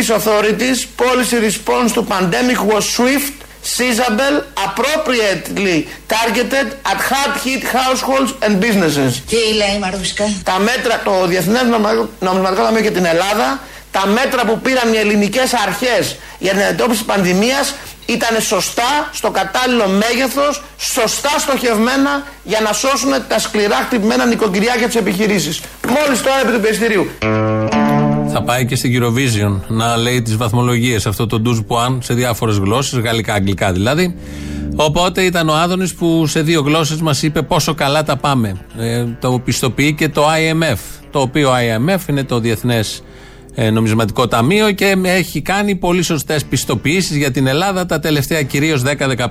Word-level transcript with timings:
Greece 0.00 0.16
authorities 0.20 0.78
policy 1.04 1.38
response 1.50 1.92
to 1.92 2.02
pandemic 2.02 2.58
was 2.72 2.84
swift, 2.96 3.34
seizable, 3.76 4.36
appropriately 4.66 5.76
targeted 6.08 6.66
at 6.90 6.98
hard 7.10 7.32
hit 7.44 7.62
households 7.62 8.32
and 8.44 8.52
businesses. 8.60 9.22
Τι 9.28 9.36
λέει 9.36 9.78
Μαρούσκα. 9.80 10.24
Τα 10.44 10.58
μέτρα, 10.58 11.00
το 11.04 11.26
Διεθνές 11.26 11.62
Νομισματικό 12.18 12.62
Ταμείο 12.62 12.80
και 12.80 12.90
την 12.90 13.04
Ελλάδα, 13.04 13.60
τα 13.92 14.06
μέτρα 14.06 14.44
που 14.44 14.58
πήραν 14.60 14.92
οι 14.92 14.96
ελληνικές 14.96 15.54
αρχές 15.54 16.16
για 16.38 16.50
την 16.50 16.60
αντιμετώπιση 16.60 16.98
της 16.98 17.06
πανδημίας 17.06 17.74
ήταν 18.06 18.40
σωστά, 18.40 19.08
στο 19.12 19.30
κατάλληλο 19.30 19.86
μέγεθος, 19.86 20.62
σωστά 20.78 21.38
στοχευμένα 21.38 22.26
για 22.42 22.60
να 22.60 22.72
σώσουν 22.72 23.12
τα 23.28 23.38
σκληρά 23.38 23.76
χτυπημένα 23.76 24.26
νοικοκυριά 24.26 24.76
και 24.76 24.86
τις 24.86 24.96
επιχειρήσεις. 24.96 25.60
Μόλις 25.88 26.22
τώρα 26.22 26.40
επί 26.40 26.52
του 26.52 26.60
περιστηρίου. 26.60 27.10
Θα 28.32 28.42
πάει 28.42 28.66
και 28.66 28.76
στην 28.76 29.02
Eurovision 29.02 29.60
να 29.68 29.96
λέει 29.96 30.22
τις 30.22 30.36
βαθμολογίες 30.36 31.06
αυτό 31.06 31.26
το 31.26 31.40
ντουζ 31.40 31.58
πουάν 31.66 31.98
σε 32.02 32.14
διάφορες 32.14 32.56
γλώσσες, 32.56 32.98
γαλλικά, 32.98 33.34
αγγλικά 33.34 33.72
δηλαδή. 33.72 34.14
Οπότε 34.76 35.22
ήταν 35.22 35.48
ο 35.48 35.54
Άδωνης 35.54 35.94
που 35.94 36.26
σε 36.26 36.42
δύο 36.42 36.60
γλώσσες 36.60 37.00
μας 37.00 37.22
είπε 37.22 37.42
πόσο 37.42 37.74
καλά 37.74 38.02
τα 38.02 38.16
πάμε. 38.16 38.56
Ε, 38.78 39.04
το 39.20 39.40
πιστοποιεί 39.44 39.94
και 39.94 40.08
το 40.08 40.22
IMF. 40.22 40.78
Το 41.10 41.20
οποίο 41.20 41.50
IMF 41.50 42.08
είναι 42.08 42.24
το 42.24 42.40
Διεθνές 42.40 42.96
ε, 42.98 43.09
Νομισματικό 43.54 44.28
Ταμείο 44.28 44.70
και 44.70 44.96
έχει 45.02 45.40
κάνει 45.40 45.74
πολύ 45.74 46.02
σωστές 46.02 46.44
πιστοποιήσεις 46.44 47.16
για 47.16 47.30
την 47.30 47.46
Ελλάδα 47.46 47.86
τα 47.86 48.00
τελευταία 48.00 48.42
κυρίως 48.42 48.82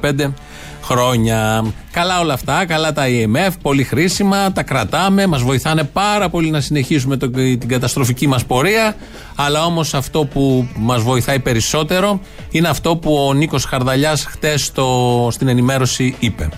10-15 0.02 0.34
χρόνια. 0.84 1.66
Καλά 1.92 2.20
όλα 2.20 2.34
αυτά, 2.34 2.66
καλά 2.66 2.94
τα 2.94 3.04
IMF, 3.08 3.52
πολύ 3.62 3.84
χρήσιμα, 3.84 4.52
τα 4.52 4.64
κρατάμε, 4.64 5.28
μας 5.28 5.42
βοηθάνε 5.42 5.84
πάρα 5.84 6.30
πολύ 6.30 6.50
να 6.50 6.62
συνεχίσουμε 6.62 7.18
το, 7.18 7.30
την 7.30 7.68
καταστροφική 7.68 8.28
μας 8.28 8.46
πορεία. 8.46 8.96
Αλλά 9.36 9.66
όμως 9.66 9.94
αυτό 9.94 10.26
που 10.26 10.68
μας 10.76 11.02
βοηθάει 11.02 11.40
περισσότερο 11.40 12.20
είναι 12.50 12.68
αυτό 12.68 12.96
που 12.96 13.14
ο 13.28 13.34
Νίκος 13.34 13.64
Χαρδαλιάς 13.64 14.26
χτες 14.26 14.72
στην 15.30 15.48
ενημέρωση 15.48 16.16
είπε. 16.20 16.50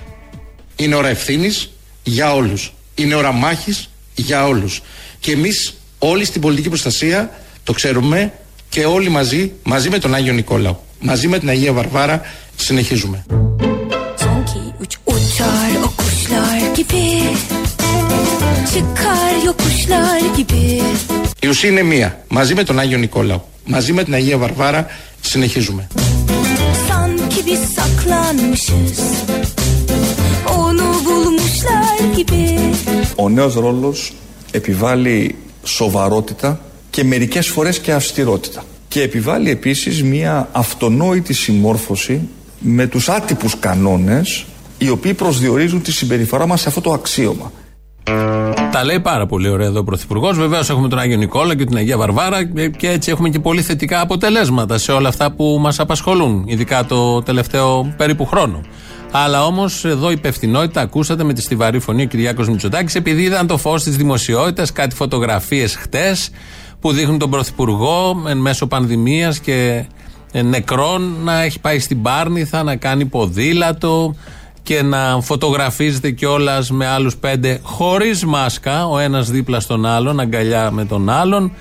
Είναι 0.75 0.95
ώρα 0.95 1.07
ευθύνης 1.07 1.71
για 2.03 2.33
όλους. 2.33 2.73
Είναι 2.95 3.15
ώρα 3.15 3.31
μάχης 3.31 3.89
για 4.15 4.45
όλους. 4.45 4.81
Και 5.19 5.31
εμείς 5.31 5.73
όλοι 5.99 6.25
στην 6.25 6.41
πολιτική 6.41 6.67
προστασία 6.67 7.29
το 7.71 7.77
ξέρουμε 7.77 8.33
και 8.69 8.85
όλοι 8.85 9.09
μαζί, 9.09 9.51
μαζί 9.63 9.89
με 9.89 9.97
τον 9.97 10.15
Άγιο 10.15 10.33
Νικόλαο, 10.33 10.75
μαζί 10.99 11.27
με 11.27 11.39
την 11.39 11.49
Αγία 11.49 11.73
Βαρβάρα, 11.73 12.21
συνεχίζουμε. 12.55 13.25
Η 21.39 21.47
ουσία 21.47 21.69
είναι 21.69 21.81
μία. 21.83 22.23
Μαζί 22.27 22.53
με 22.53 22.63
τον 22.63 22.79
Άγιο 22.79 22.97
Νικόλαο, 22.97 23.41
μαζί 23.65 23.93
με 23.93 24.03
την 24.03 24.13
Αγία 24.13 24.37
Βαρβάρα, 24.37 24.85
συνεχίζουμε. 25.21 25.87
Ο 33.15 33.29
νέος 33.29 33.53
ρόλος 33.53 34.13
επιβάλλει 34.51 35.35
σοβαρότητα 35.63 36.59
και 36.91 37.03
μερικές 37.03 37.47
φορές 37.47 37.79
και 37.79 37.93
αυστηρότητα. 37.93 38.63
Και 38.87 39.01
επιβάλλει 39.01 39.49
επίσης 39.49 40.03
μια 40.03 40.49
αυτονόητη 40.51 41.33
συμμόρφωση 41.33 42.27
με 42.59 42.87
τους 42.87 43.09
άτυπους 43.09 43.59
κανόνες 43.59 44.45
οι 44.77 44.89
οποίοι 44.89 45.13
προσδιορίζουν 45.13 45.81
τη 45.81 45.91
συμπεριφορά 45.91 46.47
μας 46.47 46.61
σε 46.61 46.67
αυτό 46.67 46.81
το 46.81 46.91
αξίωμα. 46.91 47.51
Τα 48.71 48.83
λέει 48.83 48.99
πάρα 48.99 49.25
πολύ 49.25 49.49
ωραία 49.49 49.67
εδώ 49.67 49.79
ο 49.79 49.83
Πρωθυπουργός. 49.83 50.37
Βεβαίως 50.37 50.69
έχουμε 50.69 50.87
τον 50.87 50.99
Άγιο 50.99 51.17
Νικόλα 51.17 51.55
και 51.55 51.65
την 51.65 51.77
Αγία 51.77 51.97
Βαρβάρα 51.97 52.43
και 52.77 52.89
έτσι 52.89 53.11
έχουμε 53.11 53.29
και 53.29 53.39
πολύ 53.39 53.61
θετικά 53.61 54.01
αποτελέσματα 54.01 54.77
σε 54.77 54.91
όλα 54.91 55.09
αυτά 55.09 55.31
που 55.31 55.57
μας 55.61 55.79
απασχολούν, 55.79 56.43
ειδικά 56.47 56.85
το 56.85 57.21
τελευταίο 57.21 57.93
περίπου 57.97 58.25
χρόνο. 58.25 58.61
Αλλά 59.11 59.45
όμως 59.45 59.85
εδώ 59.85 60.09
η 60.09 60.13
υπευθυνότητα, 60.17 60.81
ακούσατε 60.81 61.23
με 61.23 61.33
τη 61.33 61.41
στιβαρή 61.41 61.79
φωνή 61.79 62.01
ο 62.03 62.05
Κυριάκος 62.05 62.49
Μητσοτάκης, 62.49 62.95
επειδή 62.95 63.21
είδαν 63.21 63.47
το 63.47 63.57
φως 63.57 63.83
της 63.83 63.97
δημοσιότητας, 63.97 64.71
κάτι 64.71 64.95
φωτογραφίες 64.95 65.75
χτες 65.75 66.29
που 66.81 66.91
δείχνουν 66.91 67.17
τον 67.17 67.29
Πρωθυπουργό 67.29 68.23
εν 68.27 68.37
μέσω 68.37 68.67
πανδημίας 68.67 69.39
και 69.39 69.85
νεκρών 70.43 71.15
να 71.23 71.41
έχει 71.41 71.59
πάει 71.59 71.79
στην 71.79 72.01
Πάρνηθα 72.01 72.63
να 72.63 72.75
κάνει 72.75 73.05
ποδήλατο 73.05 74.15
και 74.63 74.81
να 74.81 75.21
φωτογραφίζεται 75.21 76.11
κιόλας 76.11 76.71
με 76.71 76.87
άλλους 76.87 77.17
πέντε 77.17 77.59
χωρίς 77.63 78.25
μάσκα, 78.25 78.87
ο 78.87 78.99
ένας 78.99 79.29
δίπλα 79.29 79.59
στον 79.59 79.85
άλλον, 79.85 80.19
αγκαλιά 80.19 80.71
με 80.71 80.85
τον 80.85 81.09
άλλον. 81.09 81.51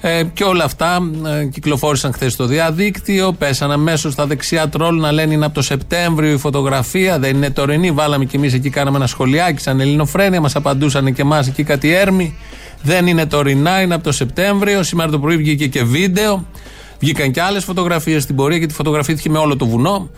Ε, 0.00 0.22
και 0.32 0.44
όλα 0.44 0.64
αυτά 0.64 0.98
ε, 1.26 1.44
κυκλοφόρησαν 1.44 2.12
χθες 2.12 2.32
στο 2.32 2.46
διαδίκτυο. 2.46 3.32
Πέσαν 3.32 3.70
αμέσως 3.70 4.12
στα 4.12 4.26
δεξιά 4.26 4.68
τρόλ 4.68 5.00
να 5.00 5.12
λένε 5.12 5.34
είναι 5.34 5.44
από 5.44 5.54
το 5.54 5.62
Σεπτέμβριο 5.62 6.32
η 6.32 6.36
φωτογραφία. 6.36 7.18
Δεν 7.18 7.36
είναι 7.36 7.50
τωρινή. 7.50 7.90
Βάλαμε 7.90 8.24
κι 8.24 8.36
εμείς 8.36 8.54
εκεί, 8.54 8.70
κάναμε 8.70 8.96
ένα 8.96 9.06
σχολιάκι 9.06 9.62
σαν 9.62 9.80
Ελληνοφρένια. 9.80 10.40
Μας 10.40 10.56
απαντούσαν 10.56 11.12
και 11.12 11.22
εμάς 11.22 11.48
εκεί 11.48 11.62
κάτι 11.62 11.92
έρμη. 11.92 12.34
Δεν 12.86 13.06
είναι 13.06 13.26
τωρινά, 13.26 13.80
είναι 13.80 13.94
από 13.94 14.04
το 14.04 14.12
Σεπτέμβριο. 14.12 14.82
Σήμερα 14.82 15.10
το 15.10 15.18
πρωί 15.18 15.36
βγήκε 15.36 15.66
και 15.66 15.84
βίντεο. 15.84 16.46
Βγήκαν 16.98 17.30
και 17.30 17.42
άλλες 17.42 17.64
φωτογραφίες 17.64 18.22
στην 18.22 18.36
πορεία 18.36 18.58
γιατί 18.58 18.74
φωτογραφήθηκε 18.74 19.30
με 19.30 19.38
όλο 19.38 19.56
το 19.56 19.66
βουνό. 19.66 20.10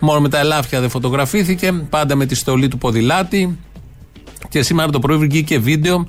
Μόνο 0.00 0.20
με 0.20 0.28
τα 0.28 0.38
ελάφια 0.38 0.80
δεν 0.80 0.90
φωτογραφήθηκε. 0.90 1.72
Πάντα 1.90 2.14
με 2.14 2.26
τη 2.26 2.34
στολή 2.34 2.68
του 2.68 2.78
ποδηλάτη. 2.78 3.58
Και 4.48 4.62
σήμερα 4.62 4.90
το 4.90 4.98
πρωί 4.98 5.16
βγήκε 5.16 5.40
και 5.40 5.58
βίντεο 5.58 6.06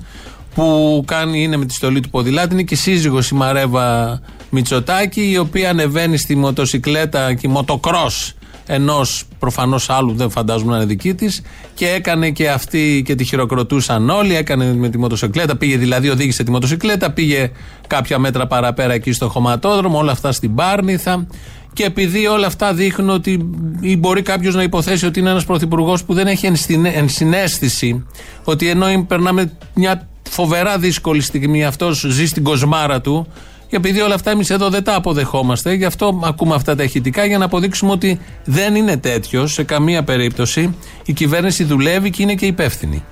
που 0.54 1.02
κάνει, 1.06 1.42
είναι 1.42 1.56
με 1.56 1.64
τη 1.64 1.74
στολή 1.74 2.00
του 2.00 2.10
ποδηλάτη. 2.10 2.52
Είναι 2.52 2.62
και 2.62 2.76
σύζυγος 2.76 3.28
η 3.28 3.34
Μαρέβα 3.34 4.20
Μητσοτάκη, 4.50 5.30
η 5.30 5.38
οποία 5.38 5.70
ανεβαίνει 5.70 6.16
στη 6.16 6.36
μοτοσυκλέτα 6.36 7.34
και 7.34 7.48
μοτοκρός 7.48 8.34
ενός 8.66 9.24
προφανώς 9.38 9.90
άλλου, 9.90 10.14
δεν 10.14 10.30
φαντάζομαι 10.30 10.70
να 10.70 10.76
είναι 10.76 10.86
δική 10.86 11.14
της, 11.14 11.42
και 11.74 11.88
έκανε 11.88 12.30
και 12.30 12.50
αυτή 12.50 13.02
και 13.04 13.14
τη 13.14 13.24
χειροκροτούσαν 13.24 14.10
όλοι. 14.10 14.36
Έκανε 14.36 14.74
με 14.74 14.88
τη 14.88 14.98
μοτοσυκλέτα, 14.98 15.56
πήγε 15.56 15.76
δηλαδή, 15.76 16.08
οδήγησε 16.08 16.42
τη 16.42 16.50
μοτοσυκλέτα, 16.50 17.10
πήγε 17.10 17.50
κάποια 17.86 18.18
μέτρα 18.18 18.46
παραπέρα 18.46 18.92
εκεί 18.92 19.12
στο 19.12 19.28
χωματόδρομο, 19.28 19.98
όλα 19.98 20.12
αυτά 20.12 20.32
στην 20.32 20.54
Πάρνηθα. 20.54 21.26
Και 21.72 21.84
επειδή 21.84 22.26
όλα 22.26 22.46
αυτά 22.46 22.74
δείχνουν 22.74 23.10
ότι 23.10 23.50
ή 23.80 23.96
μπορεί 23.96 24.22
κάποιος 24.22 24.54
να 24.54 24.62
υποθέσει 24.62 25.06
ότι 25.06 25.20
είναι 25.20 25.30
ένας 25.30 25.44
πρωθυπουργός 25.44 26.04
που 26.04 26.14
δεν 26.14 26.26
έχει 26.26 26.50
ενσυναίσθηση, 26.94 28.04
ότι 28.44 28.68
ενώ 28.68 29.04
περνάμε 29.08 29.52
μια 29.74 30.08
φοβερά 30.30 30.78
δύσκολη 30.78 31.20
στιγμή, 31.20 31.64
αυτός 31.64 32.06
ζει 32.08 32.26
στην 32.26 32.44
κοσμάρα 32.44 33.00
του, 33.00 33.26
και 33.72 33.78
επειδή 33.78 34.00
όλα 34.00 34.14
αυτά 34.14 34.30
εμείς 34.30 34.50
εδώ 34.50 34.68
δεν 34.68 34.84
τα 34.84 34.94
αποδεχόμαστε, 34.94 35.72
γι' 35.72 35.84
αυτό 35.84 36.20
ακούμε 36.24 36.54
αυτά 36.54 36.74
τα 36.76 36.82
ηχητικά 36.82 37.24
για 37.24 37.38
να 37.38 37.44
αποδείξουμε 37.44 37.92
ότι 37.92 38.20
δεν 38.44 38.74
είναι 38.74 38.96
τέτοιος 38.96 39.52
σε 39.52 39.62
καμία 39.62 40.02
περίπτωση. 40.02 40.76
Η 41.04 41.12
κυβέρνηση 41.12 41.64
δουλεύει 41.64 42.10
και 42.10 42.22
είναι 42.22 42.34
και 42.34 42.46
υπεύθυνη. 42.46 43.04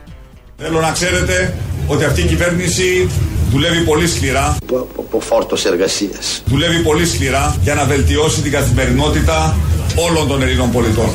Θέλω 0.57 0.81
να 0.81 0.91
ξέρετε 0.91 1.55
ότι 1.87 2.05
αυτή 2.05 2.21
η 2.21 2.25
κυβέρνηση 2.25 3.09
δουλεύει 3.51 3.85
πολύ 3.85 4.09
σκληρά. 4.09 4.57
Από 4.99 5.21
φόρτος 5.21 5.65
εργασίας. 5.65 6.43
Δουλεύει 6.47 6.83
πολύ 6.83 7.07
σκληρά 7.07 7.57
για 7.63 7.75
να 7.75 7.85
βελτιώσει 7.85 8.41
την 8.41 8.53
καθημερινότητα 8.53 9.57
όλων 10.09 10.29
των 10.29 10.43
Ελλήνων 10.43 10.71
πολιτών. 10.71 11.11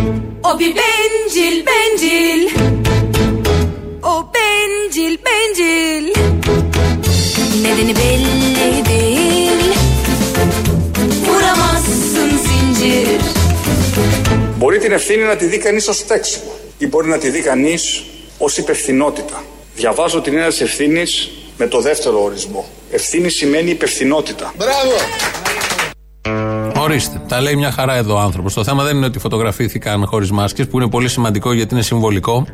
O 0.00 0.27
bir 0.44 0.76
bencil 0.76 1.66
bencil 1.66 2.50
O 4.02 4.26
bencil 4.34 5.18
bencil 5.24 6.14
Nedeni 7.62 7.96
belli 7.96 8.84
değil 8.84 9.74
Vuramazsın 11.26 12.30
zincir 12.38 13.20
Μπορεί 14.56 14.78
την 14.78 14.92
ευθύνη 14.92 15.22
να 15.22 15.36
τη 15.36 15.44
δει 15.44 15.58
κανείς 15.58 15.88
ως 15.88 15.98
φταίξιμο 15.98 16.52
ή 16.78 16.86
μπορεί 16.86 17.08
να 17.08 17.18
τη 17.18 17.30
δει 17.30 17.40
κανείς 17.40 18.04
ως 18.38 18.58
υπευθυνότητα. 18.58 19.44
Διαβάζω 19.74 20.20
την 20.20 20.32
έννοια 20.32 20.52
τη 20.52 20.62
ευθύνης 20.62 21.30
με 21.56 21.66
το 21.66 21.80
δεύτερο 21.80 22.22
ορισμό. 22.22 22.68
Ευθύνη 22.90 23.30
σημαίνει 23.30 23.70
υπευθυνότητα. 23.70 24.54
Μπράβο! 24.56 24.92
Ορίστε. 26.88 27.20
Τα 27.28 27.40
λέει 27.40 27.56
μια 27.56 27.70
χαρά 27.70 27.94
εδώ 27.94 28.14
ο 28.14 28.18
άνθρωπος. 28.18 28.54
Το 28.54 28.64
θέμα 28.64 28.84
δεν 28.84 28.96
είναι 28.96 29.06
ότι 29.06 29.18
φωτογραφήθηκαν 29.18 30.06
χωρίς 30.06 30.30
μάσκες, 30.30 30.66
που 30.66 30.78
είναι 30.78 30.88
πολύ 30.88 31.08
σημαντικό 31.08 31.52
γιατί 31.52 31.74
είναι 31.74 31.82
συμβολικό. 31.82 32.46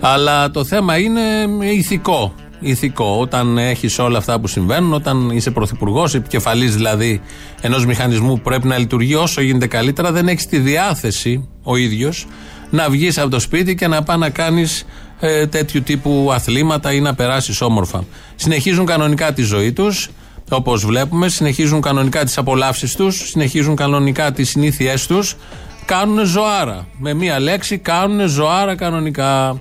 Αλλά 0.00 0.50
το 0.50 0.64
θέμα 0.64 0.98
είναι 0.98 1.20
ηθικό. 1.60 2.34
Ηθικό. 2.60 3.16
Όταν 3.20 3.58
έχεις 3.58 3.98
όλα 3.98 4.18
αυτά 4.18 4.40
που 4.40 4.46
συμβαίνουν, 4.46 4.92
όταν 4.92 5.30
είσαι 5.30 5.50
πρωθυπουργός, 5.50 6.14
επικεφαλής 6.14 6.74
δηλαδή 6.74 7.20
ενός 7.60 7.86
μηχανισμού 7.86 8.34
που 8.34 8.42
πρέπει 8.42 8.66
να 8.66 8.78
λειτουργεί 8.78 9.14
όσο 9.14 9.40
γίνεται 9.40 9.66
καλύτερα, 9.66 10.12
δεν 10.12 10.28
έχεις 10.28 10.46
τη 10.46 10.58
διάθεση 10.58 11.48
ο 11.62 11.76
ίδιος 11.76 12.26
να 12.70 12.90
βγεις 12.90 13.18
από 13.18 13.30
το 13.30 13.40
σπίτι 13.40 13.74
και 13.74 13.86
να 13.86 14.02
πάει 14.02 14.16
να 14.16 14.30
κάνεις 14.30 14.86
ε, 15.20 15.46
τέτοιου 15.46 15.82
τύπου 15.82 16.30
αθλήματα 16.32 16.92
ή 16.92 17.00
να 17.00 17.14
περάσεις 17.14 17.60
όμορφα. 17.60 18.04
Συνεχίζουν 18.34 18.86
κανονικά 18.86 19.32
τη 19.32 19.42
ζωή 19.42 19.72
τους, 19.72 20.10
όπως 20.50 20.86
βλέπουμε, 20.86 21.28
συνεχίζουν 21.28 21.80
κανονικά 21.80 22.24
τις 22.24 22.38
απολαύσεις 22.38 22.96
τους, 22.96 23.28
συνεχίζουν 23.28 23.76
κανονικά 23.76 24.32
τις 24.32 24.48
συνήθειές 24.48 25.06
τους, 25.06 25.36
κάνουν 25.84 26.24
ζωάρα. 26.24 26.86
Με 26.98 27.14
μία 27.14 27.40
λέξη, 27.40 27.78
κάνουν 27.78 28.28
ζωάρα 28.28 28.76
κανονικά. 28.76 29.60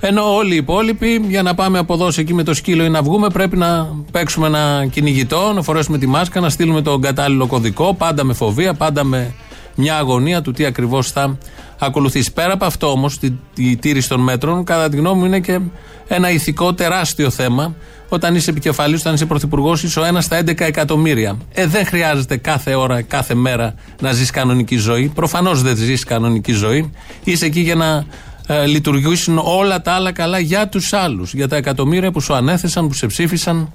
Ενώ 0.00 0.34
όλοι 0.34 0.54
οι 0.54 0.56
υπόλοιποι, 0.56 1.24
για 1.28 1.42
να 1.42 1.54
πάμε 1.54 1.78
από 1.78 1.94
εδώ 1.94 2.08
εκεί 2.16 2.34
με 2.34 2.42
το 2.42 2.54
σκύλο 2.54 2.84
ή 2.84 2.88
να 2.88 3.02
βγούμε, 3.02 3.28
πρέπει 3.28 3.56
να 3.56 3.88
παίξουμε 4.10 4.46
ένα 4.46 4.86
κυνηγητό, 4.90 5.52
να 5.54 5.62
φορέσουμε 5.62 5.98
τη 5.98 6.06
μάσκα, 6.06 6.40
να 6.40 6.48
στείλουμε 6.48 6.82
τον 6.82 7.00
κατάλληλο 7.00 7.46
κωδικό, 7.46 7.94
πάντα 7.94 8.24
με 8.24 8.32
φοβία, 8.32 8.74
πάντα 8.74 9.04
με 9.04 9.34
μια 9.74 9.96
αγωνία 9.96 10.42
του 10.42 10.52
τι 10.52 10.64
ακριβώς 10.64 11.10
θα 11.10 11.38
ακολουθήσει. 11.78 12.32
Πέρα 12.32 12.52
από 12.52 12.64
αυτό 12.64 12.90
όμως, 12.90 13.18
τη, 13.18 13.76
τήρηση 13.76 14.08
των 14.08 14.20
μέτρων, 14.20 14.64
κατά 14.64 14.88
τη 14.88 14.96
γνώμη 14.96 15.18
μου 15.18 15.24
είναι 15.24 15.40
και 15.40 15.60
ένα 16.08 16.30
ηθικό 16.30 16.74
τεράστιο 16.74 17.30
θέμα. 17.30 17.74
Όταν 18.08 18.34
είσαι 18.34 18.50
επικεφαλής, 18.50 19.00
όταν 19.00 19.14
είσαι 19.14 19.26
πρωθυπουργός, 19.26 19.82
είσαι 19.82 20.00
ο 20.00 20.04
ένας 20.04 20.24
στα 20.24 20.38
11 20.38 20.60
εκατομμύρια. 20.60 21.36
Ε, 21.52 21.66
δεν 21.66 21.86
χρειάζεται 21.86 22.36
κάθε 22.36 22.74
ώρα, 22.74 23.02
κάθε 23.02 23.34
μέρα 23.34 23.74
να 24.00 24.12
ζεις 24.12 24.30
κανονική 24.30 24.76
ζωή. 24.76 25.12
Προφανώς 25.14 25.62
δεν 25.62 25.76
ζεις 25.76 26.04
κανονική 26.04 26.52
ζωή. 26.52 26.90
Είσαι 27.24 27.46
εκεί 27.46 27.60
για 27.60 27.74
να 27.74 28.04
ε, 28.46 28.66
λειτουργήσουν 28.66 29.40
όλα 29.44 29.82
τα 29.82 29.92
άλλα 29.92 30.12
καλά 30.12 30.38
για 30.38 30.68
τους 30.68 30.92
άλλους. 30.92 31.34
Για 31.34 31.48
τα 31.48 31.56
εκατομμύρια 31.56 32.10
που 32.10 32.20
σου 32.20 32.34
ανέθεσαν, 32.34 32.88
που 32.88 32.94
σε 32.94 33.06
ψήφισαν 33.06 33.72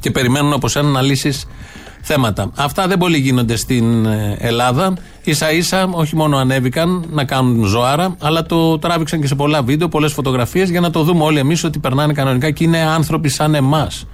και 0.00 0.10
περιμένουν 0.10 0.52
από 0.52 0.68
σένα 0.68 0.88
να 0.88 1.02
λύσεις 1.02 1.46
θέματα. 2.00 2.50
Αυτά 2.56 2.86
δεν 2.86 2.98
πολύ 2.98 3.18
γίνονται 3.18 3.56
στην 3.56 4.06
ε, 4.06 4.36
Ελλάδα. 4.38 4.94
σα 5.26 5.52
ίσα 5.52 5.88
όχι 5.90 6.16
μόνο 6.16 6.36
ανέβηκαν 6.36 7.04
να 7.10 7.24
κάνουν 7.24 7.64
ζωάρα, 7.64 8.16
αλλά 8.20 8.42
το 8.42 8.78
τράβηξαν 8.78 9.20
και 9.20 9.26
σε 9.26 9.34
πολλά 9.34 9.62
βίντεο, 9.62 9.88
πολλές 9.88 10.12
φωτογραφίες 10.12 10.70
για 10.70 10.80
να 10.80 10.90
το 10.90 11.02
δούμε 11.02 11.24
όλοι 11.24 11.38
εμείς 11.38 11.64
ότι 11.64 11.78
περνάνε 11.78 12.12
κανονικά 12.12 12.50
και 12.50 12.64
είναι 12.64 12.78
άνθρωποι 12.78 13.28
σαν 13.28 13.54
εμάς. 13.54 14.06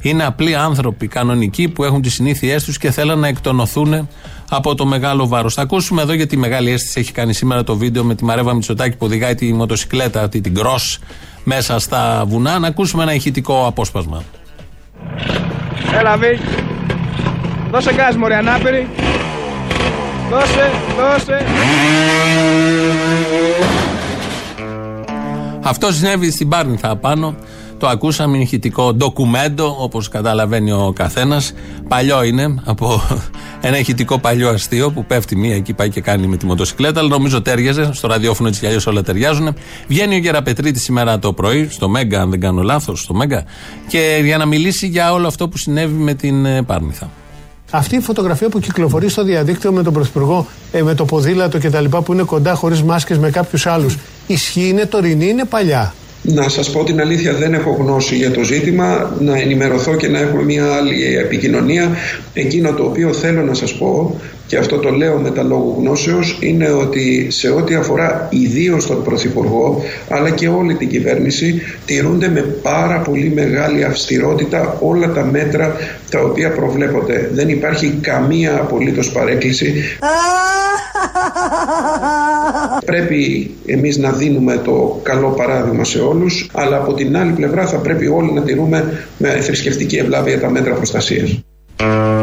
Είναι 0.00 0.24
απλοί 0.24 0.54
άνθρωποι 0.54 1.06
κανονικοί 1.06 1.68
που 1.68 1.84
έχουν 1.84 2.02
τις 2.02 2.14
συνήθειές 2.14 2.64
τους 2.64 2.78
και 2.78 2.90
θέλουν 2.90 3.18
να 3.18 3.28
εκτονωθούν 3.28 4.08
από 4.50 4.74
το 4.74 4.86
μεγάλο 4.86 5.28
βάρος. 5.28 5.54
Θα 5.54 5.62
ακούσουμε 5.62 6.02
εδώ 6.02 6.12
γιατί 6.12 6.36
μεγάλη 6.36 6.70
αίσθηση 6.70 7.00
έχει 7.00 7.12
κάνει 7.12 7.32
σήμερα 7.32 7.64
το 7.64 7.76
βίντεο 7.76 8.04
με 8.04 8.14
τη 8.14 8.24
Μαρέβα 8.24 8.54
Μητσοτάκη 8.54 8.96
που 8.96 9.06
οδηγάει 9.06 9.34
τη 9.34 9.52
μοτοσυκλέτα, 9.52 10.22
αυτή 10.22 10.40
την 10.40 10.54
cross 10.58 10.98
μέσα 11.44 11.78
στα 11.78 12.24
βουνά. 12.26 12.58
Να 12.58 12.66
ακούσουμε 12.66 13.02
ένα 13.02 13.14
ηχητικό 13.14 13.66
απόσπασμα. 13.66 14.22
Έλα, 15.98 16.18
Δώσε 17.74 17.94
γκάζ 17.94 18.14
μωρέ 18.16 18.36
ανάπηρη. 18.36 18.88
Δώσε, 20.30 20.70
δώσε. 20.98 21.44
Αυτό 25.62 25.92
συνέβη 25.92 26.30
στην 26.30 26.48
Πάρνηθα 26.48 26.90
απάνω. 26.90 27.34
Το 27.78 27.88
ακούσαμε, 27.88 28.34
είναι 28.34 28.44
ηχητικό 28.44 28.94
ντοκουμέντο, 28.94 29.76
όπως 29.78 30.08
καταλαβαίνει 30.08 30.72
ο 30.72 30.92
καθένας. 30.96 31.54
Παλιό 31.88 32.22
είναι, 32.22 32.62
από 32.64 33.00
ένα 33.60 33.78
ηχητικό 33.78 34.18
παλιό 34.18 34.48
αστείο 34.48 34.90
που 34.90 35.04
πέφτει 35.04 35.36
μία 35.36 35.54
εκεί, 35.54 35.72
πάει 35.72 35.88
και 35.90 36.00
κάνει 36.00 36.26
με 36.26 36.36
τη 36.36 36.46
μοτοσυκλέτα. 36.46 37.00
Αλλά 37.00 37.08
νομίζω 37.08 37.42
τέριαζε. 37.42 37.90
Στο 37.92 38.08
ραδιόφωνο 38.08 38.48
έτσι 38.48 38.60
κι 38.60 38.66
αλλιώς 38.66 38.86
όλα 38.86 39.02
ταιριάζουν. 39.02 39.54
Βγαίνει 39.88 40.14
ο 40.14 40.18
Γεραπετρίτη 40.18 40.78
σήμερα 40.78 41.18
το 41.18 41.32
πρωί, 41.32 41.68
στο 41.70 41.88
Μέγκα, 41.88 42.20
αν 42.20 42.30
δεν 42.30 42.40
κάνω 42.40 42.62
λάθος, 42.62 43.00
στο 43.00 43.14
Μέγκα, 43.14 43.44
και 43.88 44.20
για 44.24 44.38
να 44.38 44.46
μιλήσει 44.46 44.86
για 44.86 45.12
όλο 45.12 45.26
αυτό 45.26 45.48
που 45.48 45.58
συνέβη 45.58 45.94
με 45.94 46.14
την 46.14 46.44
ε, 46.44 46.62
Πάρνηθα. 46.62 47.10
Αυτή 47.76 47.96
η 47.96 48.00
φωτογραφία 48.00 48.48
που 48.48 48.58
κυκλοφορεί 48.58 49.08
στο 49.08 49.24
διαδίκτυο 49.24 49.72
με 49.72 49.82
τον 49.82 49.92
Πρωθυπουργό, 49.92 50.46
ε, 50.72 50.82
με 50.82 50.94
το 50.94 51.04
ποδήλατο 51.04 51.58
κτλ. 51.58 51.84
που 52.04 52.12
είναι 52.12 52.22
κοντά 52.22 52.54
χωρίς 52.54 52.82
μάσκες 52.82 53.18
με 53.18 53.30
κάποιους 53.30 53.66
άλλους, 53.66 53.98
ισχύει, 54.26 54.68
είναι 54.68 54.86
τωρινή, 54.86 55.28
είναι 55.28 55.44
παλιά; 55.44 55.94
Να 56.22 56.48
σας 56.48 56.70
πω 56.70 56.84
την 56.84 57.00
αλήθεια 57.00 57.32
δεν 57.32 57.54
έχω 57.54 57.76
γνώση 57.78 58.16
για 58.16 58.30
το 58.30 58.42
ζήτημα, 58.42 59.16
να 59.20 59.38
ενημερωθώ 59.38 59.94
και 59.96 60.08
να 60.08 60.18
έχουμε 60.18 60.42
μια 60.42 60.72
άλλη 60.72 61.16
επικοινωνία. 61.16 61.96
Εκείνο 62.34 62.72
το 62.72 62.84
οποίο 62.84 63.12
θέλω 63.12 63.42
να 63.42 63.54
σας 63.54 63.74
πω 63.74 64.20
και 64.54 64.60
αυτό 64.60 64.78
το 64.78 64.90
λέω 64.90 65.18
με 65.18 65.30
τα 65.30 65.42
λόγου 65.42 65.76
γνώσεως 65.78 66.38
είναι 66.40 66.70
ότι 66.70 67.26
σε 67.30 67.50
ό,τι 67.50 67.74
αφορά 67.74 68.28
ιδίως 68.30 68.86
τον 68.86 69.02
Πρωθυπουργό 69.02 69.82
αλλά 70.08 70.30
και 70.30 70.48
όλη 70.48 70.74
την 70.74 70.88
κυβέρνηση 70.88 71.62
τηρούνται 71.86 72.28
με 72.28 72.40
πάρα 72.40 72.98
πολύ 72.98 73.32
μεγάλη 73.34 73.84
αυστηρότητα 73.84 74.76
όλα 74.80 75.12
τα 75.12 75.24
μέτρα 75.24 75.76
τα 76.10 76.20
οποία 76.20 76.52
προβλέπονται. 76.52 77.30
Δεν 77.32 77.48
υπάρχει 77.48 77.98
καμία 78.00 78.56
απολύτως 78.60 79.12
παρέκκληση. 79.12 79.74
Πρέπει 82.84 83.50
εμείς 83.66 83.96
να 83.96 84.10
δίνουμε 84.10 84.60
το 84.64 85.00
καλό 85.02 85.28
παράδειγμα 85.28 85.84
σε 85.84 85.98
όλους 85.98 86.50
αλλά 86.52 86.76
από 86.76 86.94
την 86.94 87.16
άλλη 87.16 87.32
πλευρά 87.32 87.66
θα 87.66 87.76
πρέπει 87.76 88.06
όλοι 88.06 88.32
να 88.32 88.42
τηρούμε 88.42 89.06
με 89.18 89.28
θρησκευτική 89.28 89.96
ευλάβεια 89.96 90.40
τα 90.40 90.50
μέτρα 90.50 90.74
προστασίας. 90.74 91.44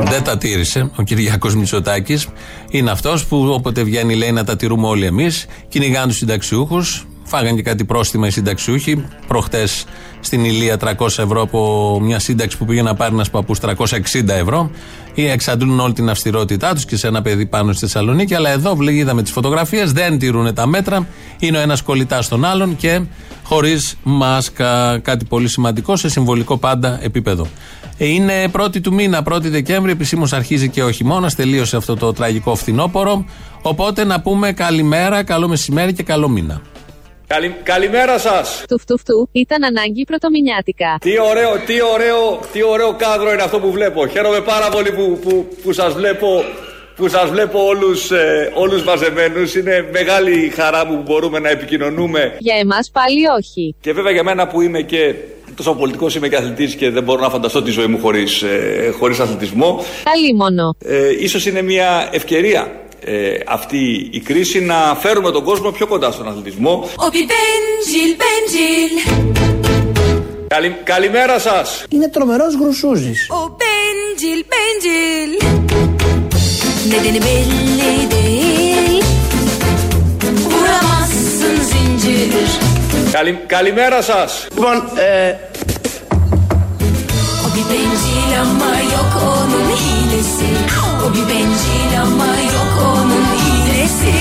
Δεν 0.04 0.24
τα 0.24 0.38
τήρησε 0.38 0.92
ο 0.96 1.04
Κυριακός 1.04 1.56
Μητσοτάκης. 1.56 2.28
Είναι 2.70 2.92
αυτός 2.92 3.26
που 3.26 3.48
όποτε 3.50 3.84
βγαίνει 3.84 4.16
λέει 4.16 4.32
να 4.32 4.44
τα 4.44 4.56
τηρούμε 4.56 4.88
όλοι 4.88 5.06
εμείς. 5.06 5.46
Κυνηγάνε 5.68 6.08
τους 6.08 6.18
συνταξιούχους. 6.18 7.06
Φάγανε 7.24 7.56
και 7.56 7.62
κάτι 7.62 7.86
πρόστιμα 7.86 8.28
οι 8.28 8.32
συνταξιούχοι. 8.32 9.06
Προχτές 9.28 9.86
στην 10.20 10.46
Ηλία 10.46 10.78
300 10.78 11.08
ευρώ 11.08 11.42
από 11.42 12.00
μια 12.02 12.20
σύνταξη 12.20 12.58
που 12.58 12.66
πήγε 12.66 12.82
να 12.82 12.96
πάρει 12.96 13.14
ένας 13.14 13.30
παππούς 13.30 13.60
360 13.60 14.28
ευρώ. 14.28 14.72
Ή 15.14 15.28
εξαντλούν 15.28 15.80
όλη 15.80 15.94
την 15.94 16.10
αυστηρότητά 16.10 16.74
τους 16.74 16.86
και 16.86 16.98
σε 16.98 17.08
ένα 17.08 17.22
παιδί 17.22 17.46
πάνω 17.46 17.72
στη 17.72 17.82
Θεσσαλονίκη. 17.82 18.36
Αλλά 18.36 18.50
εδώ 18.50 18.78
είδαμε 18.90 19.22
τις 19.22 19.32
φωτογραφίες, 19.32 19.92
δεν 19.92 20.20
τηρούν 20.20 20.54
τα 20.54 20.68
μέτρα. 20.68 21.08
Είναι 21.40 21.58
ο 21.58 21.62
ένας 21.62 21.82
κολλητάς 21.82 22.26
στον 22.26 22.46
άλλον 22.46 22.76
και 22.76 23.02
χωρίς 23.44 23.98
μάσκα. 24.04 25.00
Κάτι 25.00 25.26
πολύ 25.26 25.48
σημαντικό 25.48 25.96
σε 25.96 26.10
συμβολικό 26.10 26.58
πάντα 26.58 27.00
επίπεδο. 27.04 27.48
Ε, 28.04 28.08
είναι 28.08 28.50
πρώτη 28.52 28.82
του 28.82 28.94
μήνα, 28.94 29.24
1η 29.30 29.42
Δεκέμβρη, 29.42 29.92
επισήμως 29.92 30.34
αρχίζει 30.34 30.70
και 30.70 30.84
ο 30.84 30.92
χειμώνα. 30.92 31.32
Τελείωσε 31.36 31.78
αυτό 31.78 31.96
το 31.96 32.14
τραγικό 32.14 32.56
φθινόπωρο. 32.56 33.26
Οπότε 33.62 34.04
να 34.04 34.22
πούμε 34.22 34.52
καλημέρα, 34.52 35.24
καλό 35.24 35.48
μεσημέρι 35.48 35.94
και 35.94 36.04
καλό 36.04 36.30
μήνα. 36.30 36.62
Καλη, 37.28 37.56
καλημέρα 37.64 38.20
σας! 38.20 38.64
Του 38.68 38.80
φτου 38.80 38.98
φτου 38.98 39.30
ήταν 39.32 39.64
ανάγκη 39.64 40.04
πρωτομηνιάτικα. 40.04 40.98
Τι 41.00 41.20
ωραίο, 41.20 41.52
τι 41.66 41.74
ωραίο, 41.94 42.40
τι 42.52 42.64
ωραίο 42.64 42.96
κάδρο 42.98 43.34
είναι 43.34 43.42
αυτό 43.42 43.60
που 43.60 43.72
βλέπω. 43.72 44.08
Χαίρομαι 44.08 44.42
πάρα 44.42 44.70
πολύ 44.70 44.92
που, 44.92 45.20
που, 45.24 45.48
που 45.64 45.74
σας 45.74 45.94
βλέπω 45.94 46.28
που 46.96 47.08
σας 47.08 47.30
βλέπω 47.30 47.66
όλους, 47.66 48.12
ε, 48.12 48.52
όλους 48.54 48.84
μαζεμένους. 48.84 49.56
Είναι 49.56 49.90
μεγάλη 49.92 50.50
χαρά 50.50 50.86
μου 50.86 50.96
που 50.96 51.02
μπορούμε 51.02 51.40
να 51.40 51.50
επικοινωνούμε. 51.50 52.36
Για 52.40 52.56
εμάς 52.56 52.90
πάλι 52.92 53.28
όχι. 53.40 53.76
Και 53.82 53.94
βέβαια 53.94 54.12
για 54.12 54.24
μένα 54.24 54.48
που 54.48 54.62
είμαι 54.62 54.82
και 54.82 55.16
τόσο 55.64 55.76
πολιτικός 55.76 56.16
είμαι 56.16 56.28
και 56.28 56.36
αθλητής 56.36 56.76
και 56.76 56.90
δεν 56.90 57.04
μπορώ 57.04 57.22
να 57.22 57.30
φανταστώ 57.30 57.62
τη 57.62 57.72
ζωή 57.72 57.86
μου 57.88 58.00
χωρίς 58.00 58.42
ε, 58.42 58.94
χωρίς 59.00 59.20
αθλητισμό. 59.20 59.86
Καλή 60.04 60.34
μόνο. 60.34 60.76
Ε, 60.86 61.10
ίσως 61.20 61.46
είναι 61.46 61.62
μια 61.62 62.10
ευκαιρία 62.12 62.72
ε, 63.06 63.34
αυτή 63.48 64.10
η 64.12 64.20
κρίση 64.20 64.60
να 64.60 64.98
φέρουμε 65.00 65.32
τον 65.32 65.44
κόσμο 65.44 65.72
πιο 65.72 65.88
κοντά 65.88 66.12
στον 66.12 66.28
αθλητισμό. 66.28 66.90
Καλη, 70.48 70.76
καλημέρα 70.84 71.40
σας. 71.40 71.84
Είναι 71.90 72.10
τρομερός 72.10 72.56
γρουσούζης. 72.56 73.30
Ο 73.30 73.58
Μπέντζιλ, 73.58 74.46
Μπέντζιλ. 74.48 75.32
Nedeni 76.92 77.22
belli 77.28 78.12
değil 78.12 79.04
Vuramazsın 80.44 81.56
zincir 81.72 82.72
Καλη, 83.12 83.40
Καλημέρα 83.48 84.02
σας 84.02 84.48
Λοιπόν, 84.54 84.76
ε... 84.76 85.51
O 87.62 87.64
bir 87.64 87.70
bencil 87.70 88.42
ama 88.42 88.78
yok 88.80 89.24
onun 89.24 89.70
hilesi 89.70 90.46
O 91.06 91.14
bir 91.14 91.30
bencil 91.30 92.02
ama 92.02 92.26
yok 92.26 92.94
onun 92.94 93.26
hilesi 93.44 94.14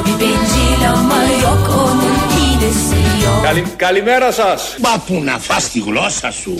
O 0.00 0.06
bir 0.06 0.20
bencil 0.20 0.88
ama 0.88 1.22
yok 1.42 1.68
onun 1.78 2.16
hilesi 2.36 3.24
yok 3.24 3.42
Καλη, 3.42 3.64
Καλημέρα 3.76 4.32
σας 4.32 4.76
Μα 4.78 5.02
που 5.06 5.22
να 5.24 5.38
φας 5.38 5.68
τη 5.70 5.80
γλώσσα 5.80 6.30
σου 6.30 6.54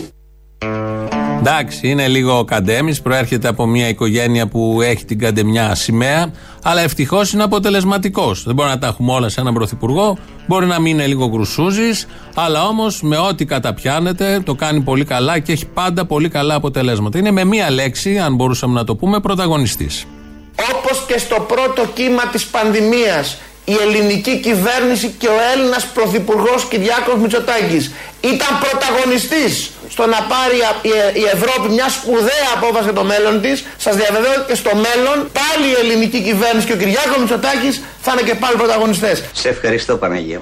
Εντάξει, 1.44 1.88
είναι 1.88 2.08
λίγο 2.08 2.44
καντέμι, 2.44 2.96
προέρχεται 2.96 3.48
από 3.48 3.66
μια 3.66 3.88
οικογένεια 3.88 4.46
που 4.46 4.80
έχει 4.82 5.04
την 5.04 5.18
καντεμιά 5.18 5.74
σημαία, 5.74 6.32
αλλά 6.62 6.80
ευτυχώς 6.80 7.32
είναι 7.32 7.42
αποτελεσματικός. 7.42 8.42
Δεν 8.42 8.54
μπορεί 8.54 8.68
να 8.68 8.78
τα 8.78 8.86
έχουμε 8.86 9.12
όλα 9.12 9.28
σε 9.28 9.40
έναν 9.40 9.54
πρωθυπουργό, 9.54 10.18
μπορεί 10.46 10.66
να 10.66 10.80
μην 10.80 10.92
είναι 10.92 11.06
λίγο 11.06 11.28
γκρουσούζη, 11.28 11.90
αλλά 12.34 12.66
όμως 12.66 13.02
με 13.02 13.16
ό,τι 13.18 13.44
καταπιάνεται 13.44 14.40
το 14.44 14.54
κάνει 14.54 14.80
πολύ 14.80 15.04
καλά 15.04 15.38
και 15.38 15.52
έχει 15.52 15.66
πάντα 15.66 16.06
πολύ 16.06 16.28
καλά 16.28 16.54
αποτελέσματα. 16.54 17.18
Είναι 17.18 17.30
με 17.30 17.44
μία 17.44 17.70
λέξη, 17.70 18.18
αν 18.18 18.34
μπορούσαμε 18.34 18.74
να 18.74 18.84
το 18.84 18.96
πούμε, 18.96 19.20
πρωταγωνιστής. 19.20 20.06
Όπω 20.70 20.78
όπως 20.92 21.04
και 21.06 21.18
στο 21.18 21.46
πρώτο 21.48 21.86
κύμα 21.94 22.26
της 22.26 22.44
πανδημίας 22.46 23.38
η 23.64 23.72
ελληνική 23.82 24.40
κυβέρνηση 24.40 25.14
και 25.18 25.26
ο 25.26 25.36
Έλληνας 25.54 25.86
Πρωθυπουργός 25.86 26.64
Κυριάκος 26.70 27.14
Μητσοτάκης 27.20 27.92
ήταν 28.20 28.48
πρωταγωνιστής 28.60 29.70
στο 29.94 30.04
να 30.14 30.20
πάρει 30.32 30.56
η 31.22 31.24
Ευρώπη 31.36 31.66
μια 31.76 31.88
σπουδαία 31.96 32.48
απόφαση 32.56 32.84
για 32.84 32.96
το 33.00 33.04
μέλλον 33.12 33.34
της. 33.44 33.56
Σας 33.76 33.94
διαβεβαιώ 33.96 34.38
και 34.48 34.54
στο 34.54 34.70
μέλλον 34.86 35.16
πάλι 35.40 35.66
η 35.74 35.76
ελληνική 35.82 36.20
κυβέρνηση 36.28 36.66
και 36.66 36.72
ο 36.72 36.76
Κυριάκος 36.76 37.18
Μητσοτάκης 37.18 37.74
θα 38.04 38.10
είναι 38.12 38.24
και 38.28 38.34
πάλι 38.34 38.56
πρωταγωνιστές. 38.56 39.24
Σε 39.32 39.48
ευχαριστώ 39.48 39.96
Παναγία. 39.96 40.40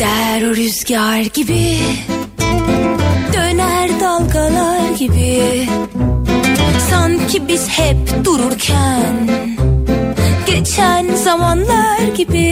Gider 0.00 0.40
o 0.48 0.50
rüzgar 0.60 1.22
gibi 1.36 1.66
Döner 3.32 3.88
dalgalar 4.02 4.88
gibi 5.00 5.68
Sanki 6.88 7.38
biz 7.48 7.64
hep 7.76 8.24
dururken 8.24 9.14
Geçen 10.46 11.04
zamanlar 11.24 12.02
gibi 12.18 12.48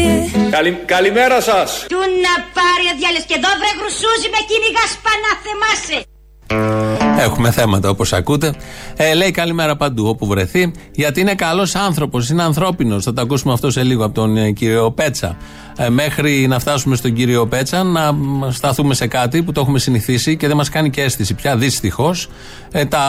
Καλη, 0.50 0.70
καλημέρα 0.86 1.40
σας. 1.40 1.84
Του 1.88 1.98
να 2.24 2.34
πάρει 2.58 2.86
ο 2.92 2.94
διάλες 2.98 3.24
και 3.28 3.34
εδώ 3.38 3.50
βρε 3.60 3.72
γρουσούζι 3.78 4.28
με 4.34 4.40
κυνηγάς 4.48 4.90
σπανά 4.96 5.32
θεμάσαι. 5.44 5.98
Έχουμε 7.18 7.50
θέματα 7.50 7.88
όπως 7.88 8.12
ακούτε. 8.12 8.52
Ε, 8.96 9.14
λέει 9.14 9.30
καλημέρα 9.30 9.76
παντού 9.76 10.06
όπου 10.08 10.26
βρεθεί. 10.26 10.72
Γιατί 10.92 11.20
είναι 11.20 11.34
καλός 11.34 11.74
άνθρωπος, 11.74 12.28
είναι 12.30 12.42
ανθρώπινος. 12.42 13.04
Θα 13.04 13.12
το 13.12 13.20
ακούσουμε 13.20 13.52
αυτό 13.52 13.70
σε 13.70 13.82
λίγο 13.82 14.04
από 14.04 14.14
τον 14.14 14.36
ε, 14.36 14.50
κύριο 14.50 14.90
Πέτσα. 14.90 15.36
Ε, 15.78 15.88
μέχρι 15.88 16.46
να 16.48 16.58
φτάσουμε 16.58 16.96
στον 16.96 17.12
κύριο 17.12 17.46
Πέτσα, 17.46 17.82
να 17.82 18.12
μ, 18.12 18.50
σταθούμε 18.50 18.94
σε 18.94 19.06
κάτι 19.06 19.42
που 19.42 19.52
το 19.52 19.60
έχουμε 19.60 19.78
συνηθίσει 19.78 20.36
και 20.36 20.46
δεν 20.46 20.56
μας 20.56 20.68
κάνει 20.68 20.90
και 20.90 21.02
αίσθηση 21.02 21.34
πια 21.34 21.56
δυστυχώς. 21.56 22.28
Ε, 22.72 22.84
τα, 22.84 23.00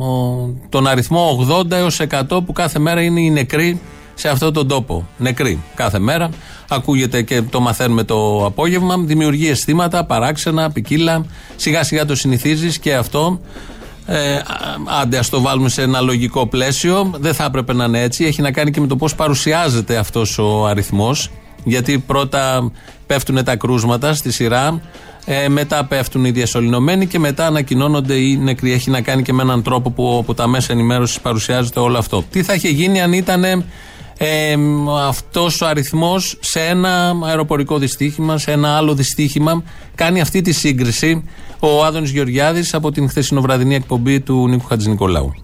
ο- 0.00 0.54
τον 0.68 0.86
αριθμό 0.86 1.46
80 1.50 1.70
έως 1.70 2.00
100 2.00 2.44
που 2.46 2.52
κάθε 2.52 2.78
μέρα 2.78 3.00
είναι 3.02 3.20
οι 3.20 3.30
νεκροί 3.30 3.80
σε 4.18 4.28
αυτόν 4.28 4.52
τον 4.52 4.68
τόπο. 4.68 5.08
Νεκροί 5.16 5.62
κάθε 5.74 5.98
μέρα. 5.98 6.28
Ακούγεται 6.68 7.22
και 7.22 7.42
το 7.42 7.60
μαθαίνουμε 7.60 8.04
το 8.04 8.44
απόγευμα. 8.46 8.94
Δημιουργεί 8.98 9.48
αισθήματα, 9.48 10.04
παράξενα, 10.04 10.70
ποικίλα. 10.70 11.24
Σιγά 11.56 11.84
σιγά 11.84 12.04
το 12.04 12.14
συνηθίζεις 12.14 12.78
και 12.78 12.94
αυτό. 12.94 13.40
Ε, 14.06 14.34
α- 14.34 14.42
άντε, 15.00 15.18
ας 15.18 15.28
το 15.28 15.40
βάλουμε 15.40 15.68
σε 15.68 15.82
ένα 15.82 16.00
λογικό 16.00 16.46
πλαίσιο. 16.46 17.10
Δεν 17.18 17.34
θα 17.34 17.44
έπρεπε 17.44 17.72
να 17.72 17.84
είναι 17.84 18.02
έτσι. 18.02 18.24
Έχει 18.24 18.42
να 18.42 18.52
κάνει 18.52 18.70
και 18.70 18.80
με 18.80 18.86
το 18.86 18.96
πώς 18.96 19.14
παρουσιάζεται 19.14 19.96
αυτός 19.96 20.38
ο 20.38 20.66
αριθμός. 20.66 21.30
Γιατί 21.64 21.98
πρώτα 21.98 22.72
πέφτουν 23.06 23.44
τα 23.44 23.56
κρούσματα 23.56 24.14
στη 24.14 24.32
σειρά, 24.32 24.80
ε, 25.24 25.48
μετά 25.48 25.84
πέφτουν 25.84 26.24
οι 26.24 26.30
διασωληνωμένοι 26.30 27.06
και 27.06 27.18
μετά 27.18 27.46
ανακοινώνονται 27.46 28.14
οι 28.14 28.36
νεκροί. 28.36 28.72
Έχει 28.72 28.90
να 28.90 29.00
κάνει 29.00 29.22
και 29.22 29.32
με 29.32 29.42
έναν 29.42 29.62
τρόπο 29.62 29.90
που 29.90 30.16
από 30.20 30.34
τα 30.34 30.46
μέσα 30.46 30.72
ενημέρωσης 30.72 31.20
παρουσιάζεται 31.20 31.80
όλο 31.80 31.98
αυτό. 31.98 32.24
Τι 32.30 32.42
θα 32.42 32.54
είχε 32.54 32.68
γίνει 32.68 33.00
αν 33.00 33.12
ήταν 33.12 33.64
ε, 34.18 34.56
αυτός 35.08 35.60
ο 35.60 35.66
αριθμός 35.66 36.38
σε 36.40 36.60
ένα 36.60 37.12
αεροπορικό 37.24 37.78
δυστύχημα, 37.78 38.38
σε 38.38 38.52
ένα 38.52 38.76
άλλο 38.76 38.94
δυστύχημα. 38.94 39.62
Κάνει 39.94 40.20
αυτή 40.20 40.40
τη 40.40 40.52
σύγκριση 40.52 41.24
ο 41.60 41.84
Άδωνης 41.84 42.10
Γεωργιάδης 42.10 42.74
από 42.74 42.90
την 42.90 43.08
χθεσινοβραδινή 43.08 43.74
εκπομπή 43.74 44.20
του 44.20 44.48
Νίκου 44.48 44.66
Χατζηνικολάου. 44.66 45.34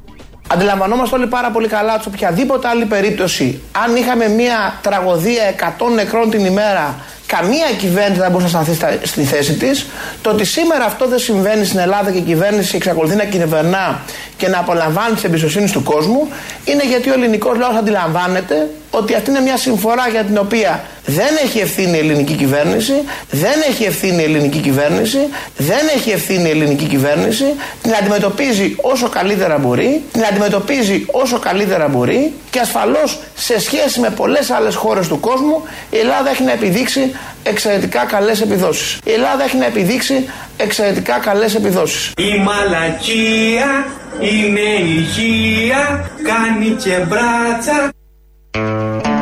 Αντιλαμβανόμαστε 0.49 1.17
όλοι 1.17 1.27
πάρα 1.27 1.51
πολύ 1.51 1.69
καλά 1.69 1.95
ότι 1.95 2.03
σε 2.03 2.09
οποιαδήποτε 2.09 2.69
άλλη 2.69 2.85
περίπτωση, 2.85 3.61
αν 3.85 3.97
είχαμε 3.97 4.29
μια 4.29 4.79
τραγωδία 4.83 5.43
100 5.79 5.95
νεκρών 5.95 6.31
την 6.31 6.45
ημέρα, 6.45 6.97
καμία 7.35 7.69
κυβέρνηση 7.79 8.21
δεν 8.21 8.31
μπορούσε 8.31 8.57
να 8.57 8.63
σταθεί 8.63 8.77
στα- 8.79 8.99
στη 9.03 9.23
θέση 9.23 9.53
της. 9.55 9.87
Το 10.23 10.31
ότι 10.31 10.45
σήμερα 10.45 10.85
αυτό 10.85 11.07
δεν 11.09 11.19
συμβαίνει 11.19 11.65
στην 11.65 11.79
Ελλάδα 11.79 12.11
και 12.11 12.19
η 12.19 12.27
κυβέρνηση 12.33 12.77
εξακολουθεί 12.77 13.17
να 13.17 13.25
κυβερνά 13.25 14.01
και 14.37 14.49
να 14.49 14.59
απολαμβάνει 14.59 15.15
τη 15.15 15.23
εμπιστοσύνη 15.25 15.71
του 15.71 15.83
κόσμου, 15.83 16.29
είναι 16.65 16.85
γιατί 16.87 17.11
ο 17.11 17.13
ελληνικός 17.13 17.57
λαός 17.59 17.77
αντιλαμβάνεται 17.77 18.69
ότι 18.91 19.15
αυτή 19.15 19.31
είναι 19.31 19.41
μια 19.41 19.57
συμφορά 19.57 20.09
για 20.11 20.23
την 20.25 20.39
οποία 20.39 20.81
δεν 21.07 21.27
έχει 21.45 21.59
ευθύνη 21.59 21.97
η 21.97 21.99
ελληνική 22.01 22.33
κυβέρνηση, 22.33 22.93
δεν 23.31 23.57
έχει 23.69 23.85
ευθύνη 23.85 24.21
η 24.21 24.25
ελληνική 24.25 24.59
κυβέρνηση, 24.59 25.19
δεν 25.57 25.85
έχει 25.97 26.11
ευθύνη 26.11 26.49
η 26.49 26.51
ελληνική 26.51 26.85
κυβέρνηση, 26.85 27.45
την 27.83 27.95
αντιμετωπίζει 27.95 28.77
όσο 28.83 29.09
καλύτερα 29.09 29.59
μπορεί, 29.59 30.03
την 30.13 30.25
αντιμετωπίζει 30.25 31.07
όσο 31.11 31.39
καλύτερα 31.39 31.89
μπορεί 31.89 32.33
και 32.51 32.61
ασφαλώς 32.61 33.21
σε 33.35 33.61
σχέση 33.61 34.01
με 34.01 34.11
πολλές 34.11 34.51
άλλες 34.51 34.75
χώρες 34.75 35.09
του 35.09 35.21
κόσμου 35.21 35.63
η 35.91 35.99
Ελλάδα 35.99 36.31
έχει 36.31 36.43
να 36.43 36.53
επιδείξει 36.53 37.15
εξαιρετικά 37.43 38.05
καλές 38.05 38.41
επιδόσεις. 38.41 38.99
Η 39.05 39.13
Ελλάδα 39.13 39.45
έχει 39.45 39.57
να 39.57 39.67
επιδείξει 39.67 40.15
εξαιρετικά 40.57 41.19
καλές 41.19 41.55
επιδόσεις. 41.55 42.13
Η 42.17 42.43
μαλακία 42.43 43.87
είναι 44.21 44.91
υγεία, 44.91 46.11
κάνει 46.23 46.71
και 46.71 47.07
μπράτσα. 47.09 47.91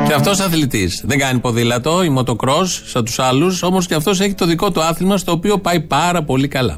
Και 0.07 0.12
αυτός 0.12 0.40
αθλητής. 0.40 1.02
Δεν 1.07 1.19
κάνει 1.19 1.38
ποδήλατο 1.38 2.02
ή 2.02 2.09
μοτοκρός 2.09 2.83
σαν 2.87 3.04
τους 3.04 3.19
άλλους, 3.19 3.62
όμως 3.62 3.87
και 3.87 3.95
αυτός 3.95 4.21
έχει 4.21 4.35
το 4.35 4.47
δικό 4.47 4.71
του 4.71 4.83
άθλημα 4.83 5.16
στο 5.16 5.33
οποίο 5.33 5.59
πάει 5.59 5.80
πάρα 5.80 6.23
πολύ 6.23 6.49
καλά. 6.49 6.76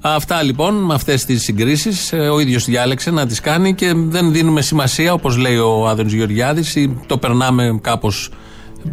Αυτά 0.00 0.42
λοιπόν 0.42 0.74
με 0.74 0.94
αυτές 0.94 1.24
τις 1.24 1.42
συγκρίσεις 1.42 2.12
ο 2.32 2.40
ίδιος 2.40 2.64
διάλεξε 2.64 3.10
να 3.10 3.26
τις 3.26 3.40
κάνει 3.40 3.74
και 3.74 3.92
δεν 3.94 4.32
δίνουμε 4.32 4.60
σημασία 4.60 5.12
όπως 5.12 5.36
λέει 5.36 5.56
ο 5.56 5.88
Άδωνης 5.88 6.12
Γεωργιάδης 6.12 6.74
ή 6.74 7.00
το 7.06 7.18
περνάμε 7.18 7.78
κάπως 7.82 8.30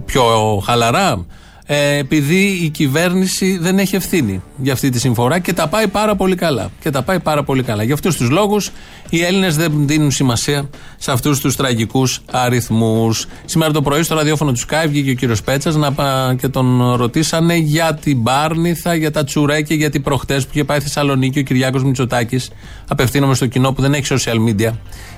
πιο 0.06 0.24
χαλαρά. 0.66 1.26
Ε, 1.76 1.98
επειδή 1.98 2.60
η 2.64 2.70
κυβέρνηση 2.70 3.58
δεν 3.58 3.80
έχει 3.80 3.96
ευθύνη 3.96 4.42
για 4.58 4.74
αυτή 4.74 4.90
τη 4.90 5.00
συμφορά 5.00 5.40
και 5.40 5.54
τα 5.54 5.68
πάει 5.68 5.88
πάρα 5.88 6.16
πολύ 6.16 6.36
καλά. 6.36 6.72
Και 6.80 6.90
τα 6.90 7.02
πάει 7.02 7.20
πάρα 7.20 7.44
πολύ 7.44 7.64
καλά. 7.64 7.84
Για 7.84 7.94
αυτούς 7.94 8.18
τους 8.18 8.30
λόγους 8.30 8.72
οι 9.10 9.22
Έλληνες 9.24 9.56
δεν 9.56 9.72
δίνουν 9.88 10.12
σημασία 10.12 10.70
σε 10.98 11.12
αυτούς 11.12 11.40
τους 11.40 11.56
τραγικούς 11.56 12.22
αριθμούς. 12.32 13.26
Σήμερα 13.46 13.72
το 13.72 13.82
πρωί 13.82 14.04
στο 14.04 14.16
ραδιόφωνο 14.16 14.52
του 14.52 14.60
Sky 14.60 14.86
βγήκε 14.88 15.12
ο 15.12 15.14
κύριος 15.14 15.42
Πέτσας 15.42 15.76
να 15.76 15.92
πα- 15.92 16.36
και 16.40 16.48
τον 16.48 16.94
ρωτήσανε 16.96 17.56
για 17.56 17.94
την 17.94 18.24
Πάρνηθα, 18.24 18.94
για 18.96 19.12
τα 19.12 19.24
τσουρέκια, 19.24 19.76
γιατί 19.76 20.00
προχτές 20.00 20.44
που 20.44 20.50
είχε 20.54 20.64
πάει 20.64 20.80
Θεσσαλονίκη 20.80 21.40
ο 21.40 21.42
Κυριάκος 21.42 21.84
Μητσοτάκης. 21.84 22.50
Απευθύνομαι 22.88 23.36
στο 23.36 23.46
κοινό 23.46 23.72
που 23.74 23.82
δεν 23.82 23.94
έχει 23.94 24.06
social 24.10 24.50
media 24.50 24.72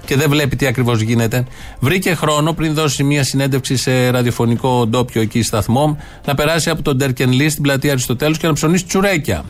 και 0.05 0.15
δεν 0.15 0.29
βλέπει 0.29 0.55
τι 0.55 0.65
ακριβώς 0.65 1.01
γίνεται. 1.01 1.45
Βρήκε 1.79 2.15
χρόνο 2.15 2.53
πριν 2.53 2.73
δώσει 2.73 3.03
μια 3.03 3.23
συνέντευξη 3.23 3.75
σε 3.75 4.09
ραδιοφωνικό 4.09 4.87
ντόπιο 4.87 5.21
εκεί 5.21 5.41
σταθμό 5.41 5.97
να 6.25 6.35
περάσει 6.45 6.69
από 6.69 6.81
τον 6.81 6.97
Ντερκενλή 6.97 7.49
στην 7.49 7.63
πλατεία 7.63 7.91
Αριστοτέλους 7.91 8.37
και 8.37 8.47
να 8.47 8.53
ψωνίσει 8.53 8.85
τσουρέκια. 8.85 9.43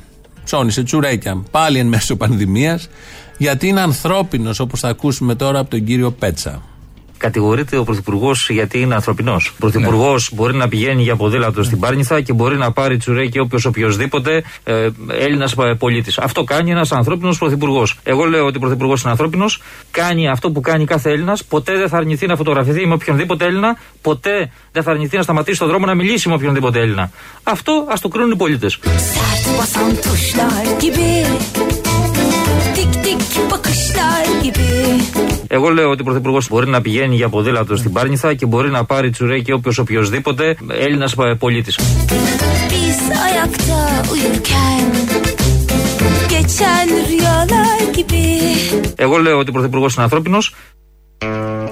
Ψώνισε 0.43 0.83
τσουρέκια. 0.83 1.43
Πάλι 1.51 1.79
εν 1.79 1.87
μέσω 1.87 2.15
πανδημίας, 2.15 2.89
γιατί 3.37 3.67
είναι 3.67 3.81
ανθρώπινος, 3.81 4.59
όπως 4.59 4.79
θα 4.79 4.87
ακούσουμε 4.87 5.35
τώρα 5.35 5.59
από 5.59 5.69
τον 5.69 5.83
κύριο 5.83 6.11
Πέτσα. 6.11 6.61
Κατηγορείται 7.17 7.77
ο 7.77 7.83
Πρωθυπουργός 7.83 8.49
γιατί 8.49 8.79
είναι 8.79 8.95
ανθρωπινός. 8.95 9.47
Ο 9.47 9.55
Πρωθυπουργός 9.59 10.29
μπορεί 10.33 10.55
να 10.55 10.67
πηγαίνει 10.67 11.03
για 11.03 11.15
ποδήλατο 11.15 11.63
στην 11.63 11.79
Πάρνηθα 11.79 12.21
και 12.21 12.33
μπορεί 12.33 12.57
να 12.57 12.71
πάρει 12.71 12.97
τσουρέκι 12.97 13.39
όποιος 13.39 13.65
οποιοδήποτε 13.65 14.43
ε, 14.63 14.89
Έλληνας 15.07 15.55
πολίτης. 15.77 16.17
Αυτό 16.17 16.43
κάνει 16.43 16.71
ένας 16.71 16.91
ανθρώπινος 16.91 17.37
Πρωθυπουργός. 17.37 17.97
Εγώ 18.03 18.25
λέω 18.25 18.45
ότι 18.45 18.57
ο 18.57 18.59
Πρωθυπουργός 18.59 19.01
είναι 19.01 19.11
ανθρώπινος, 19.11 19.61
κάνει 19.91 20.29
αυτό 20.29 20.51
που 20.51 20.61
κάνει 20.61 20.85
κάθε 20.85 21.09
Έλληνας, 21.09 21.43
ποτέ 21.43 21.77
δεν 21.77 21.89
θα 21.89 21.97
αρνηθεί 21.97 22.27
να 22.27 22.35
φωτογραφηθεί 22.35 22.87
με 22.87 22.93
οποιονδήποτε 22.93 23.45
Έλληνα, 23.45 23.77
ποτέ 24.01 24.51
δεν 24.71 24.83
θα 24.83 24.91
αρνηθεί 24.91 25.17
να 25.17 25.23
σταματήσει 25.23 25.55
στον 25.55 25.67
δρόμο 25.67 25.85
να 25.85 25.95
μιλήσει 25.95 26.27
με 26.27 26.33
οποιονδήποτε 26.33 26.79
Έλληνα. 26.79 27.11
Αυτό 27.43 27.87
ας 27.89 27.99
το 27.99 28.07
κρίνουν 28.07 28.31
οι 28.31 28.35
πολίτες. 28.35 28.79
Dik 32.75 32.91
dik 33.05 33.21
bakışlar 33.51 34.25
gibi 34.43 34.71
Εγώ 35.47 35.69
λέω 35.69 35.89
ότι 35.89 36.01
ο 36.01 36.03
Πρωθυπουργός 36.03 36.47
μπορεί 36.49 36.67
να 36.67 36.81
πηγαίνει 36.81 37.15
για 37.15 37.29
ποδήλατο 37.29 37.75
στην 37.75 37.91
Πάρνηθα 37.91 38.33
και 38.33 38.45
μπορεί 38.45 38.69
να 38.69 38.85
πάρει 38.85 39.09
τσουρέκι 39.09 39.51
όποιος 39.51 39.77
οποιοδήποτε 39.77 40.57
Έλληνας 40.67 41.15
πολίτης. 41.39 41.79
Biz 42.71 43.01
ayakta 43.27 43.81
uyurken 44.13 44.85
Geçen 46.31 46.89
rüyalar 47.09 47.79
gibi 47.95 48.25
Εγώ 48.95 49.17
λέω 49.17 49.37
ότι 49.37 49.49
ο 49.49 49.53
Πρωθυπουργός 49.53 49.93
είναι 49.93 50.03
ανθρώπινος. 50.03 50.53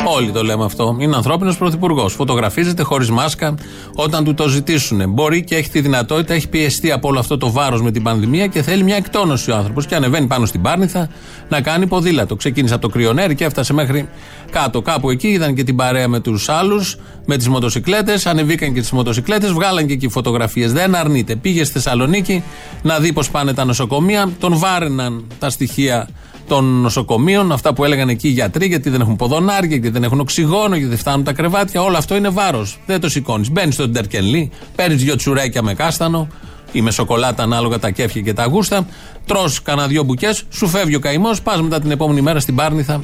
Όλοι 0.06 0.32
το 0.32 0.44
λέμε 0.44 0.66
αυτό. 0.66 0.98
Είναι 1.00 1.16
ανθρώπινος 1.16 1.58
πρωθυπουργός. 1.58 2.14
Φωτογραφίζεται 2.14 2.84
χωρίς 2.84 3.10
μάσκα 3.10 3.56
όταν 3.96 4.24
του 4.24 4.34
το 4.34 4.48
ζητήσουν. 4.48 5.10
Μπορεί 5.10 5.44
και 5.44 5.56
έχει 5.56 5.70
τη 5.70 5.82
δυνατότητα, 5.82 6.34
έχει 6.34 6.50
πιεστεί 6.50 6.92
από 6.92 7.08
όλο 7.08 7.20
αυτό 7.20 7.38
το 7.38 7.52
βάρος 7.52 7.82
με 7.82 7.92
την 7.92 8.04
πανδημία 8.04 8.48
και 8.48 8.62
θέλει 8.62 8.84
μια 8.84 8.96
εκτόνωση 8.96 9.52
ο 9.52 9.56
άνθρωπος. 9.56 9.86
Και 9.86 9.96
ανεβαίνει 9.96 10.28
πάνω 10.28 10.46
στην 10.46 10.62
Πάρνηθα 10.62 11.10
να 11.50 11.62
κάνει 11.62 11.88
ποδήλατο. 11.88 12.36
Ξεκίνησε 12.36 12.74
από 12.74 12.88
το 12.88 12.90
κρυονέρι 12.90 13.36
και 13.36 13.46
έφτασε 13.46 13.74
μέχρι 13.74 14.10
κάτω. 14.52 14.82
Κάπου 14.82 15.10
εκεί 15.10 15.28
είδαν 15.28 15.56
και 15.56 15.64
την 15.64 15.76
παρέα 15.76 16.08
με 16.08 16.20
τους 16.20 16.50
άλλους, 16.50 16.98
με 17.26 17.38
τις 17.38 17.48
μοτοσυκλέτες. 17.48 18.26
Ανεβήκαν 18.26 18.74
και 18.74 18.80
τις 18.80 18.92
μοτοσυκλέτες, 18.92 19.52
βγάλαν 19.52 19.88
και 19.88 19.94
εκεί 19.94 20.08
φωτογραφίες. 20.08 20.74
Δεν 20.74 20.96
αρνείται. 20.96 21.36
Πήγε 21.36 21.64
στη 21.64 21.74
Θεσσαλονίκη 21.74 22.44
να 22.82 23.00
δει 23.00 23.14
πώς 23.14 23.30
πάνε 23.30 23.54
τα 23.54 23.66
νοσοκομεία. 23.66 24.30
Τον 24.40 24.58
βάρεναν 24.58 25.26
τα 25.40 25.50
στοιχεία 25.50 26.08
των 26.54 26.66
νοσοκομείων, 26.66 27.52
αυτά 27.52 27.74
που 27.74 27.84
έλεγαν 27.84 28.10
εκεί 28.10 28.28
οι 28.28 28.32
γιατροί, 28.32 28.66
γιατί 28.66 28.90
δεν 28.90 29.02
έχουν 29.02 29.16
ποδονάρια, 29.16 29.70
γιατί 29.70 29.90
δεν 29.90 30.04
έχουν 30.04 30.20
οξυγόνο, 30.20 30.76
γιατί 30.76 30.90
δεν 30.90 30.98
φτάνουν 30.98 31.24
τα 31.24 31.34
κρεβάτια. 31.34 31.82
Όλο 31.82 31.98
αυτό 31.98 32.16
είναι 32.16 32.30
βάρος. 32.30 32.80
Δεν 32.86 33.00
το 33.00 33.10
σηκώνεις. 33.10 33.52
Μπαίνεις 33.52 33.74
στον 33.74 33.94
Τερκενλή, 33.94 34.52
παίρνεις 34.76 35.04
δυο 35.04 35.16
τσουρέκια 35.16 35.62
με 35.62 35.74
κάστανο 35.74 36.28
ή 36.72 36.82
με 36.82 36.92
σοκολάτα 36.92 37.44
ανάλογα 37.44 37.80
τα 37.80 37.90
κέφια 37.90 38.22
και 38.22 38.34
τα 38.34 38.46
γούστα, 38.46 38.88
τρώ 39.26 39.52
κανένα 39.64 39.88
δυο 39.88 40.04
μπουκές, 40.04 40.44
σου 40.50 40.68
φεύγει 40.68 40.96
ο 40.96 41.00
καημός, 41.00 41.42
πας 41.42 41.62
μετά 41.62 41.80
την 41.80 41.92
επόμενη 41.92 42.22
μέρα 42.22 42.40
στην 42.40 42.56
Πάρνηθα 42.56 43.04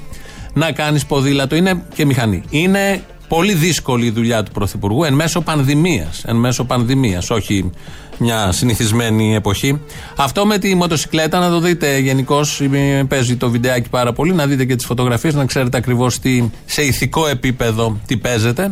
να 0.53 0.71
κάνεις 0.71 1.05
ποδήλατο. 1.05 1.55
Είναι 1.55 1.83
και 1.93 2.05
μηχανή. 2.05 2.43
Είναι 2.49 3.03
πολύ 3.29 3.53
δύσκολη 3.53 4.05
η 4.05 4.11
δουλειά 4.11 4.43
του 4.43 4.51
Πρωθυπουργού 4.51 5.03
εν 5.03 5.13
μέσω 5.13 5.41
πανδημίας. 5.41 6.23
Εν 6.25 6.35
μέσω 6.35 6.63
πανδημίας, 6.63 7.29
όχι 7.29 7.71
μια 8.17 8.51
συνηθισμένη 8.51 9.35
εποχή. 9.35 9.81
Αυτό 10.15 10.45
με 10.45 10.57
τη 10.57 10.75
μοτοσυκλέτα 10.75 11.39
να 11.39 11.49
το 11.49 11.59
δείτε 11.59 11.97
γενικώς. 11.97 12.61
Παίζει 13.07 13.35
το 13.35 13.49
βιντεάκι 13.49 13.89
πάρα 13.89 14.13
πολύ, 14.13 14.33
να 14.33 14.45
δείτε 14.45 14.65
και 14.65 14.75
τις 14.75 14.85
φωτογραφίες, 14.85 15.33
να 15.33 15.45
ξέρετε 15.45 15.77
ακριβώς 15.77 16.19
σε 16.65 16.81
ηθικό 16.81 17.27
επίπεδο 17.27 17.99
τι 18.05 18.17
παίζεται. 18.17 18.71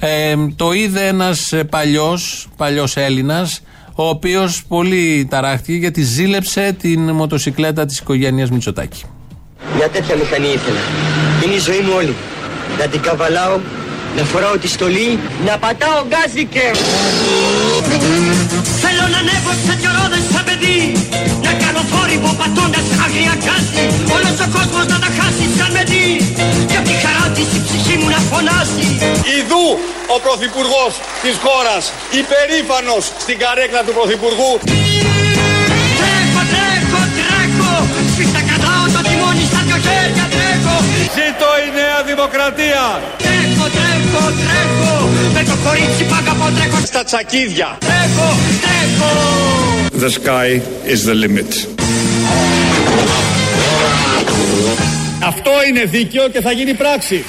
Ε, 0.00 0.34
το 0.56 0.72
είδε 0.72 1.06
ένας 1.06 1.52
παλιός 1.70 2.48
παλιός 2.56 2.96
Έλληνας, 2.96 3.62
ο 3.94 4.08
οποίος 4.08 4.64
πολύ 4.68 5.26
ταράχτηκε 5.30 5.78
γιατί 5.78 6.02
ζήλεψε 6.02 6.76
την 6.80 7.10
μοτοσυκλέτα 7.10 7.86
της 7.86 7.98
οικογένειας 7.98 8.50
Μητσοτάκη. 8.50 9.02
Μια 9.76 9.88
τέτοια 9.88 10.16
μηχανή 10.16 10.46
ήθελα. 10.46 10.78
Είναι 11.44 11.54
η 11.54 11.58
ζωή 11.58 11.80
μου 11.80 11.92
όλη. 11.96 12.14
Να 12.78 12.86
την 12.86 13.00
καβαλάω, 13.00 13.58
να 14.16 14.24
φοράω 14.24 14.56
τη 14.58 14.68
στολή, 14.68 15.18
να 15.46 15.54
πατάω 15.58 16.00
γκάζικε. 16.10 16.66
Θέλω 18.84 19.04
να 19.14 19.18
ανέβω 19.24 19.52
τέτοιο 19.68 19.90
ρόδες 19.98 20.22
σαν 20.32 20.44
παιδί 20.48 20.78
Να 21.46 21.52
κάνω 21.62 21.80
θόρυβο 21.90 22.30
πατώντας 22.40 22.86
αγρία 23.04 23.34
κάση 23.46 23.82
Όλος 24.16 24.36
ο 24.46 24.48
κόσμος 24.56 24.86
να 24.92 24.98
τα 25.04 25.10
χάσει 25.18 25.44
σαν 25.58 25.70
με 25.76 25.82
δει 25.90 26.06
Και 26.70 26.76
απ' 26.80 26.88
τη 26.90 26.96
χαρά 27.04 27.26
της 27.36 27.48
η 27.58 27.60
ψυχή 27.66 27.94
μου 28.00 28.08
να 28.14 28.20
φωνάσει 28.30 28.86
Ιδού 29.38 29.66
ο 30.14 30.16
Πρωθυπουργός 30.24 30.92
της 31.24 31.34
χώρας, 31.44 31.82
υπερήφανος 32.20 33.04
στην 33.24 33.36
καρέκλα 33.42 33.80
του 33.86 33.92
Πρωθυπουργού. 33.98 34.52
Τρέχω, 35.98 36.42
τρέχω, 36.52 37.00
τρέχω 37.18 37.72
Σφίχτα 38.12 38.40
κρατάω 38.48 38.84
το 38.94 39.00
τιμόνι 39.08 39.44
στα 39.50 39.60
δυο 39.66 39.78
χέρια 39.86 40.24
τρέχω 40.34 40.76
Ζήτω 41.16 41.50
η 41.66 41.68
Νέα 41.78 41.98
Δημοκρατία. 42.10 42.84
Τρέχω, 43.24 43.66
τρέχω, 44.14 44.32
τρέχω 44.42 45.08
Με 45.34 45.42
το 45.50 45.56
κορίτσι 45.64 46.04
που 46.08 46.14
αγαπώ 46.20 46.46
τρέχω 46.56 46.78
Στα 46.86 47.04
τσακίδια. 47.04 47.68
Τρέχω, 47.78 48.28
τρέχω 48.64 49.12
The 50.02 50.10
sky 50.18 50.48
is 50.92 51.00
the 51.08 51.14
limit. 51.24 51.50
Αυτό 55.24 55.50
είναι 55.68 55.84
δίκαιο 55.84 56.28
και 56.28 56.40
θα 56.40 56.52
γίνει 56.52 56.74
πράξη. 56.74 57.24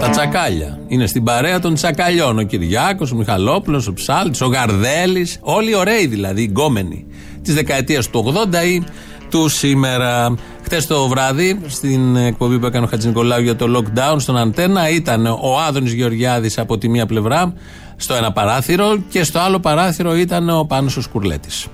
Τα 0.00 0.08
τσακάλια. 0.10 0.78
Είναι 0.88 1.06
στην 1.06 1.24
παρέα 1.24 1.60
των 1.60 1.74
τσακαλιών. 1.74 2.38
Ο 2.38 2.42
Κυριάκος, 2.42 3.12
ο 3.12 3.16
Μιχαλόπουλος, 3.16 3.86
ο 3.86 3.92
Ψάλτης, 3.92 4.40
ο 4.40 4.46
Γαρδέλης. 4.46 5.38
Όλοι 5.40 5.74
ωραίοι 5.74 6.06
δηλαδή, 6.06 6.42
γκόμενοι. 6.42 7.06
Της 7.42 7.54
δεκαετίας 7.54 8.10
του 8.10 8.34
80 8.52 8.64
ή 8.66 8.82
του 9.30 9.48
σήμερα. 9.48 10.34
Χθε 10.64 10.82
το 10.88 11.08
βράδυ, 11.08 11.60
στην 11.68 12.16
εκπομπή 12.16 12.58
που 12.58 12.66
έκανε 12.66 12.84
ο 12.84 12.88
Χατζη 12.88 13.06
Νικολάου 13.06 13.40
για 13.40 13.56
το 13.56 13.66
lockdown 13.76 14.16
στον 14.18 14.36
Αντένα, 14.36 14.88
ήταν 14.88 15.26
ο 15.26 15.60
Άδωνης 15.68 15.92
Γεωργιάδης 15.92 16.58
από 16.58 16.78
τη 16.78 16.88
μία 16.88 17.06
πλευρά, 17.06 17.54
στο 17.96 18.14
ένα 18.14 18.32
παράθυρο, 18.32 19.02
και 19.08 19.24
στο 19.24 19.38
άλλο 19.38 19.60
παράθυρο 19.60 20.16
ήταν 20.16 20.48
ο 20.48 20.64
Πάνος 20.64 20.96
ο 20.96 21.00
Σκουρλέτης. 21.00 21.66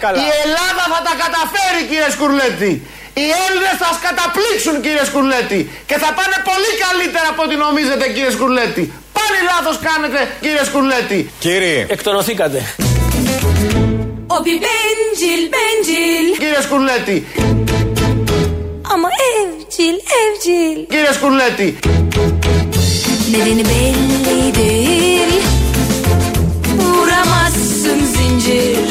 Η 0.00 0.28
Ελλάδα 0.44 0.84
θα 0.92 1.00
τα 1.08 1.14
καταφέρει 1.24 1.80
κύριε 1.90 2.10
Σκουρλέτη. 2.10 2.72
Οι 3.20 3.26
Έλληνες 3.44 3.76
θα 3.80 3.86
σας 3.90 3.98
καταπλήξουν 4.06 4.74
κύριε 4.84 5.04
Σκουρλέτη. 5.10 5.60
Και 5.88 5.96
θα 6.02 6.10
πάνε 6.18 6.36
πολύ 6.50 6.70
καλύτερα 6.84 7.28
από 7.32 7.42
ό,τι 7.46 7.56
νομίζετε 7.66 8.04
κύριε 8.14 8.32
Σκουρλέτη. 8.36 8.84
Πάλι 9.18 9.38
λάθος 9.50 9.76
κάνετε 9.88 10.20
κύριε 10.44 10.64
Σκουρλέτη. 10.68 11.18
Κύριε, 11.38 11.86
Εκτονωθήκατε. 11.94 12.60
Obi 14.36 14.54
bencil, 14.64 15.42
bencil 15.54 16.26
Κύριε 16.38 16.60
Σκουρλέτη. 16.60 17.26
Ama 18.92 19.08
evcil, 19.08 19.96
evcil 20.20 20.86
Κύριε 20.88 21.12
Σκουρλέτη. 21.12 21.78
Nedeni 23.32 23.64
belli 23.70 24.54
değil 24.54 25.32
Vuramazsın 26.78 28.00
zincir 28.14 28.86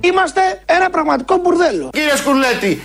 Είμαστε 0.00 0.40
ένα 0.64 0.90
πραγματικό 0.90 1.36
μπουρδέλο. 1.36 1.88
Κύριε 1.92 2.16
Σκουρλέτη. 2.16 2.82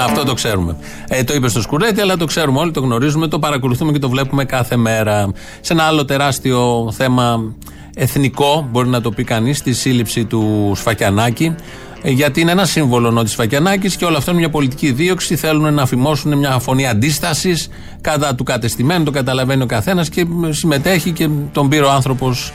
Αυτό 0.00 0.24
το 0.24 0.34
ξέρουμε. 0.34 0.76
Ε, 1.08 1.24
το 1.24 1.34
είπε 1.34 1.48
στο 1.48 1.60
Σκουρέτη, 1.60 2.00
αλλά 2.00 2.16
το 2.16 2.24
ξέρουμε 2.24 2.58
όλοι, 2.58 2.70
το 2.70 2.80
γνωρίζουμε, 2.80 3.28
το 3.28 3.38
παρακολουθούμε 3.38 3.92
και 3.92 3.98
το 3.98 4.08
βλέπουμε 4.08 4.44
κάθε 4.44 4.76
μέρα. 4.76 5.32
Σε 5.60 5.72
ένα 5.72 5.82
άλλο 5.82 6.04
τεράστιο 6.04 6.92
θέμα 6.96 7.54
εθνικό, 8.02 8.68
μπορεί 8.70 8.88
να 8.88 9.00
το 9.00 9.10
πει 9.10 9.24
κανείς, 9.24 9.62
τη 9.62 9.72
σύλληψη 9.72 10.24
του 10.24 10.72
Σφακιανάκη. 10.76 11.54
Ε, 12.02 12.10
Γιατί 12.10 12.40
είναι 12.40 12.50
ένα 12.50 12.64
σύμβολο 12.64 13.20
ο 13.20 13.26
Σφακιανάκη 13.26 13.96
και 13.96 14.04
όλο 14.04 14.16
αυτό 14.16 14.30
είναι 14.30 14.40
μια 14.40 14.50
πολιτική 14.50 14.92
δίωξη. 14.92 15.36
Θέλουν 15.36 15.74
να 15.74 15.82
αφημώσουν 15.82 16.38
μια 16.38 16.58
φωνή 16.58 16.86
αντίστασης 16.86 17.68
κατά 18.00 18.34
του 18.34 18.44
κατεστημένου, 18.44 19.04
το 19.04 19.10
καταλαβαίνει 19.10 19.62
ο 19.62 19.66
καθένας 19.66 20.08
και 20.08 20.26
συμμετέχει 20.48 21.10
και 21.10 21.28
τον 21.52 21.68
πήρε 21.68 21.84
ο 21.84 21.90
άνθρωπος 21.90 22.52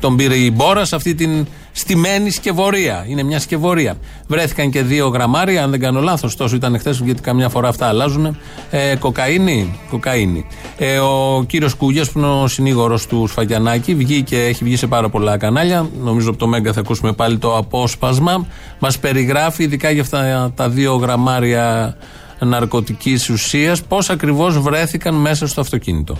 τον 0.00 0.16
πήρε 0.16 0.34
η 0.34 0.52
Μπόρας 0.54 0.88
σε 0.88 0.96
αυτή 0.96 1.14
την 1.14 1.46
στημένη 1.78 2.30
σκευωρία. 2.30 3.04
Είναι 3.08 3.22
μια 3.22 3.40
σκευωρία. 3.40 3.94
Βρέθηκαν 4.26 4.70
και 4.70 4.82
δύο 4.82 5.08
γραμμάρια, 5.08 5.62
αν 5.62 5.70
δεν 5.70 5.80
κάνω 5.80 6.00
λάθος, 6.00 6.36
τόσο 6.36 6.56
ήταν 6.56 6.78
χθες, 6.78 7.00
γιατί 7.04 7.22
καμιά 7.22 7.48
φορά 7.48 7.68
αυτά 7.68 7.86
αλλάζουν. 7.86 8.38
Ε, 8.70 8.96
κοκαίνη. 8.96 9.78
κοκαίνη. 9.90 10.46
Ε, 10.78 10.98
ο 10.98 11.44
κύριος 11.46 11.74
Κούγια, 11.74 12.04
που 12.12 12.18
είναι 12.18 12.26
ο 12.26 12.46
συνήγορος 12.46 13.06
του 13.06 13.26
Σφαγιανάκη, 13.26 13.94
βγήκε, 13.94 14.44
έχει 14.44 14.64
βγει 14.64 14.76
σε 14.76 14.86
πάρα 14.86 15.08
πολλά 15.08 15.36
κανάλια. 15.36 15.88
Νομίζω 16.02 16.28
από 16.30 16.38
το 16.38 16.46
Μέγκα 16.46 16.72
θα 16.72 16.80
ακούσουμε 16.80 17.12
πάλι 17.12 17.38
το 17.38 17.56
απόσπασμα. 17.56 18.46
Μας 18.78 18.98
περιγράφει, 18.98 19.62
ειδικά 19.62 19.90
για 19.90 20.02
αυτά 20.02 20.52
τα 20.54 20.68
δύο 20.68 20.94
γραμμάρια 20.94 21.96
ναρκωτικής 22.38 23.30
ουσίας, 23.30 23.82
πώς 23.82 24.10
ακριβώς 24.10 24.58
βρέθηκαν 24.58 25.14
μέσα 25.14 25.46
στο 25.46 25.60
αυτοκίνητο. 25.60 26.16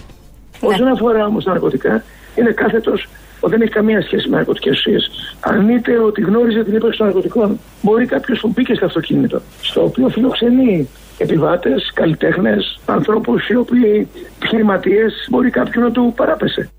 Όσον 0.60 0.88
αφορά 0.88 1.26
όμως 1.26 1.44
τα 1.44 1.50
ναρκωτικά, 1.50 2.04
είναι 2.34 2.50
κάθετος, 2.50 3.08
δεν 3.40 3.60
έχει 3.60 3.70
καμία 3.70 4.02
σχέση 4.02 4.28
με 4.28 4.36
ναρκωτικές 4.36 4.72
ουσίες. 4.78 5.10
Αρνείται 5.40 5.98
ότι 5.98 6.20
γνώριζε 6.20 6.64
την 6.64 6.74
ύπαρξη 6.74 6.98
των 6.98 7.06
ναρκωτικών. 7.06 7.58
Μπορεί 7.82 8.06
κάποιος 8.06 8.38
που 8.40 8.48
μπήκε 8.54 8.74
στο 8.74 8.84
αυτοκίνητο, 8.86 9.40
στο 9.62 9.84
οποίο 9.84 10.08
φιλοξενεί 10.08 10.88
επιβάτες, 11.18 11.90
καλλιτέχνες, 11.94 12.78
ανθρώπους 12.86 13.48
οι 13.48 13.56
οποίοι 13.56 14.08
επιχειρηματίες, 14.36 15.12
μπορεί 15.30 15.50
κάποιον 15.50 15.84
να 15.84 15.90
του 15.90 16.12
παράπεσε. 16.16 16.70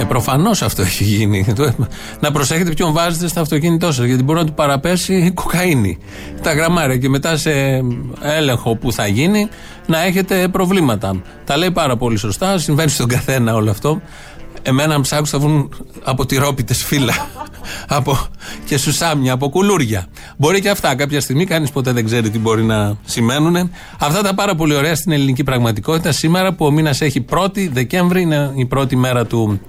Ε, 0.00 0.04
Προφανώς 0.08 0.62
αυτό 0.62 0.82
έχει 0.82 1.04
γίνει. 1.04 1.44
Το- 1.56 1.74
Να 2.20 2.32
προσέχετε 2.32 2.70
ποιον 2.72 2.92
βάζετε 2.92 3.28
στο 3.28 3.40
αυτοκίνητό 3.40 3.92
σας, 3.92 4.04
γιατί 4.04 4.22
μπορεί 4.22 4.38
να 4.38 4.46
του 4.46 4.52
παραπέσει 4.52 5.30
κοκαίνη. 5.34 5.98
Τα 6.42 6.52
γραμμάρια 6.52 6.96
και 6.96 7.08
μετά 7.08 7.36
σε 7.36 7.50
έλεγχο 8.22 8.76
που 8.76 8.92
θα 8.92 9.06
γίνει 9.06 9.48
να 9.86 10.02
έχετε 10.04 10.48
προβλήματα. 10.48 11.22
Τα 11.44 11.56
λέει 11.56 11.70
πάρα 11.70 11.96
πολύ 11.96 12.16
σωστά, 12.16 12.58
συμβαίνει 12.58 12.90
στον 12.90 13.08
καθένα 13.08 13.54
όλο 13.54 13.70
αυτό. 13.70 14.00
Εμένα 14.66 14.94
αν 14.94 15.00
ψάξουν 15.00 15.40
θα 15.40 15.46
βγουν 15.46 15.74
από 16.02 16.26
τυρόπιτες 16.26 16.84
φύλλα 16.84 17.14
από, 17.88 18.18
και 18.66 18.78
σουσάμια, 18.78 19.32
από 19.32 19.48
κουλούρια. 19.48 20.06
Μπορεί 20.36 20.60
και 20.60 20.70
αυτά 20.70 20.94
κάποια 20.94 21.20
στιγμή, 21.20 21.44
κανείς 21.44 21.70
ποτέ 21.70 21.92
δεν 21.92 22.04
ξέρει 22.04 22.30
τι 22.30 22.38
μπορεί 22.38 22.62
να 22.62 22.96
σημαίνουν. 23.04 23.70
Αυτά 23.98 24.22
τα 24.22 24.34
πάρα 24.34 24.54
πολύ 24.54 24.74
ωραία 24.74 24.94
στην 24.94 25.12
ελληνική 25.12 25.44
πραγματικότητα 25.44 26.12
σήμερα 26.12 26.52
που 26.52 26.64
ο 26.64 26.70
μήνας 26.70 27.00
έχει 27.00 27.24
1η 27.30 27.68
Δεκέμβρη, 27.72 28.22
είναι 28.22 28.52
η 28.54 28.66
πρώτη 28.66 28.96
μέρα 28.96 29.26
του 29.26 29.60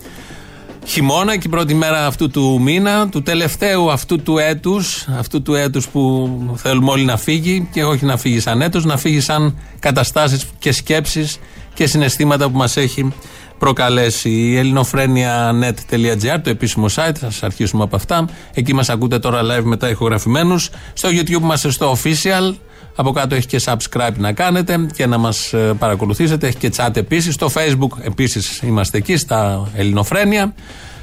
χειμώνα 0.85 1.35
και 1.35 1.47
η 1.47 1.49
πρώτη 1.49 1.73
μέρα 1.73 2.05
αυτού 2.05 2.29
του 2.29 2.61
μήνα, 2.61 3.09
του 3.09 3.21
τελευταίου 3.21 3.91
αυτού 3.91 4.21
του 4.21 4.37
έτους, 4.37 5.07
αυτού 5.17 5.41
του 5.41 5.53
έτους 5.53 5.87
που 5.87 6.29
θέλουμε 6.55 6.91
όλοι 6.91 7.05
να 7.05 7.17
φύγει 7.17 7.67
και 7.71 7.83
όχι 7.83 8.05
να 8.05 8.17
φύγει 8.17 8.39
σαν 8.39 8.61
έτος, 8.61 8.85
να 8.85 8.97
φύγει 8.97 9.19
σαν 9.19 9.57
καταστάσεις 9.79 10.45
και 10.59 10.71
σκέψεις 10.71 11.39
και 11.73 11.87
συναισθήματα 11.87 12.49
που 12.49 12.57
μας 12.57 12.77
έχει 12.77 13.13
προκαλέσει. 13.57 14.29
Η 14.29 14.57
ελληνοφρένια.net.gr, 14.57 16.39
το 16.43 16.49
επίσημο 16.49 16.85
site, 16.85 17.15
θα 17.15 17.31
σας 17.31 17.43
αρχίσουμε 17.43 17.83
από 17.83 17.95
αυτά. 17.95 18.27
Εκεί 18.53 18.73
μας 18.73 18.89
ακούτε 18.89 19.19
τώρα 19.19 19.41
live 19.43 19.63
μετά 19.63 19.89
ηχογραφημένους. 19.89 20.69
Στο 20.93 21.09
YouTube 21.11 21.29
είμαστε 21.41 21.69
στο 21.71 21.95
official, 22.03 22.53
από 22.95 23.11
κάτω 23.11 23.35
έχει 23.35 23.47
και 23.47 23.61
subscribe 23.65 24.13
να 24.17 24.31
κάνετε 24.33 24.87
και 24.95 25.05
να 25.05 25.17
μας 25.17 25.53
ε, 25.53 25.57
παρακολουθήσετε. 25.79 26.47
Έχει 26.47 26.57
και 26.57 26.71
chat 26.77 26.95
επίσης. 26.95 27.33
Στο 27.33 27.49
facebook 27.55 27.97
επίσης 28.01 28.57
είμαστε 28.63 28.97
εκεί, 28.97 29.17
στα 29.17 29.67
Ελληνοφρένια. 29.75 30.53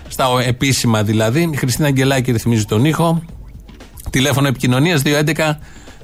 Στα 0.09 0.29
ο- 0.31 0.39
επίσημα 0.39 1.03
δηλαδή. 1.03 1.51
Η 1.53 1.57
Χριστίνα 1.57 1.87
Αγγελάκη 1.87 2.33
ρυθμίζει 2.33 2.65
τον 2.65 2.85
ήχο. 2.85 3.23
Τηλέφωνο 4.11 4.49
επικοινωνίας 4.49 5.03
211 5.03 5.59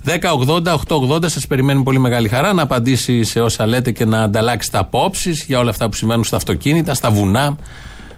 1080-880. 0.05 1.19
Σας 1.27 1.47
περιμένει 1.47 1.83
πολύ 1.83 1.99
μεγάλη 1.99 2.29
χαρά 2.29 2.53
να 2.53 2.63
απαντήσει 2.63 3.25
σε 3.25 3.41
όσα 3.41 3.67
λέτε 3.67 3.91
και 3.91 4.05
να 4.05 4.23
ανταλλάξετε 4.23 4.79
απόψεις 4.79 5.45
για 5.45 5.59
όλα 5.59 5.71
αυτά 5.71 5.89
που 5.89 5.95
συμβαίνουν 5.95 6.25
στα 6.25 6.37
αυτοκίνητα, 6.37 6.95
στα 6.95 7.11
βουνά, 7.11 7.57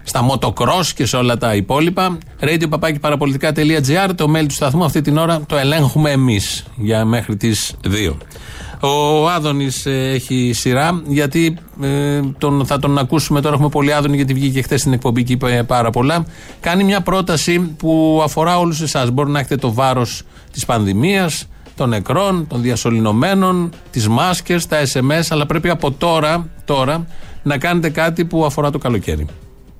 στα 0.03 0.21
μοτοκρός 0.21 0.93
και 0.93 1.05
σε 1.05 1.17
όλα 1.17 1.37
τα 1.37 1.55
υπόλοιπα. 1.55 2.17
radio 2.39 2.67
το 4.15 4.33
mail 4.35 4.45
του 4.47 4.53
σταθμού 4.53 4.83
αυτή 4.83 5.01
την 5.01 5.17
ώρα 5.17 5.41
το 5.45 5.57
ελέγχουμε 5.57 6.11
εμείς 6.11 6.63
για 6.75 7.05
μέχρι 7.05 7.35
τις 7.35 7.73
2. 7.83 8.15
Ο 8.83 9.29
Άδωνης 9.29 9.85
έχει 9.85 10.51
σειρά, 10.53 11.01
γιατί 11.07 11.57
ε, 11.81 12.19
τον, 12.37 12.65
θα 12.65 12.79
τον 12.79 12.97
ακούσουμε 12.97 13.41
τώρα. 13.41 13.53
Έχουμε 13.53 13.69
πολύ 13.69 13.93
Άδωνη, 13.93 14.15
γιατί 14.15 14.33
βγήκε 14.33 14.61
χθες 14.61 14.79
στην 14.79 14.93
εκπομπή 14.93 15.23
και 15.23 15.33
είπε 15.33 15.63
πάρα 15.67 15.89
πολλά. 15.89 16.25
Κάνει 16.59 16.83
μια 16.83 17.01
πρόταση 17.01 17.59
που 17.59 18.21
αφορά 18.23 18.59
όλους 18.59 18.81
εσάς. 18.81 19.11
Μπορεί 19.11 19.29
να 19.29 19.39
έχετε 19.39 19.55
το 19.55 19.73
βάρος 19.73 20.23
της 20.51 20.65
πανδημίας, 20.65 21.47
των 21.81 21.89
νεκρών, 21.89 22.47
των 22.47 22.61
διασωληνωμένων, 22.61 23.73
τις 23.91 24.07
μάσκες, 24.07 24.67
τα 24.67 24.77
SMS, 24.93 25.25
αλλά 25.29 25.45
πρέπει 25.45 25.69
από 25.69 25.91
τώρα, 25.91 26.47
τώρα 26.65 27.07
να 27.43 27.57
κάνετε 27.57 27.89
κάτι 27.89 28.25
που 28.25 28.45
αφορά 28.45 28.69
το 28.69 28.77
καλοκαίρι. 28.77 29.25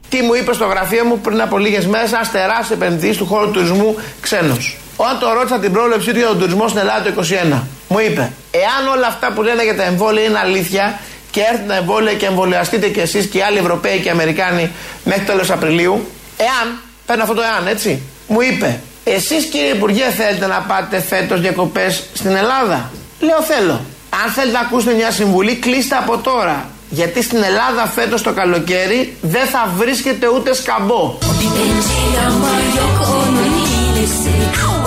Τι 0.09 0.21
μου 0.21 0.33
είπες 0.33 0.55
στο 0.55 0.65
γραφείο 0.65 1.05
μου 1.05 1.19
πριν 1.19 1.41
από 1.41 1.57
λίγες 1.57 1.85
μέρες 1.85 2.11
ένα 2.11 2.29
τεράστιο 2.31 2.75
επενδυτή 2.75 3.17
του 3.17 3.25
χώρου 3.25 3.45
του 3.45 3.51
τουρισμού 3.51 3.95
ξένος. 4.21 4.77
Όταν 4.95 5.19
το 5.19 5.33
ρώτησα 5.33 5.59
την 5.59 5.71
πρόβλεψή 5.71 6.11
του 6.11 6.17
για 6.17 6.27
τον 6.27 6.39
τουρισμό 6.39 6.67
στην 6.67 6.79
Ελλάδα 6.79 7.11
το 7.11 7.23
2021, 7.53 7.61
μου 7.87 7.99
είπε: 7.99 8.31
Εάν 8.51 8.97
όλα 8.97 9.07
αυτά 9.07 9.31
που 9.33 9.41
λένε 9.41 9.63
για 9.63 9.75
τα 9.75 9.83
εμβόλια 9.83 10.23
είναι 10.23 10.39
αλήθεια 10.39 10.99
και 11.31 11.41
έρθουν 11.51 11.67
τα 11.67 11.75
εμβόλια 11.75 12.13
και 12.13 12.25
εμβολιαστείτε 12.25 12.87
κι 12.87 12.99
εσείς 12.99 13.25
και 13.25 13.37
οι 13.37 13.41
άλλοι 13.41 13.57
Ευρωπαίοι 13.57 13.99
και 13.99 14.09
Αμερικάνοι 14.09 14.71
μέχρι 15.03 15.23
τέλος 15.23 15.51
Απριλίου, 15.51 16.05
εάν, 16.37 16.77
παίρνω 17.05 17.23
αυτό 17.23 17.35
το 17.35 17.41
εάν, 17.41 17.67
έτσι, 17.67 18.01
μου 18.27 18.41
είπε: 18.41 18.79
Εσείς 19.03 19.45
κύριε 19.45 19.71
Υπουργέ 19.71 20.09
θέλετε 20.17 20.47
να 20.47 20.59
πάτε 20.67 21.01
φέτος 21.01 21.41
διακοπές 21.41 22.03
στην 22.13 22.35
Ελλάδα; 22.35 22.89
Λέω 23.19 23.41
θέλω. 23.41 23.79
Αν 24.25 24.31
θέλετε 24.31 24.57
να 24.57 24.59
ακούσετε 24.59 24.93
μια 24.95 25.11
συμβουλή, 25.11 25.55
κλείστε 25.55 25.95
από 25.95 26.17
τώρα. 26.17 26.69
Γιατί 26.89 27.23
στην 27.23 27.43
Ελλάδα 27.43 27.85
φέτος 27.87 28.21
το 28.21 28.31
καλοκαίρι 28.33 29.17
δεν 29.21 29.45
θα 29.45 29.73
βρίσκεται 29.77 30.27
ούτε 30.27 30.53
σκαμπό. 30.53 31.17
Obi 31.29 31.47
benciyle 31.55 32.19
ama 32.27 32.53
yok 32.77 32.97
onun 33.21 33.53
iyilesi 33.63 34.35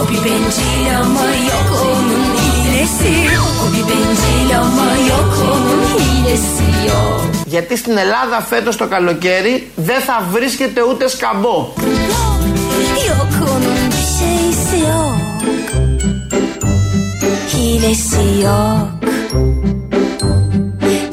Obi 0.02 0.18
bencil 0.24 0.86
ama 1.00 1.26
yok 1.48 1.68
onun 1.88 2.24
iyilesi 2.44 3.14
Obi 3.64 3.82
bencil 3.88 4.50
ama 4.60 4.88
yok 5.08 5.32
onun 5.52 5.82
iyilesi 5.98 6.68
yok 6.88 7.30
Γιατί 7.46 7.76
στην 7.76 7.96
Ελλάδα 7.96 8.40
φέτος 8.40 8.76
το 8.76 8.86
καλοκαίρι 8.86 9.70
δεν 9.76 10.00
θα 10.00 10.26
βρίσκεται 10.32 10.82
ούτε 10.82 11.08
σκαμπό. 11.08 11.72
Yok 13.08 13.48
onun 13.54 14.03
bir 14.24 14.52
şeysi 14.52 14.78
yok 14.78 15.16
Hilesi 17.52 18.42
yok 18.42 18.88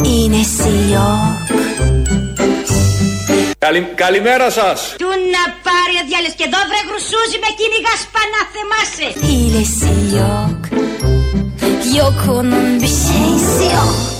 İğnesi 0.03 0.69
yok 0.93 1.31
Καλη, 3.65 3.81
καλημέρα 3.95 4.49
σας. 4.49 4.95
Του 4.99 5.09
να 5.35 5.43
πάρει 5.67 5.95
ο 6.01 6.03
διάλες 6.09 6.33
και 6.37 6.43
εδώ 6.49 6.59
βρε 6.69 6.81
γρουσούζι 6.89 7.37
με 7.43 7.49
κυνηγά 7.59 7.95
σπανά 8.03 8.41
θεμάσαι. 8.53 9.07
Hilesi 9.25 9.93
yok 10.17 10.61
Yok 11.99 12.19
onun 12.37 12.81
bir 12.81 12.93
şeysi 13.05 13.65
yok 13.77 14.19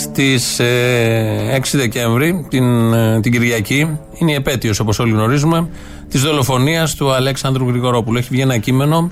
Στις 0.00 0.58
ε, 0.58 1.60
6 1.60 1.60
Δεκέμβρη, 1.72 2.46
την, 2.48 2.92
ε, 2.92 3.20
την 3.20 3.32
Κυριακή, 3.32 3.98
είναι 4.18 4.30
η 4.30 4.34
επέτειος 4.34 4.80
όπως 4.80 4.98
όλοι 4.98 5.12
γνωρίζουμε, 5.12 5.68
της 6.08 6.22
δολοφονίας 6.22 6.94
του 6.94 7.12
Αλέξανδρου 7.12 7.68
Γρηγορόπουλου. 7.68 8.18
Έχει 8.18 8.28
βγει 8.30 8.40
ένα 8.40 8.58
κείμενο, 8.58 9.10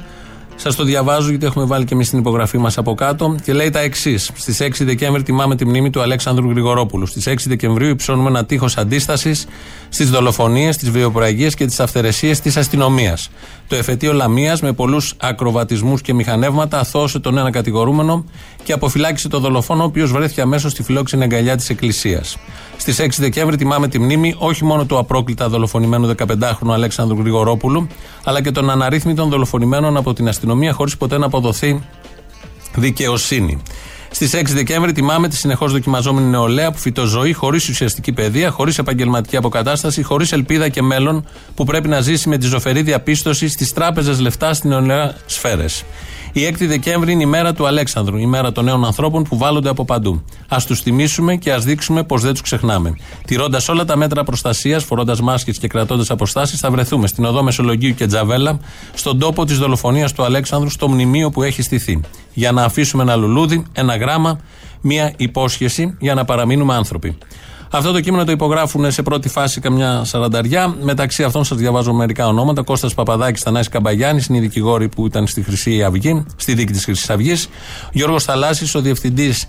σας 0.60 0.76
το 0.76 0.84
διαβάζω 0.84 1.28
γιατί 1.28 1.46
έχουμε 1.46 1.64
βάλει 1.64 1.84
και 1.84 1.94
εμείς 1.94 2.10
την 2.10 2.18
υπογραφή 2.18 2.58
μας 2.58 2.78
από 2.78 2.94
κάτω 2.94 3.36
και 3.44 3.52
λέει 3.52 3.70
τα 3.70 3.78
εξής. 3.78 4.30
Στις 4.34 4.60
6 4.60 4.84
Δεκέμβρη 4.84 5.22
τιμάμε 5.22 5.56
τη 5.56 5.64
μνήμη 5.64 5.90
του 5.90 6.02
Αλέξανδρου 6.02 6.50
Γρηγορόπουλου. 6.50 7.06
Στις 7.06 7.26
6 7.26 7.34
Δεκεμβρίου 7.46 7.88
υψώνουμε 7.88 8.28
ένα 8.28 8.44
τείχος 8.44 8.76
αντίστασης 8.76 9.46
στις 9.88 10.10
δολοφονίες, 10.10 10.76
τις 10.76 10.90
βιοπραγίες 10.90 11.54
και 11.54 11.66
τις 11.66 11.80
αυθαιρεσίες 11.80 12.40
της 12.40 12.56
αστυνομίας. 12.56 13.30
Το 13.68 13.76
εφετείο 13.76 14.12
Λαμίας 14.12 14.60
με 14.60 14.72
πολλούς 14.72 15.14
ακροβατισμούς 15.16 16.00
και 16.02 16.14
μηχανεύματα 16.14 16.78
αθώωσε 16.78 17.18
τον 17.18 17.38
ένα 17.38 17.50
κατηγορούμενο 17.50 18.24
και 18.62 18.72
αποφυλάκησε 18.72 19.28
τον 19.28 19.40
δολοφόνο 19.40 19.82
ο 19.82 19.86
οποίος 19.86 20.12
βρέθηκε 20.12 20.40
αμέσως 20.40 20.72
στη 20.72 20.82
φιλόξενη 20.82 21.22
αγκαλιά 21.22 21.56
της 21.56 21.68
Εκκλησίας. 21.70 22.36
Στις 22.80 23.00
6 23.00 23.08
Δεκέμβρη 23.18 23.56
τιμάμε 23.56 23.88
τη 23.88 23.98
μνήμη 23.98 24.34
όχι 24.38 24.64
μόνο 24.64 24.84
του 24.84 24.98
απρόκλητα 24.98 25.48
δολοφονημένου 25.48 26.14
15χρονου 26.16 26.70
Αλέξανδρου 26.72 27.18
Γρηγορόπουλου, 27.18 27.86
αλλά 28.24 28.42
και 28.42 28.50
των 28.50 28.70
αναρρύθμιτων 28.70 29.28
δολοφονημένων 29.28 29.96
από 29.96 30.12
την 30.12 30.28
αστυνομία 30.28 30.72
χωρίς 30.72 30.96
ποτέ 30.96 31.18
να 31.18 31.26
αποδοθεί 31.26 31.82
δικαιοσύνη. 32.74 33.62
Στις 34.10 34.34
6 34.34 34.42
Δεκέμβρη 34.46 34.92
τιμάμε 34.92 35.28
τη 35.28 35.36
συνεχώς 35.36 35.72
δοκιμαζόμενη 35.72 36.26
νεολαία 36.26 36.70
που 36.70 36.78
φυτό 36.78 37.04
ζωή, 37.04 37.32
χωρίς 37.32 37.68
ουσιαστική 37.68 38.12
παιδεία, 38.12 38.50
χωρίς 38.50 38.78
επαγγελματική 38.78 39.36
αποκατάσταση, 39.36 40.02
χωρίς 40.02 40.32
ελπίδα 40.32 40.68
και 40.68 40.82
μέλλον 40.82 41.26
που 41.54 41.64
πρέπει 41.64 41.88
να 41.88 42.00
ζήσει 42.00 42.28
με 42.28 42.38
τη 42.38 42.46
ζωφερή 42.46 42.82
διαπίστωση 42.82 43.48
στις 43.48 43.72
τράπεζες 43.72 44.20
λεφτά 44.20 44.54
στην 44.54 44.70
νεολαία 44.70 45.14
σφαίρες. 45.26 45.84
Η 46.32 46.54
6η 46.58 46.66
Δεκέμβρη 46.66 47.12
είναι 47.12 47.22
η 47.22 47.26
μέρα 47.26 47.52
του 47.54 47.66
Αλέξανδρου, 47.66 48.16
η 48.16 48.26
μέρα 48.26 48.52
των 48.52 48.64
νέων 48.64 48.84
ανθρώπων 48.84 49.22
που 49.22 49.38
βάλλονται 49.38 49.68
από 49.68 49.84
παντού. 49.84 50.22
Α 50.48 50.56
τους 50.66 50.82
τιμήσουμε 50.82 51.36
και 51.36 51.52
ας 51.52 51.64
δείξουμε 51.64 52.02
πως 52.02 52.22
δεν 52.22 52.32
τους 52.32 52.40
ξεχνάμε. 52.40 52.96
Τηρώντας 53.26 53.68
όλα 53.68 53.84
τα 53.84 53.96
μέτρα 53.96 54.24
προστασίας, 54.24 54.84
φορώντας 54.84 55.20
μάσκες 55.20 55.58
και 55.58 55.68
κρατώντας 55.68 56.10
αποστάσεις, 56.10 56.60
θα 56.60 56.70
βρεθούμε 56.70 57.06
στην 57.06 57.24
οδό 57.24 57.42
Μεσολογγίου 57.42 57.94
και 57.94 58.06
Τζαβέλα, 58.06 58.58
στον 58.94 59.18
τόπο 59.18 59.44
της 59.44 59.58
δολοφονίας 59.58 60.12
του 60.12 60.24
Αλέξανδρου, 60.24 60.70
στο 60.70 60.88
μνημείο 60.88 61.30
που 61.30 61.42
έχει 61.42 61.62
στηθεί. 61.62 62.00
Για 62.34 62.52
να 62.52 62.64
αφήσουμε 62.64 63.02
ένα 63.02 63.16
λουλούδι, 63.16 63.64
ένα 63.72 63.96
γράμμα, 63.96 64.40
μία 64.80 65.12
υπόσχεση 65.16 65.96
για 66.00 66.14
να 66.14 66.24
παραμείνουμε 66.24 66.74
άνθρωποι. 66.74 67.18
Αυτό 67.70 67.92
το 67.92 68.00
κείμενο 68.00 68.24
το 68.24 68.32
υπογράφουν 68.32 68.90
σε 68.92 69.02
πρώτη 69.02 69.28
φάση 69.28 69.60
καμιά 69.60 70.04
σαρανταριά. 70.04 70.74
Μεταξύ 70.80 71.22
αυτών 71.22 71.44
σας 71.44 71.58
διαβάζω 71.58 71.92
μερικά 71.92 72.26
ονόματα. 72.26 72.62
Κώστας 72.62 72.94
Παπαδάκης, 72.94 73.42
Θανάσης 73.42 73.68
Καμπαγιάννης, 73.68 74.26
είναι 74.26 74.38
οι 74.38 74.40
δικηγόροι 74.40 74.88
που 74.88 75.06
ήταν 75.06 75.26
στη 75.26 75.42
Χρυσή 75.42 75.82
Αυγή, 75.82 76.24
στη 76.36 76.54
δίκη 76.54 76.72
της 76.72 76.84
Χρυσής 76.84 77.10
Αυγής. 77.10 77.48
Γιώργος 77.92 78.24
Θαλάσσης, 78.24 78.74
ο 78.74 78.80
διευθυντής 78.80 79.46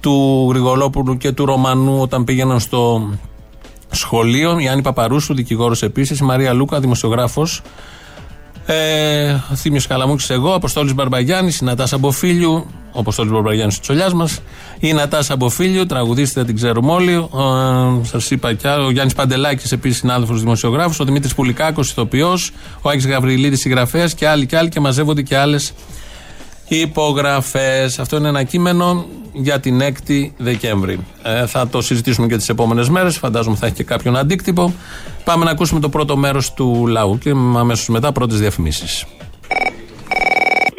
του 0.00 0.46
Γρηγολόπουλου 0.50 1.16
και 1.16 1.32
του 1.32 1.46
Ρωμανού 1.46 2.00
όταν 2.00 2.24
πήγαιναν 2.24 2.60
στο 2.60 3.10
σχολείο. 3.90 4.58
Γιάννη 4.58 4.82
Παπαρούσου, 4.82 5.34
δικηγόρος 5.34 5.82
επίσης. 5.82 6.18
Η 6.18 6.24
Μαρία 6.24 6.52
Λούκα, 6.52 6.80
δημοσιογράφος. 6.80 7.62
Ε, 8.66 9.32
ο 9.52 9.54
Θήμιος 9.54 9.86
Καλαμούκης, 9.86 10.30
εγώ, 10.30 10.54
Αποστόλης 10.54 10.94
Μπαρμπαγιάννης, 10.94 11.58
η 11.58 11.64
Νατάσα 11.64 11.98
Μποφίλιου, 11.98 12.52
ο 12.52 12.85
Αποστόλης 12.98 13.32
Μπαρμπαγιάννη 13.32 13.72
τη 13.72 13.80
Τσολιάς 13.80 14.12
μας, 14.12 14.40
η 14.78 14.92
Νατάσα 14.92 15.36
Μποφίλιου, 15.36 15.86
τραγουδίστρια 15.86 16.44
την 16.44 16.54
ξέρουμε 16.54 16.92
όλοι. 16.92 17.28
Σας 18.02 18.30
είπα 18.30 18.54
κι 18.54 18.68
άλλο, 18.68 18.84
ο 18.84 18.90
Γιάννης 18.90 19.14
Παντελάκης, 19.14 19.72
επίσης 19.72 19.98
συνάδελφος 19.98 20.40
δημοσιογράφος, 20.40 21.00
ο 21.00 21.04
Δημήτρης 21.04 21.34
Πουλικάκος, 21.34 21.90
ηθοποιός, 21.90 22.50
ο 22.82 22.90
Άκης 22.90 23.06
Γαβριλίδης, 23.06 23.60
συγγραφέας 23.60 24.14
και 24.14 24.28
άλλοι 24.28 24.46
και 24.46 24.56
άλλοι 24.56 24.68
και 24.68 24.80
μαζεύονται 24.80 25.22
και 25.22 25.36
άλλες 25.36 25.72
υπογραφές. 26.68 27.98
Αυτό 27.98 28.16
είναι 28.16 28.28
ένα 28.28 28.42
κείμενο 28.42 29.06
για 29.32 29.60
την 29.60 29.80
6η 29.80 30.30
Δεκέμβρη. 30.36 30.98
Ε, 31.22 31.46
θα 31.46 31.68
το 31.68 31.82
συζητήσουμε 31.82 32.26
και 32.26 32.36
τις 32.36 32.48
επόμενες 32.48 32.88
μέρες. 32.88 33.16
Φαντάζομαι 33.16 33.56
θα 33.56 33.66
έχει 33.66 33.74
και 33.74 33.84
κάποιον 33.84 34.16
αντίκτυπο. 34.16 34.74
Πάμε 35.24 35.44
να 35.44 35.50
ακούσουμε 35.50 35.80
το 35.80 35.88
πρώτο 35.88 36.16
μέρος 36.16 36.52
του 36.52 36.86
λαού 36.86 37.18
και 37.18 37.30
αμέσως 37.30 37.88
μετά 37.88 38.12
πρώτες 38.12 38.38
διαφημίσεις. 38.38 39.04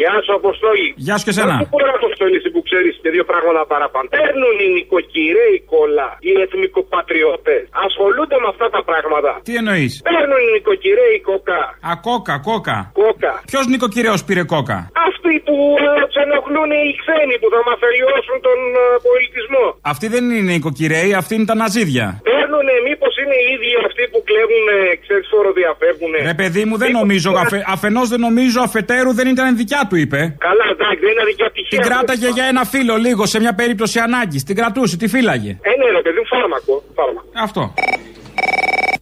Γεια 0.01 0.13
σου, 0.23 0.31
Αποστόλη. 0.41 0.87
Γεια 1.05 1.15
σου 1.17 1.25
και 1.27 1.33
εσένα. 1.35 1.55
Δεν 1.61 1.69
μπορεί 1.71 1.83
Αποστόλη, 2.01 2.35
εσύ 2.39 2.49
που 2.53 2.56
ξέρεις 2.77 2.97
και 3.03 3.09
δύο 3.15 3.25
πράγματα 3.31 3.61
παραπάνω. 3.73 4.05
Παίρνουν 4.17 4.55
οι 4.63 4.67
νοικοκυρέοι 4.77 5.57
κόλλα, 5.73 6.07
οι 6.27 6.33
εθνικοπατριώτες. 6.45 7.61
Ασχολούνται 7.85 8.37
με 8.43 8.47
αυτά 8.53 8.67
τα 8.75 8.81
πράγματα. 8.89 9.31
Τι 9.47 9.53
εννοείς; 9.61 9.93
Παίρνουν 10.09 10.39
οι 10.45 10.49
νοικοκυρέοι 10.55 11.17
κόκα. 11.29 11.61
Α, 11.89 11.91
κόκα, 12.07 12.35
κόκα. 12.49 12.77
Κόκα. 13.01 13.33
Ποιος 13.51 13.65
νοικοκυρέος 13.71 14.21
πήρε 14.27 14.43
κόκα; 14.53 14.77
Αυτοί 15.09 15.33
που 15.47 15.55
ε, 15.85 15.89
του 16.09 16.17
ενοχλούν 16.25 16.69
οι 16.79 16.91
ξένοι 17.01 17.35
που 17.41 17.47
θα 17.53 17.61
μας 17.67 17.79
αλλοιώσουν 17.87 18.37
τον 18.47 18.59
ε, 18.81 18.85
πολιτισμό. 19.07 19.65
Αυτοί 19.93 20.05
δεν 20.13 20.23
είναι 20.29 20.51
νοικοκυρέοι, 20.55 21.11
αυτοί 21.21 21.33
είναι 21.37 21.47
τα 21.51 21.55
ναζίδια. 21.61 22.05
Παίρνουνε, 22.29 22.75
μήπως 22.87 23.13
είναι 23.21 23.35
οι 23.41 23.45
ίδιοι 23.55 23.71
αυτοί 23.87 24.03
που 24.11 24.19
κλέβουν, 24.29 24.65
ξέρεις, 25.03 25.25
φοροδιαφεύγουνε. 25.33 26.17
Ρε 26.31 26.35
παιδί 26.39 26.63
μου, 26.67 26.75
δεν 26.83 26.91
νομίζω. 26.99 27.29
Αφε, 27.43 27.57
Αφενός 27.75 28.07
δεν 28.13 28.21
νομίζω, 28.27 28.59
αφετέρου 28.67 29.11
δεν 29.19 29.27
ήταν 29.33 29.45
δικιά 29.61 29.81
του, 29.89 29.95
είπε. 30.03 30.19
Καλά, 30.47 30.65
εντάξει, 30.75 31.01
δεν 31.05 31.11
είναι 31.15 31.25
δικιά 31.31 31.49
τυχαία. 31.55 31.73
Την 31.73 31.81
κράταγε 31.87 32.27
για 32.37 32.45
ένα 32.51 32.63
φίλο 32.67 32.95
λίγο 32.97 33.25
σε 33.25 33.39
μια 33.39 33.53
περίπτωση 33.53 33.99
ανάγκης. 33.99 34.43
Την 34.43 34.55
κρατούσε, 34.55 34.97
τη 34.97 35.07
φύλαγε. 35.07 35.49
Ε, 35.49 35.69
ναι, 35.79 35.85
ρε 35.97 36.01
παιδί 36.01 36.17
μου, 36.17 36.25
φάρμακο. 36.25 36.83
φάρμακο. 36.95 37.27
Αυτό. 37.33 37.73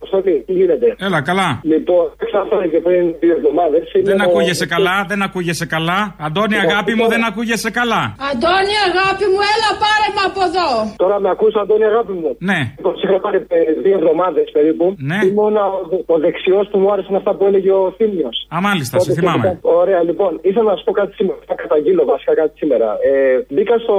Αποστολή, 0.06 0.36
τι 0.48 0.54
γίνεται; 0.60 0.88
Έλα, 1.08 1.20
καλά. 1.30 1.50
Λοιπόν, 1.74 2.04
ξαφνικά 2.24 2.68
και 2.74 2.80
πριν 2.88 3.04
δύο 3.22 3.34
εβδομάδες. 3.40 3.84
Δεν 4.12 4.20
ακούγεσαι 4.26 4.66
καλά, 4.76 4.96
δεν 5.12 5.20
ακούγεσαι 5.28 5.66
καλά. 5.76 6.00
Αντώνη, 6.26 6.56
αγάπη 6.68 6.92
μου, 6.98 7.06
δεν 7.14 7.22
ακούγεσαι 7.30 7.70
καλά. 7.80 8.02
Αντώνη, 8.32 8.74
αγάπη 8.90 9.26
μου, 9.32 9.40
έλα 9.54 9.70
πάρε 9.84 10.08
με 10.16 10.22
από 10.30 10.42
εδώ. 10.50 10.70
Τώρα 11.04 11.18
με 11.24 11.30
ακούς, 11.36 11.54
Αντώνη, 11.62 11.86
αγάπη 11.94 12.14
μου. 12.22 12.30
Ναι. 12.50 12.60
Λοιπόν, 12.78 12.94
σε 13.00 13.04
είχα 13.08 13.20
πάρει 13.26 13.40
ε, 13.58 13.60
δύο 13.86 13.96
εβδομάδες 14.00 14.48
περίπου. 14.58 14.86
Ναι. 15.10 15.20
Ήμουν 15.30 15.56
ο, 15.66 15.68
ο 16.14 16.16
δεξιός 16.26 16.66
που 16.72 16.78
μου 16.82 16.90
άρεσαν 16.94 17.16
αυτά 17.22 17.32
που 17.38 17.44
έλεγε 17.50 17.72
ο 17.82 17.86
Θήμιος. 17.98 18.36
Α, 18.56 18.58
μάλιστα, 18.68 18.96
σε 19.06 19.12
θυμάμαι. 19.18 19.48
Ωραία, 19.82 20.02
λοιπόν, 20.10 20.32
ήθελα 20.50 20.68
να 20.72 20.78
σου 20.78 20.86
πω 20.88 20.92
κάτι 21.02 21.14
σήμερα. 21.20 21.40
Θα 21.50 21.56
καταγγείλω 21.62 22.04
βασικά 22.14 22.34
κάτι 22.42 22.54
σήμερα. 22.62 22.88
Ε, 23.10 23.12
μπήκα 23.54 23.76
στο 23.86 23.96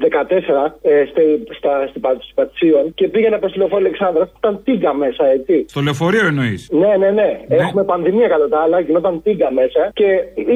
14 0.00 0.08
ε, 0.82 1.04
στη, 1.10 1.22
στα, 1.58 1.72
στη, 1.90 1.98
Πα- 2.04 2.22
στη 2.26 2.32
Πατσίων 2.38 2.84
και 2.98 3.04
πήγαινα 3.12 3.38
προς 3.42 3.52
τηλεφόρο 3.52 3.82
Αλεξάνδρα. 3.84 4.24
Ήταν 4.40 4.54
τίγκα 4.66 4.92
μέσα. 5.04 5.13
Μέσα, 5.16 5.32
έτσι. 5.38 5.54
Στο 5.72 5.80
λεωφορείο 5.86 6.26
εννοείς; 6.32 6.60
Ναι, 6.82 6.92
ναι, 7.02 7.10
ναι. 7.18 7.30
Έχουμε 7.64 7.84
πανδημία 7.92 8.28
κατά 8.34 8.48
τα 8.48 8.58
άλλα, 8.64 8.78
γινόταν 8.86 9.22
τίγκα 9.22 9.48
μέσα 9.60 9.82
και 9.98 10.08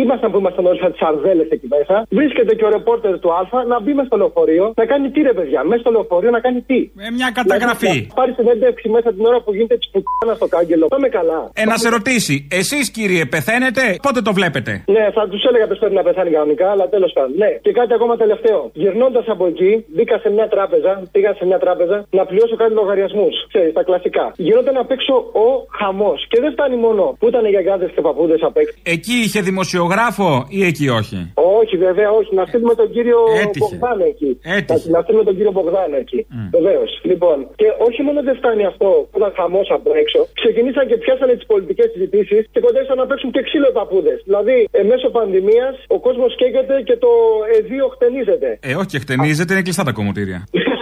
ήμασταν 0.02 0.28
που 0.30 0.38
ήμασταν 0.42 0.64
όλοι 0.70 0.78
σαν 0.84 0.92
τις 0.92 1.02
αρδέλες 1.10 1.48
εκεί 1.54 1.68
μέσα. 1.76 1.94
Βρίσκεται 2.18 2.52
και 2.58 2.64
ο 2.68 2.70
ρεπόρτερ 2.76 3.14
του 3.22 3.30
Α 3.38 3.42
να 3.72 3.76
μπει 3.82 3.92
μέσα 3.98 4.08
στο 4.10 4.16
λεωφορείο, 4.22 4.64
να 4.80 4.84
κάνει 4.92 5.06
τι 5.10 5.20
ρε 5.28 5.34
παιδιά, 5.38 5.60
μέσα 5.70 5.80
στο 5.84 5.90
λεωφορείο 5.96 6.30
να 6.36 6.40
κάνει 6.46 6.60
τι. 6.68 6.78
Ε, 7.06 7.10
μια 7.18 7.28
καταγραφή. 7.38 7.96
Να 8.08 8.14
πάρει 8.20 8.32
συνέντευξη 8.40 8.86
μέσα 8.96 9.08
την 9.16 9.24
ώρα 9.30 9.38
που 9.44 9.50
γίνεται 9.54 9.76
της 9.82 9.88
πουτάνα 9.92 10.34
στο 10.40 10.46
κάγκελο. 10.54 10.86
Πάμε 10.96 11.08
καλά. 11.18 11.40
Ε, 11.60 11.64
να 11.64 11.76
σε 11.82 11.88
ρωτήσει, 11.96 12.34
εσείς 12.60 12.84
κύριε, 12.96 13.24
πεθαίνετε, 13.34 13.82
πότε 14.06 14.20
το 14.28 14.32
βλέπετε; 14.38 14.72
Ναι, 14.96 15.04
θα 15.16 15.22
τους 15.30 15.42
έλεγα 15.48 15.66
πω 15.70 15.74
πρέπει 15.82 15.94
να 16.00 16.04
πεθάνει 16.08 16.30
κανονικά, 16.36 16.66
αλλά 16.74 16.88
τέλος 16.94 17.12
πάντων. 17.16 17.32
Ναι, 17.42 17.50
και 17.64 17.72
κάτι 17.78 17.92
ακόμα 17.98 18.14
τελευταίο. 18.16 18.60
Γυρνώντας 18.82 19.24
από 19.34 19.44
εκεί, 19.46 19.84
μπήκα 19.94 20.16
σε 20.18 20.28
μια 20.36 20.48
τράπεζα, 20.54 20.92
πήγα 21.12 21.30
σε 21.38 21.44
μια 21.50 21.58
τράπεζα 21.58 21.96
να 22.18 22.24
πληρώσω 22.28 22.56
κάτι 22.56 22.72
λογαριασμούς. 22.80 23.34
Ξέρεις, 23.52 23.72
τα 23.72 23.82
κλασικά. 23.82 24.24
Γινόταν 24.48 24.76
απ' 24.84 24.92
έξω 24.96 25.14
ο 25.44 25.46
χαμός. 25.78 26.18
Και 26.30 26.38
δεν 26.44 26.50
φτάνει 26.54 26.76
μόνο 26.86 27.02
που 27.18 27.26
ήταν 27.30 27.42
οι 27.46 27.50
γιαγάδε 27.54 27.86
και 27.94 28.00
παππούδες 28.06 28.40
απ' 28.48 28.56
έξω. 28.62 28.74
Εκεί 28.94 29.16
είχε 29.24 29.40
δημοσιογράφο 29.50 30.30
ή 30.58 30.60
εκεί 30.70 30.86
όχι; 31.00 31.18
Όχι, 31.60 31.76
βέβαια, 31.86 32.08
όχι. 32.20 32.30
Να 32.38 32.44
στείλουμε 32.50 32.74
τον 32.80 32.88
κύριο 32.94 33.20
Έτυχε. 33.42 33.60
Μπογδάνο 33.64 34.04
εκεί. 34.12 34.30
Έτυχε. 34.56 34.88
Να, 34.90 34.96
να 34.96 35.00
στείλουμε 35.04 35.24
τον 35.28 35.34
κύριο 35.38 35.52
Μπογδάνο 35.56 35.96
εκεί. 36.04 36.20
Βεβαίως. 36.56 36.90
Λοιπόν, 37.10 37.36
και 37.60 37.68
όχι 37.88 38.00
μόνο 38.06 38.18
δεν 38.28 38.36
φτάνει 38.40 38.64
αυτό 38.72 38.88
που 39.10 39.16
ήταν 39.20 39.32
χαμός 39.38 39.68
από 39.76 39.88
έξω, 40.02 40.20
ξεκινήσαν 40.40 40.84
και 40.90 40.96
πιάσανε 41.04 41.34
τις 41.38 41.46
πολιτικές 41.52 41.88
συζητήσεις 41.94 42.42
και 42.52 42.60
κοντέψαν 42.66 42.96
να 43.02 43.06
παίξουν 43.10 43.30
και 43.34 43.42
ξύλο 43.46 43.66
οι 43.72 43.76
παππούδες. 43.80 44.18
Δηλαδή, 44.28 44.56
ε, 44.78 44.82
μέσω 44.92 45.06
πανδημίας 45.16 45.74
ο 45.96 45.98
κόσμος 46.06 46.30
καίγεται 46.40 46.76
και 46.88 46.96
το 47.04 47.10
εδίο 47.58 47.86
χτενίζεται. 47.94 48.48
Ε, 48.70 48.72
όχι, 48.82 48.94
εκτενίζεται, 49.00 49.50
είναι 49.52 49.62
κλειστά 49.66 49.84
τα 49.88 49.92
κομμωτήρια. 49.98 50.38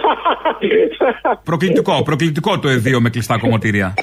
προκλητικό, 1.43 2.03
προκλητικό 2.03 2.59
το 2.59 2.67
εδίο 2.69 3.01
με 3.01 3.09
κλειστά 3.09 3.37
κομμωτήρια. 3.39 3.93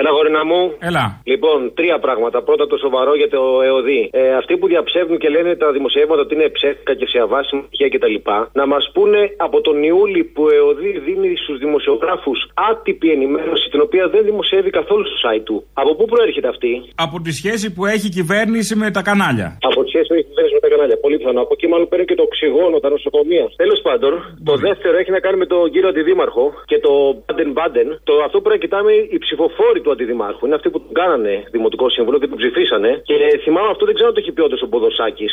Έλα, 0.00 0.10
γορίνα 0.16 0.42
μου. 0.50 0.60
Έλα. 0.88 1.04
Λοιπόν, 1.32 1.58
τρία 1.78 1.98
πράγματα. 2.04 2.38
Πρώτα 2.48 2.66
το 2.66 2.76
σοβαρό 2.84 3.12
για 3.20 3.28
το 3.34 3.42
ΕΟΔΗ. 3.68 4.02
Ε, 4.12 4.34
αυτοί 4.40 4.56
που 4.58 4.66
διαψεύδουν 4.72 5.18
και 5.22 5.28
λένε 5.28 5.50
τα 5.62 5.68
δημοσιεύματα 5.76 6.20
ότι 6.24 6.34
είναι 6.34 6.48
ψεύτικα 6.56 6.94
και 6.94 7.06
σε 7.12 7.18
αβάσιμα 7.24 7.62
στοιχεία 7.66 7.88
κτλ. 7.92 8.16
Να 8.60 8.64
μας 8.72 8.84
πούνε 8.94 9.20
από 9.46 9.60
τον 9.66 9.76
Ιούλη 9.82 10.22
που 10.32 10.42
ο 10.48 10.50
ΕΟΔΗ 10.58 10.92
δίνει 11.06 11.30
στους 11.42 11.58
δημοσιογράφους 11.64 12.38
άτυπη 12.70 13.08
ενημέρωση, 13.16 13.64
την 13.72 13.80
οποία 13.86 14.04
δεν 14.14 14.22
δημοσιεύει 14.24 14.70
καθόλου 14.78 15.04
στο 15.10 15.18
site 15.24 15.44
του. 15.48 15.56
Από 15.72 15.90
πού 15.96 16.04
προέρχεται 16.12 16.48
αυτή; 16.54 16.72
Από 16.94 17.16
τη 17.24 17.32
σχέση 17.32 17.66
που 17.74 17.82
έχει 17.86 18.06
η 18.06 18.14
κυβέρνηση 18.18 18.72
με 18.82 18.90
τα 18.96 19.02
κανάλια. 19.08 19.48
Από 19.70 19.80
τη 19.81 19.81
σχέση 19.92 20.06
που 20.08 20.14
έχει 20.16 20.26
κυβέρνηση 20.30 20.54
με 20.58 20.62
τα 20.64 20.68
κανάλια. 20.72 20.96
Πολύ 21.04 21.16
πιθανό. 21.20 21.40
Από 21.46 21.54
εκεί 21.56 21.66
μάλλον 21.72 21.86
παίρνει 21.90 22.06
και 22.10 22.18
το 22.20 22.24
οξυγόνο, 22.28 22.76
τα 22.84 22.90
νοσοκομεία. 22.96 23.46
Τέλος 23.62 23.80
πάντων, 23.86 24.12
το 24.48 24.54
δεύτερο 24.66 24.94
έχει 25.02 25.10
να 25.16 25.20
κάνει 25.24 25.36
με 25.42 25.46
τον 25.52 25.70
κύριο 25.72 25.88
Αντιδήμαρχο 25.92 26.44
και 26.70 26.78
το 26.86 26.92
Μπάντεν 27.24 27.50
Μπάντεν. 27.54 27.88
Το 28.08 28.12
αυτό 28.26 28.36
που 28.38 28.44
πρέπει 28.46 28.58
να 28.58 28.64
κοιτάμε 28.64 28.92
οι 29.12 29.18
ψηφοφόροι 29.24 29.80
του 29.82 29.90
Αντιδημάρχου. 29.94 30.46
Είναι 30.46 30.54
αυτοί 30.58 30.68
που 30.72 30.80
τον 30.84 30.94
κάνανε 31.00 31.32
δημοτικό 31.56 31.86
σύμβουλο 31.96 32.16
και 32.22 32.28
τον 32.32 32.38
ψηφίσανε. 32.42 32.90
Και 33.08 33.14
θυμάμαι 33.44 33.70
αυτό 33.74 33.84
δεν 33.88 33.94
ξέρω 33.94 34.08
αν 34.10 34.14
το 34.14 34.20
έχει 34.22 34.32
πει 34.32 34.40
όντως 34.46 34.62
ο 34.62 34.68
Ποδοσάκης. 34.72 35.32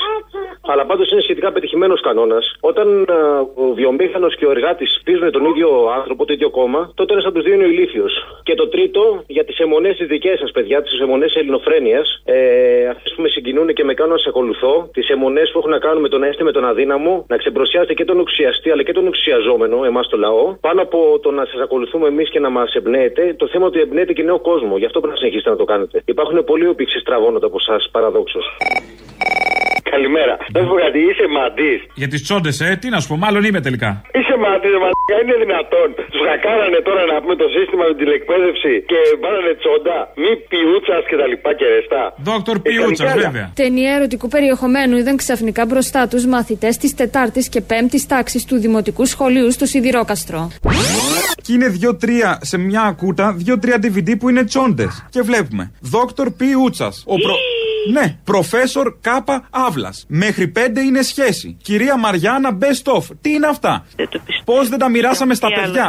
Αλλά 0.71 0.83
πάντως 0.85 1.11
είναι 1.11 1.21
σχετικά 1.21 1.51
πετυχημένος 1.51 2.01
κανόνας. 2.01 2.45
Όταν 2.59 2.87
α, 3.09 3.15
ο 3.63 3.65
βιομήχανος 3.79 4.35
και 4.35 4.45
ο 4.45 4.51
εργάτης 4.51 5.01
πίζουν 5.03 5.31
τον 5.31 5.45
ίδιο 5.45 5.69
άνθρωπο, 5.97 6.25
το 6.25 6.33
ίδιο 6.33 6.49
κόμμα, 6.49 6.91
τότε 6.95 7.13
ένας 7.13 7.25
από 7.25 7.35
τους 7.35 7.43
δύο 7.43 7.53
είναι 7.53 7.63
ο 7.63 7.67
ηλίθιος. 7.67 8.13
Και 8.43 8.55
το 8.55 8.67
τρίτο, 8.67 9.23
για 9.27 9.43
τις 9.45 9.57
αιμονές 9.59 9.95
τις 9.97 10.07
δικές 10.07 10.39
σας, 10.39 10.51
παιδιά, 10.51 10.81
τις 10.81 10.99
αιμονές 10.99 11.35
ελληνοφρένειας, 11.35 12.21
ε, 12.25 12.87
αυτές 12.87 13.13
που 13.15 13.21
με 13.21 13.27
συγκινούν 13.27 13.67
και 13.73 13.83
με 13.83 13.93
κάνουν 13.93 14.13
να 14.13 14.17
σε 14.17 14.29
ακολουθώ, 14.49 14.89
τις 14.93 15.09
αιμονές 15.09 15.51
που 15.51 15.57
έχουν 15.59 15.71
να 15.71 15.79
κάνουν 15.79 16.01
με 16.01 16.09
τον 16.09 16.23
έστε 16.23 16.43
με 16.43 16.51
τον 16.51 16.65
αδύναμο, 16.65 17.25
να 17.27 17.37
ξεμπροσιάσετε 17.37 17.93
και 17.93 18.05
τον 18.05 18.19
ουξιαστή 18.19 18.71
αλλά 18.71 18.83
και 18.83 18.91
τον 18.91 19.07
ουξιαζόμενο, 19.07 19.83
εμάς 19.85 20.07
το 20.07 20.17
λαό, 20.17 20.55
πάνω 20.61 20.81
από 20.81 21.19
το 21.21 21.31
να 21.31 21.45
σας 21.45 21.61
ακολουθούμε 21.61 22.07
εμείς 22.07 22.29
και 22.29 22.39
να 22.39 22.49
μας 22.49 22.73
εμπνέετε, 22.73 23.33
το 23.37 23.47
θέμα 23.47 23.65
ότι 23.65 23.79
εμπνέετε 23.79 24.13
και 24.13 24.23
νέο 24.23 24.39
κόσμο. 24.39 24.77
Γι' 24.77 24.85
αυτό 24.85 24.99
πρέπει 24.99 25.13
να 25.13 25.19
συνεχίσετε 25.19 25.49
να 25.49 25.55
το 25.55 25.65
κάνετε. 25.65 26.01
Υπάρχουν 26.05 26.43
πολλοί 26.43 26.65
που 26.73 26.83
ξεστραβώνονται 26.85 27.45
από 27.45 27.57
εσά, 27.59 27.89
παραδόξως. 27.91 28.45
Καλημέρα. 29.95 30.33
Να 30.53 30.59
σου 30.61 30.69
πω 30.71 30.77
κάτι, 30.85 30.99
είσαι 31.09 31.25
μαντής. 31.37 31.79
Για 32.01 32.09
τις 32.11 32.21
τσόντες, 32.25 32.55
ε, 32.67 32.69
τι 32.81 32.87
να 32.93 32.99
σου 33.01 33.07
πω, 33.11 33.15
μάλλον 33.25 33.41
είμαι 33.47 33.61
τελικά. 33.67 33.89
Είσαι 34.19 34.35
μαντής, 34.45 34.75
μαντή. 34.83 34.97
Είναι 35.23 35.37
δυνατόν. 35.45 35.87
Τους 36.13 36.21
χακάρανε 36.29 36.79
τώρα 36.87 37.01
να 37.11 37.15
πούμε 37.21 37.35
το 37.43 37.47
σύστημα 37.55 37.83
με 37.87 37.93
την 37.93 37.99
τηλεκπαίδευση 38.03 38.73
και 38.91 38.99
βάλανε 39.23 39.51
τσόντα. 39.61 39.97
Μη 40.21 40.31
πιούτσα 40.49 40.95
και 41.09 41.15
τα 41.21 41.27
λοιπά 41.31 41.51
και 41.59 41.65
ρεστά. 41.73 42.03
Δόκτωρ 42.29 42.55
Πιούτσα, 42.65 43.05
βέβαια. 43.21 43.45
Ταινία 43.61 43.91
ερωτικού 43.97 44.27
περιεχομένου 44.35 44.95
είδαν 44.97 45.15
ξαφνικά 45.23 45.61
μπροστά 45.69 46.01
τους 46.11 46.23
μαθητές 46.25 46.73
της 46.77 46.91
4η 46.97 47.41
και 47.53 47.61
5η 47.71 47.99
τάξης 48.07 48.45
του 48.45 48.55
Δημοτικού 48.65 49.05
Σχολείου 49.13 49.51
στο 49.51 49.65
Σιδηρόκαστρο. 49.65 50.41
Και 51.43 51.53
είναι 51.53 51.67
δύο-τρία 51.67 52.39
σε 52.41 52.57
μια 52.57 52.95
κούτα, 52.97 53.33
δύο-τρία 53.37 53.77
DVD 53.83 54.09
που 54.19 54.29
είναι 54.29 54.43
τσόντες. 54.43 55.05
Και 55.09 55.21
βλέπουμε. 55.21 55.71
Δόκτωρ 55.81 56.27
Πιούτσα. 56.31 56.89
Ο 57.05 57.15
προ... 57.15 57.33
Ναι, 57.95 58.05
προφέσορ 58.31 58.87
Κάπα 59.07 59.35
Αύλας. 59.67 59.95
Μέχρι 60.23 60.45
πέντε 60.57 60.79
είναι 60.87 61.01
σχέση. 61.11 61.47
Κυρία 61.67 61.95
Μαριάννα 62.03 62.51
Best 62.61 62.85
of. 62.97 63.03
Τι 63.23 63.29
είναι 63.35 63.47
αυτά; 63.55 63.73
Πώς 64.49 64.63
δεν 64.71 64.79
τα 64.83 64.87
μοιράσαμε 64.93 65.33
στα 65.39 65.49
παιδιά; 65.57 65.85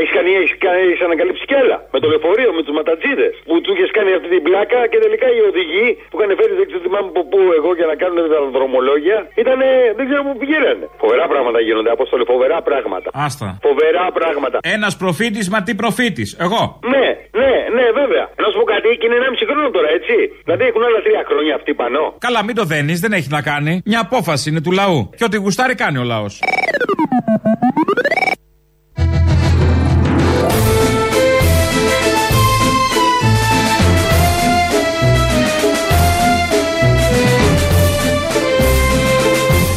Έχεις 0.00 0.12
κάνει, 0.16 0.30
έχεις, 0.40 0.54
κάνει- 0.64 0.82
έχεις 0.90 1.02
ανακαλύψει 1.08 1.44
κι 1.50 1.56
άλλα. 1.62 1.76
Με 1.94 1.98
το 2.02 2.06
λεωφορείο, 2.12 2.50
με 2.56 2.62
τους 2.64 2.74
ματατζίδες. 2.78 3.32
Που 3.48 3.54
του 3.62 3.70
είχες 3.74 3.90
κάνει 3.96 4.10
αυτή 4.18 4.28
την 4.34 4.42
πλάκα 4.48 4.78
και 4.90 4.98
τελικά 5.04 5.26
οι 5.36 5.40
οδηγοί 5.50 5.86
που 6.10 6.14
είχαν 6.16 6.30
φέρει, 6.40 6.52
δεν 6.60 6.66
ξέρω 6.68 6.82
θυμάμαι 6.86 7.08
από 7.14 7.22
πού 7.30 7.38
εγώ 7.58 7.70
για 7.78 7.86
να 7.90 7.94
κάνουν 8.02 8.18
τα 8.34 8.38
δρομολόγια, 8.56 9.18
ήταν 9.42 9.58
δεν 9.98 10.04
ξέρω 10.08 10.20
πού 10.26 10.32
πηγαίνανε. 10.42 10.84
Φοβερά 11.02 11.24
πράγματα 11.32 11.58
γίνονται, 11.66 11.90
Απόστολε, 11.96 12.24
φοβερά 12.32 12.58
πράγματα. 12.68 13.08
Άστα. 13.26 13.48
Φοβερά 13.68 14.04
πράγματα. 14.18 14.56
Ένας 14.76 14.92
προφήτης, 15.02 15.46
μα 15.52 15.58
τι 15.66 15.72
προφήτης. 15.82 16.28
Εγώ. 16.46 16.60
Ναι, 16.94 17.06
ναι, 17.40 17.52
ναι, 17.76 17.84
βέβαια. 18.00 18.24
Να 18.42 18.46
σου 18.50 18.56
πω 18.60 18.64
κάτι, 18.74 18.88
και 18.98 19.04
είναι 19.06 19.16
1,5 19.22 19.44
χρόνο 19.50 19.68
τώρα, 19.76 19.88
έτσι. 19.98 20.16
Δηλαδή 20.46 20.64
έχουν 20.70 20.82
άλλα 20.88 20.95
τρία 21.02 21.22
χρόνια 21.28 21.54
αυτοί 21.54 21.74
πανώ. 21.74 22.14
Καλά, 22.18 22.44
μην 22.44 22.54
το 22.54 22.64
δένεις, 22.64 23.00
δεν 23.00 23.12
έχει 23.12 23.28
να 23.30 23.42
κάνει. 23.42 23.82
Μια 23.84 24.00
απόφαση 24.00 24.50
είναι 24.50 24.60
του 24.60 24.72
λαού. 24.72 25.10
Και 25.16 25.24
ό,τι 25.24 25.36
γουστάρει 25.36 25.74
κάνει 25.74 25.98
ο 25.98 26.02
λαός. 26.02 26.40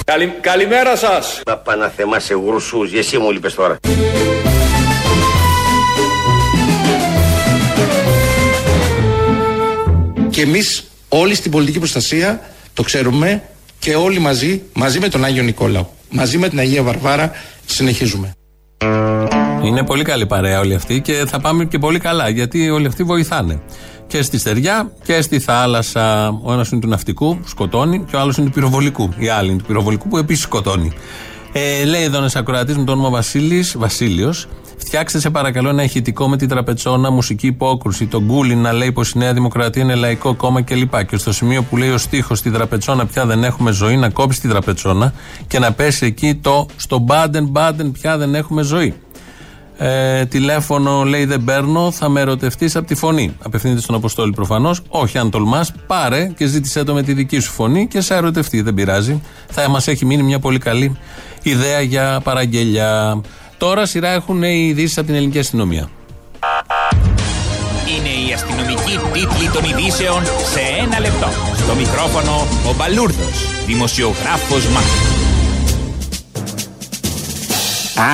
Καλη- 0.06 0.40
καλημέρα 0.42 0.96
σας. 0.96 1.42
Να 1.46 1.58
πάει 1.58 1.78
να 1.78 1.88
θεμάσαι 1.88 2.34
γρουσούς, 2.34 2.94
εσύ 2.94 3.18
μου 3.18 3.32
λείπες 3.32 3.54
τώρα. 3.56 3.78
Και 10.30 10.42
εμείς 10.42 10.84
όλοι 11.10 11.36
στην 11.36 11.52
πολιτική 11.52 11.78
προστασία 11.78 12.40
το 12.74 12.84
ξέρουμε 12.84 13.42
και 13.80 13.96
όλοι 13.96 14.20
μαζί, 14.20 14.62
μαζί 14.74 15.00
με 15.00 15.08
τον 15.10 15.26
Άγιο 15.26 15.44
Νικόλαο, 15.44 15.86
μαζί 16.10 16.38
με 16.38 16.50
την 16.50 16.60
Αγία 16.60 16.84
Βαρβάρα 16.84 17.32
συνεχίζουμε. 17.66 18.34
Είναι 19.64 19.84
πολύ 19.84 20.04
καλή 20.04 20.26
παρέα 20.26 20.60
όλοι 20.60 20.74
αυτοί 20.74 21.02
και 21.02 21.24
θα 21.28 21.40
πάμε 21.40 21.66
και 21.66 21.80
πολύ 21.80 22.00
καλά 22.00 22.30
γιατί 22.30 22.70
όλοι 22.70 22.88
αυτοί 22.88 23.04
βοηθάνε. 23.04 23.62
Και 24.08 24.22
στη 24.22 24.38
στεριά 24.38 24.92
και 25.04 25.22
στη 25.22 25.40
θάλασσα. 25.40 26.28
Ο 26.44 26.54
ένας 26.54 26.70
είναι 26.70 26.82
του 26.82 26.88
ναυτικού 26.88 27.38
που 27.38 27.48
σκοτώνει 27.48 28.06
και 28.10 28.16
ο 28.16 28.20
άλλος 28.20 28.38
είναι 28.38 28.46
του 28.46 28.52
πυροβολικού. 28.52 29.14
Η 29.18 29.28
άλλη 29.28 29.50
είναι 29.50 29.58
του 29.58 29.66
πυροβολικού 29.66 30.08
που 30.08 30.18
επίσης 30.18 30.44
σκοτώνει. 30.44 30.92
Ε, 31.52 31.86
λέει 31.86 32.04
εδώ 32.04 32.18
ένας 32.18 32.36
ακροατής 32.36 32.78
με 32.78 32.84
το 32.84 32.92
όνομα 32.92 33.10
Βασίλης, 33.10 33.76
Βασίλειος, 33.78 34.48
φτιάξτε 34.80 35.20
σε 35.20 35.30
παρακαλώ 35.30 35.70
ένα 35.70 35.84
ηχητικό 35.84 36.28
με 36.28 36.38
την 36.38 36.48
τραπετσόνα, 36.48 37.12
μουσική 37.12 37.48
υπόκρουση, 37.48 38.06
τον 38.06 38.24
Γκούλι 38.24 38.56
να 38.56 38.74
λέει 38.74 38.92
πως 38.92 39.10
η 39.10 39.18
Νέα 39.18 39.34
Δημοκρατία 39.34 39.84
είναι 39.84 39.96
λαϊκό 39.96 40.34
κόμμα 40.36 40.62
κλπ. 40.62 41.06
Και 41.06 41.18
στο 41.18 41.32
σημείο 41.34 41.64
που 41.64 41.78
λέει 41.78 41.90
ο 41.90 41.98
στίχος 41.98 42.38
στη 42.38 42.52
τραπετσόνα 42.52 43.06
πια 43.06 43.26
δεν 43.26 43.44
έχουμε 43.44 43.72
ζωή, 43.72 43.98
να 43.98 44.10
κόψει 44.10 44.42
την 44.42 44.50
τραπετσόνα 44.50 45.14
και 45.48 45.60
να 45.60 45.72
πέσει 45.72 46.06
εκεί 46.06 46.36
το 46.36 46.66
στο 46.76 46.98
Μπάντεν 46.98 47.46
Μπάντεν 47.46 47.92
πια 47.92 48.18
δεν 48.18 48.36
έχουμε 48.36 48.62
ζωή. 48.62 48.94
Ε, 49.82 50.26
τηλέφωνο 50.26 51.04
λέει 51.04 51.26
δεν 51.26 51.44
παίρνω, 51.44 51.92
θα 51.92 52.10
με 52.10 52.20
ερωτευτείς 52.20 52.76
από 52.76 52.88
τη 52.88 52.96
φωνή. 52.96 53.36
Απευθύνεται 53.44 53.82
στον 53.82 53.96
Αποστόλη 53.96 54.32
προφανώς. 54.32 54.82
Όχι, 54.88 55.18
αν 55.18 55.30
τολμάς, 55.30 55.72
πάρε 55.88 56.32
και 56.38 56.46
ζήτησέ 56.46 56.84
το 56.84 56.94
με 56.94 57.04
τη 57.04 57.14
δική 57.14 57.40
σου 57.40 57.52
φωνή 57.52 57.88
και 57.88 58.02
σε 58.02 58.16
ερωτευτεί. 58.16 58.62
Δεν 58.62 58.74
πειράζει. 58.74 59.22
Θα 59.50 59.70
μας 59.70 59.88
έχει 59.88 60.06
μείνει 60.06 60.24
μια 60.24 60.40
πολύ 60.40 60.58
καλή 60.58 60.98
ιδέα 61.42 61.82
για 61.82 62.22
παραγγελιά. 62.24 63.22
Τώρα 63.60 63.86
σειρά 63.86 64.10
έχουν 64.10 64.44
οι 64.44 64.66
ειδήσεις 64.68 64.98
από 64.98 65.08
την 65.08 65.16
ελληνική 65.16 65.40
αστυνομία. 65.40 65.90
Είναι 67.98 68.30
η 68.30 68.34
αστυνομική 68.34 69.00
τίτλη 69.14 69.50
των 69.54 69.64
ειδήσεων 69.64 70.24
σε 70.26 70.60
ένα 70.84 71.00
λεπτό. 71.00 71.28
Στο 71.58 71.76
μικρόφωνο 71.76 72.48
ο 72.70 72.74
Μπαλούρδος, 72.78 73.66
δημοσιογράφος 73.66 74.68
Μάρκος. 74.68 75.18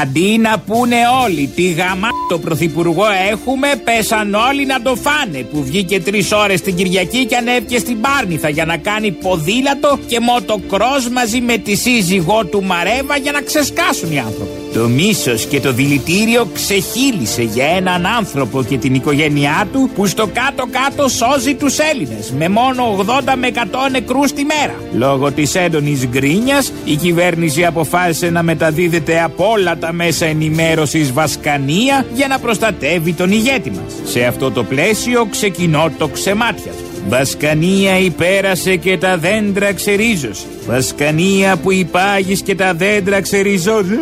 Αντί 0.01 0.37
να 0.37 0.59
πούνε 0.59 0.95
όλοι 1.23 1.51
τι 1.55 1.71
γαμά 1.71 2.07
το 2.29 2.39
πρωθυπουργό 2.39 3.05
έχουμε, 3.31 3.67
πέσαν 3.83 4.33
όλοι 4.33 4.65
να 4.65 4.81
το 4.81 4.95
φάνε. 4.95 5.37
Που 5.37 5.63
βγήκε 5.63 6.01
τρεις 6.01 6.31
ώρες 6.31 6.61
την 6.61 6.75
Κυριακή 6.75 7.25
και 7.25 7.35
ανέβηκε 7.35 7.77
στην 7.77 8.01
Πάρνηθα 8.01 8.49
για 8.49 8.65
να 8.65 8.77
κάνει 8.77 9.11
ποδήλατο 9.11 9.99
και 10.07 10.19
μοτοκρός 10.19 11.09
μαζί 11.09 11.41
με 11.41 11.57
τη 11.57 11.75
σύζυγό 11.75 12.45
του 12.45 12.63
Μαρέβα 12.63 13.17
για 13.17 13.31
να 13.31 13.41
ξεσκάσουν 13.41 14.11
οι 14.11 14.19
άνθρωποι. 14.19 14.64
Το 14.75 14.87
μίσος 14.87 15.45
και 15.45 15.59
το 15.59 15.73
δηλητήριο 15.73 16.47
ξεχύλισε 16.53 17.41
για 17.41 17.65
έναν 17.65 18.05
άνθρωπο 18.05 18.63
και 18.63 18.77
την 18.77 18.93
οικογένειά 18.93 19.67
του 19.71 19.89
που 19.95 20.05
στο 20.05 20.27
κάτω-κάτω 20.33 21.07
σώζει 21.07 21.55
τους 21.55 21.77
Έλληνες 21.77 22.33
με 22.37 22.49
μόνο 22.49 23.05
80 23.05 23.33
με 23.37 23.51
100 23.53 23.59
νεκρούς 23.91 24.33
τη 24.33 24.43
μέρα. 24.43 24.75
Λόγω 24.93 25.31
της 25.31 25.55
έντονης 25.55 26.07
γκρίνιας 26.07 26.71
η 26.85 26.95
κυβέρνηση 26.95 27.65
αποφάσισε 27.65 28.29
να 28.29 28.43
μεταδίδεται 28.43 29.21
από 29.21 29.49
όλα 29.49 29.77
τα 29.77 29.93
μέσα 29.93 30.25
ενημέρωσης 30.25 31.11
βασκανία 31.11 32.05
για 32.13 32.27
να 32.27 32.39
προστατεύει 32.39 33.13
τον 33.13 33.31
ηγέτη 33.31 33.71
μας. 33.71 34.11
Σε 34.11 34.25
αυτό 34.25 34.51
το 34.51 34.63
πλαίσιο 34.63 35.25
ξεκινώ 35.25 35.91
το 35.97 36.07
ξεμάτιασμα. 36.07 36.81
Βασκανία 37.09 37.97
υπέρασε 37.97 38.75
και 38.75 38.97
τα 38.97 39.17
δέντρα 39.17 39.73
ξερίζωσε. 39.73 40.45
Βασκανία 40.67 41.55
που 41.57 41.71
υπάγεις 41.71 42.41
και 42.41 42.55
τα 42.55 42.73
δέντρα 42.73 43.21
ξεριζώνται. 43.21 43.95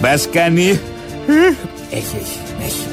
Βασκανία. 0.00 0.80
Έχει, 1.90 2.16
έχει, 2.16 2.38
έχει. 2.64 2.86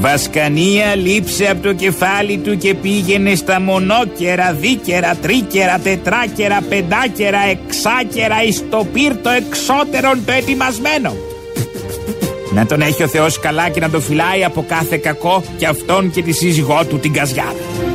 Βασκανία 0.00 0.94
λείψε 0.94 1.48
από 1.50 1.62
το 1.62 1.72
κεφάλι 1.72 2.38
του 2.38 2.56
και 2.56 2.74
πήγαινε 2.74 3.34
στα 3.34 3.60
μονόκερα, 3.60 4.52
δίκερα, 4.52 5.14
τρίκερα, 5.22 5.78
τετράκερα, 5.78 6.62
πεντάκερα, 6.68 7.38
εξάκερα 7.50 8.42
εις 8.42 8.64
το 8.70 8.86
πύρτο 8.92 9.30
εξώτερον 9.30 10.24
το 10.24 10.32
ετοιμασμένο. 10.32 11.12
Να 12.54 12.66
τον 12.66 12.80
έχει 12.80 13.02
ο 13.02 13.08
Θεός 13.08 13.40
καλά 13.40 13.68
και 13.68 13.80
να 13.80 13.90
τον 13.90 14.02
φυλάει 14.02 14.44
από 14.44 14.64
κάθε 14.68 14.96
κακό 14.96 15.42
και 15.58 15.66
αυτόν 15.66 16.10
και 16.10 16.22
τη 16.22 16.32
σύζυγό 16.32 16.84
του 16.88 16.98
την 16.98 17.12
Καζιάδα. 17.12 17.87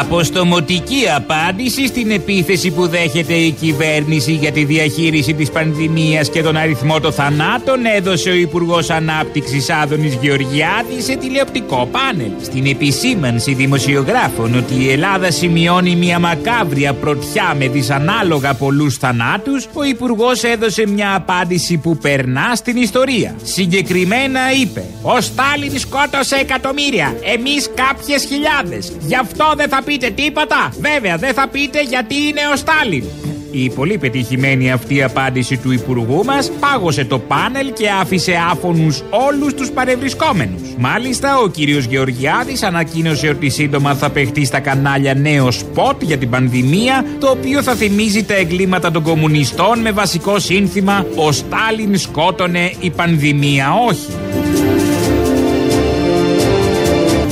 Αποστομωτική 0.00 1.04
απάντηση 1.16 1.86
στην 1.86 2.10
επίθεση 2.10 2.70
που 2.70 2.86
δέχεται 2.86 3.34
η 3.34 3.50
κυβέρνηση 3.50 4.32
για 4.32 4.52
τη 4.52 4.64
διαχείριση 4.64 5.34
της 5.34 5.50
πανδημίας 5.50 6.30
και 6.30 6.42
τον 6.42 6.56
αριθμό 6.56 7.00
των 7.00 7.12
θανάτων 7.12 7.84
έδωσε 7.96 8.30
ο 8.30 8.34
Υπουργός 8.34 8.90
Ανάπτυξης 8.90 9.70
Άδωνης 9.70 10.14
Γεωργιάδης 10.20 11.04
σε 11.04 11.16
τηλεοπτικό 11.16 11.88
πάνελ. 11.92 12.30
Στην 12.42 12.66
επισήμανση 12.66 13.54
δημοσιογράφων 13.54 14.56
ότι 14.56 14.74
η 14.74 14.90
Ελλάδα 14.90 15.30
σημειώνει 15.30 15.96
μια 15.96 16.18
μακάβρια 16.18 16.92
πρωτιά 16.94 17.54
με 17.58 17.68
δυσανάλογα 17.68 18.54
πολλούς 18.54 18.96
θανάτους, 18.96 19.68
ο 19.72 19.84
Υπουργός 19.84 20.42
έδωσε 20.42 20.86
μια 20.88 21.14
απάντηση 21.14 21.76
που 21.76 21.96
περνά 21.96 22.54
στην 22.54 22.76
ιστορία. 22.76 23.34
Συγκεκριμένα 23.42 24.40
είπε 24.62 24.84
«Ο 25.02 25.20
Στάλιν 25.20 25.78
σκότωσε 25.78 26.36
εκατομμύρια, 26.36 27.14
εμείς 27.22 27.70
κάποιες 27.74 28.24
χιλιάδες. 28.24 28.92
Γι' 29.06 29.16
αυτό 29.16 29.52
δεν 29.56 29.68
θα 29.68 29.82
πείτε 29.90 30.10
τίποτα; 30.10 30.72
Βέβαια, 30.80 31.16
δεν 31.16 31.34
θα 31.34 31.48
πείτε 31.48 31.82
γιατί 31.82 32.14
είναι 32.14 32.40
ο 32.52 32.56
Στάλιν. 32.56 33.04
Η 33.50 33.70
πολύ 33.70 33.98
πετυχημένη 33.98 34.72
αυτή 34.72 35.02
απάντηση 35.02 35.56
του 35.56 35.72
Υπουργού 35.72 36.24
μας 36.24 36.50
πάγωσε 36.60 37.04
το 37.04 37.18
πάνελ 37.18 37.72
και 37.72 37.88
άφησε 38.00 38.38
άφωνους 38.50 39.02
όλους 39.10 39.54
τους 39.54 39.70
παρευρισκόμενους. 39.70 40.60
Μάλιστα, 40.78 41.38
ο 41.38 41.48
κύριος 41.48 41.84
Γεωργιάδης 41.84 42.62
ανακοίνωσε 42.62 43.28
ότι 43.28 43.48
σύντομα 43.48 43.94
θα 43.94 44.10
παιχτεί 44.10 44.44
στα 44.44 44.60
κανάλια 44.60 45.14
νέο 45.14 45.50
σποτ 45.50 46.02
για 46.02 46.18
την 46.18 46.30
πανδημία, 46.30 47.04
το 47.20 47.30
οποίο 47.30 47.62
θα 47.62 47.74
θυμίζει 47.74 48.24
τα 48.24 48.34
εγκλήματα 48.34 48.90
των 48.90 49.02
κομμουνιστών 49.02 49.78
με 49.78 49.90
βασικό 49.90 50.38
σύνθημα 50.38 51.06
«Ο 51.14 51.32
Στάλιν 51.32 51.98
σκότωνε, 51.98 52.72
η 52.80 52.90
πανδημία 52.90 53.72
όχι». 53.88 54.39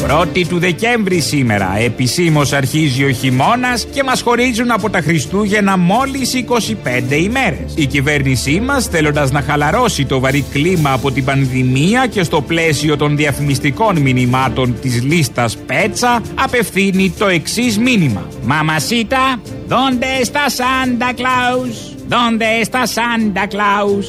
Πρώτη 0.09 0.47
του 0.47 0.59
Δεκέμβρη 0.59 1.21
σήμερα. 1.21 1.79
Επισήμως 1.79 2.53
αρχίζει 2.53 3.05
ο 3.05 3.11
χειμώνας 3.11 3.87
και 3.93 4.03
μας 4.03 4.21
χωρίζουν 4.21 4.71
από 4.71 4.91
τα 4.91 5.01
Χριστούγεννα 5.01 5.77
μόλις 5.77 6.35
25 6.35 7.17
ημέρες. 7.17 7.75
Η 7.75 7.87
κυβέρνησή 7.87 8.61
μας, 8.61 8.87
θέλοντας 8.87 9.31
να 9.31 9.41
χαλαρώσει 9.41 10.05
το 10.05 10.21
βαρύ 10.21 10.45
κλίμα 10.53 10.93
από 10.93 11.11
την 11.11 11.25
πανδημία 11.25 12.07
και 12.07 12.23
στο 12.23 12.41
πλαίσιο 12.41 12.97
των 12.97 13.17
διαφημιστικών 13.17 13.99
μηνυμάτων 13.99 14.81
της 14.81 15.03
λίστας 15.03 15.57
Πέτσα, 15.57 16.23
απευθύνει 16.35 17.15
το 17.19 17.27
εξής 17.27 17.79
μήνυμα. 17.79 18.27
Μαμασίτα, 18.45 19.41
¿dónde 19.69 20.23
está 20.23 20.45
Santa 20.61 21.11
Claus? 21.21 21.97
¿Dónde 22.15 22.47
está 22.63 22.83
Santa 22.87 23.45
Claus? 23.55 24.07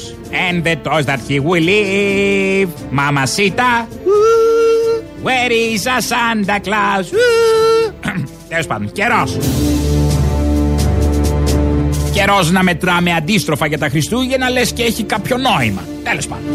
And 0.47 0.63
the 0.63 0.75
toys 0.87 1.05
that 1.09 1.19
he 1.27 1.39
will 1.39 1.63
leave. 1.71 2.69
Mamacita. 2.91 3.69
Where 5.23 5.51
is 5.51 5.85
a 5.85 6.01
Santa 6.01 6.59
Claus? 6.59 7.07
Τέλος 8.49 8.67
πάντων, 8.67 8.91
καιρός. 8.91 9.37
Καιρός 12.13 12.51
να 12.51 12.63
μετράμε 12.63 13.13
αντίστροφα 13.13 13.65
για 13.65 13.77
τα 13.77 13.89
Χριστούγεννα, 13.89 14.49
λες 14.49 14.71
και 14.71 14.83
έχει 14.83 15.03
κάποιο 15.03 15.37
νόημα. 15.37 15.81
Τέλος 16.03 16.27
πάντων. 16.27 16.45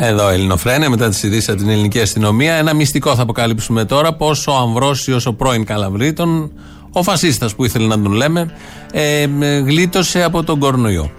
Εδώ 0.00 0.28
Ελληνοφρένια 0.28 0.90
μετά 0.90 1.08
τις 1.08 1.22
ειδήσεις 1.22 1.48
από 1.48 1.58
την 1.58 1.68
ελληνική 1.68 2.00
αστυνομία. 2.00 2.54
Ένα 2.54 2.74
μυστικό 2.74 3.14
θα 3.14 3.22
αποκαλύψουμε 3.22 3.84
τώρα 3.84 4.12
πώ 4.12 4.30
ο 4.46 4.52
Αμβρόσιος, 4.52 5.26
ο 5.26 5.34
πρώην 5.34 5.64
Καλαβρίτων, 5.64 6.52
ο 6.90 7.02
φασίστας 7.02 7.54
που 7.54 7.64
ήθελε 7.64 7.86
να 7.86 8.02
τον 8.02 8.12
λέμε, 8.12 8.54
ε, 8.92 9.22
ε, 9.40 9.58
γλίτωσε 9.58 10.22
από 10.22 10.42
τον 10.42 10.58
κορονοϊό. 10.58 11.10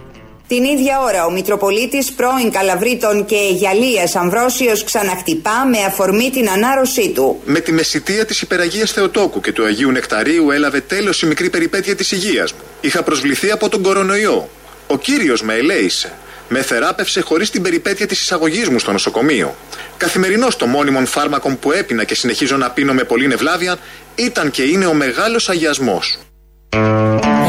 Την 0.48 0.64
ίδια 0.64 1.00
ώρα 1.00 1.24
ο 1.24 1.30
Μητροπολίτης 1.30 2.12
πρώην 2.12 2.50
Καλαβρίτων 2.50 3.24
και 3.24 3.36
Γιαλίας 3.52 4.16
Αμβρόσιος 4.16 4.84
ξαναχτυπά 4.84 5.66
με 5.70 5.78
αφορμή 5.86 6.30
την 6.30 6.50
ανάρρωσή 6.50 7.10
του. 7.10 7.40
Με 7.44 7.60
τη 7.60 7.72
μεσητεία 7.72 8.24
της 8.24 8.40
υπεραγίας 8.40 8.92
Θεοτόκου 8.92 9.40
και 9.40 9.52
του 9.52 9.64
Αγίου 9.64 9.90
Νεκταρίου 9.90 10.50
έλαβε 10.50 10.80
τέλος 10.80 11.22
η 11.22 11.26
μικρή 11.26 11.50
περιπέτεια 11.50 11.96
της 11.96 12.12
υγείας 12.12 12.52
μου. 12.52 12.58
Είχα 12.80 13.02
προσβληθεί 13.02 13.50
από 13.50 13.68
τον 13.68 13.82
κορονοϊό. 13.82 14.48
Ο 14.86 14.98
κύριος 14.98 15.42
με 15.42 15.54
ελέησε. 15.54 16.12
Με 16.48 16.62
θεράπευσε 16.62 17.20
χωρίς 17.20 17.50
την 17.50 17.62
περιπέτεια 17.62 18.06
της 18.06 18.20
εισαγωγής 18.20 18.68
μου 18.68 18.78
στο 18.78 18.92
νοσοκομείο. 18.92 19.56
Καθημερινό 19.96 20.48
των 20.58 20.68
μόνιμων 20.68 21.06
φάρμακων 21.06 21.58
που 21.58 21.72
έπινα 21.72 22.04
και 22.04 22.14
συνεχίζω 22.14 22.56
να 22.56 22.70
πίνω 22.70 22.92
με 22.92 23.04
πολλή 23.04 23.26
νευλάβεια 23.26 23.76
ήταν 24.14 24.50
και 24.50 24.62
είναι 24.62 24.86
ο 24.86 24.94
μεγάλος 24.94 25.48
αγιασμός. 25.48 26.18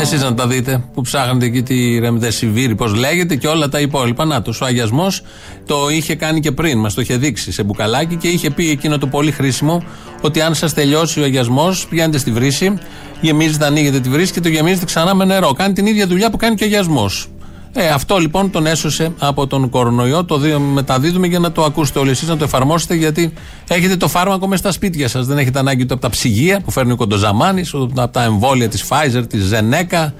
Εσείς 0.01 0.21
να 0.23 0.33
τα 0.33 0.47
δείτε 0.47 0.83
που 0.93 1.01
ψάχνετε 1.01 1.45
εκεί 1.45 1.61
τη 1.63 1.99
Ρεμδεσιβήρη, 1.99 2.75
πώς 2.75 2.95
λέγεται 2.95 3.35
και 3.35 3.47
όλα 3.47 3.69
τα 3.69 3.79
υπόλοιπα. 3.79 4.25
Να 4.25 4.41
το, 4.41 4.53
ο 4.61 4.65
αγιασμός 4.65 5.21
το 5.65 5.89
είχε 5.89 6.15
κάνει 6.15 6.39
και 6.39 6.51
πριν, 6.51 6.79
μας 6.79 6.93
το 6.93 7.01
είχε 7.01 7.17
δείξει 7.17 7.51
σε 7.51 7.63
μπουκαλάκι 7.63 8.15
και 8.15 8.27
είχε 8.27 8.49
πει 8.49 8.69
εκείνο 8.69 8.97
το 8.97 9.07
πολύ 9.07 9.31
χρήσιμο 9.31 9.83
ότι 10.21 10.41
αν 10.41 10.55
σας 10.55 10.73
τελειώσει 10.73 11.21
ο 11.21 11.23
αγιασμός, 11.23 11.87
πηγαίνετε 11.89 12.17
στη 12.17 12.31
βρύση, 12.31 12.77
γεμίζετε, 13.21 13.65
ανοίγετε 13.65 13.99
τη 13.99 14.09
βρύση 14.09 14.33
και 14.33 14.41
το 14.41 14.49
γεμίζετε 14.49 14.85
ξανά 14.85 15.15
με 15.15 15.25
νερό. 15.25 15.53
Κάνει 15.53 15.73
την 15.73 15.85
ίδια 15.85 16.07
δουλειά 16.07 16.29
που 16.29 16.37
κάνει 16.37 16.55
και 16.55 16.63
ο 16.63 16.67
αγιασμός. 16.67 17.29
Ε, 17.73 17.87
αυτό 17.89 18.17
λοιπόν 18.17 18.51
τον 18.51 18.65
έσωσε 18.65 19.13
από 19.19 19.47
τον 19.47 19.69
κορονοϊό. 19.69 20.25
Το 20.25 20.37
δι- 20.37 20.57
μεταδίδουμε 20.73 21.27
για 21.27 21.39
να 21.39 21.51
το 21.51 21.63
ακούσετε 21.63 21.99
όλοι 21.99 22.09
εσείς, 22.09 22.27
να 22.27 22.37
το 22.37 22.43
εφαρμόσετε, 22.43 22.95
γιατί 22.95 23.33
έχετε 23.67 23.97
το 23.97 24.07
φάρμακο 24.07 24.47
μέσα 24.47 24.61
στα 24.61 24.71
σπίτια 24.71 25.07
σας. 25.07 25.25
Δεν 25.25 25.37
έχετε 25.37 25.59
ανάγκη 25.59 25.81
ούτε 25.83 25.93
από 25.93 26.01
τα 26.01 26.09
ψυγεία 26.09 26.61
που 26.61 26.71
φέρνει 26.71 26.91
ο 26.91 26.95
Κοντοζαμάνης, 26.95 27.73
ούτε 27.73 28.01
από 28.01 28.13
τα 28.13 28.23
εμβόλια 28.23 28.69
της 28.69 28.85
Pfizer, 28.89 29.23
της 29.29 29.43
Ζενέκα, 29.43 30.13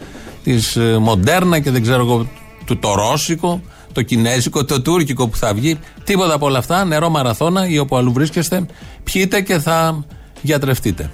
της 0.44 0.78
Μοντέρνα 1.00 1.60
και 1.60 1.72
δεν 1.72 1.82
ξέρω 1.82 2.02
εγώ, 2.02 2.28
του 2.66 2.78
το 2.80 2.94
ρώσικο, 2.94 3.62
το 3.94 4.02
κινέζικο, 4.02 4.66
το 4.66 4.82
τουρκικό 4.82 5.28
που 5.28 5.38
θα 5.38 5.54
βγει. 5.54 5.80
Τίποτα 6.04 6.34
από 6.34 6.46
όλα 6.46 6.58
αυτά. 6.58 6.86
Νερό 6.86 7.10
μαραθώνα 7.10 7.68
ή 7.68 7.78
όπου 7.78 7.98
αλλού 7.98 8.12
βρίσκεστε, 8.12 8.66
πιείτε 9.04 9.42
και 9.42 9.60
θα 9.60 10.06
γιατρευτείτε. 10.42 11.10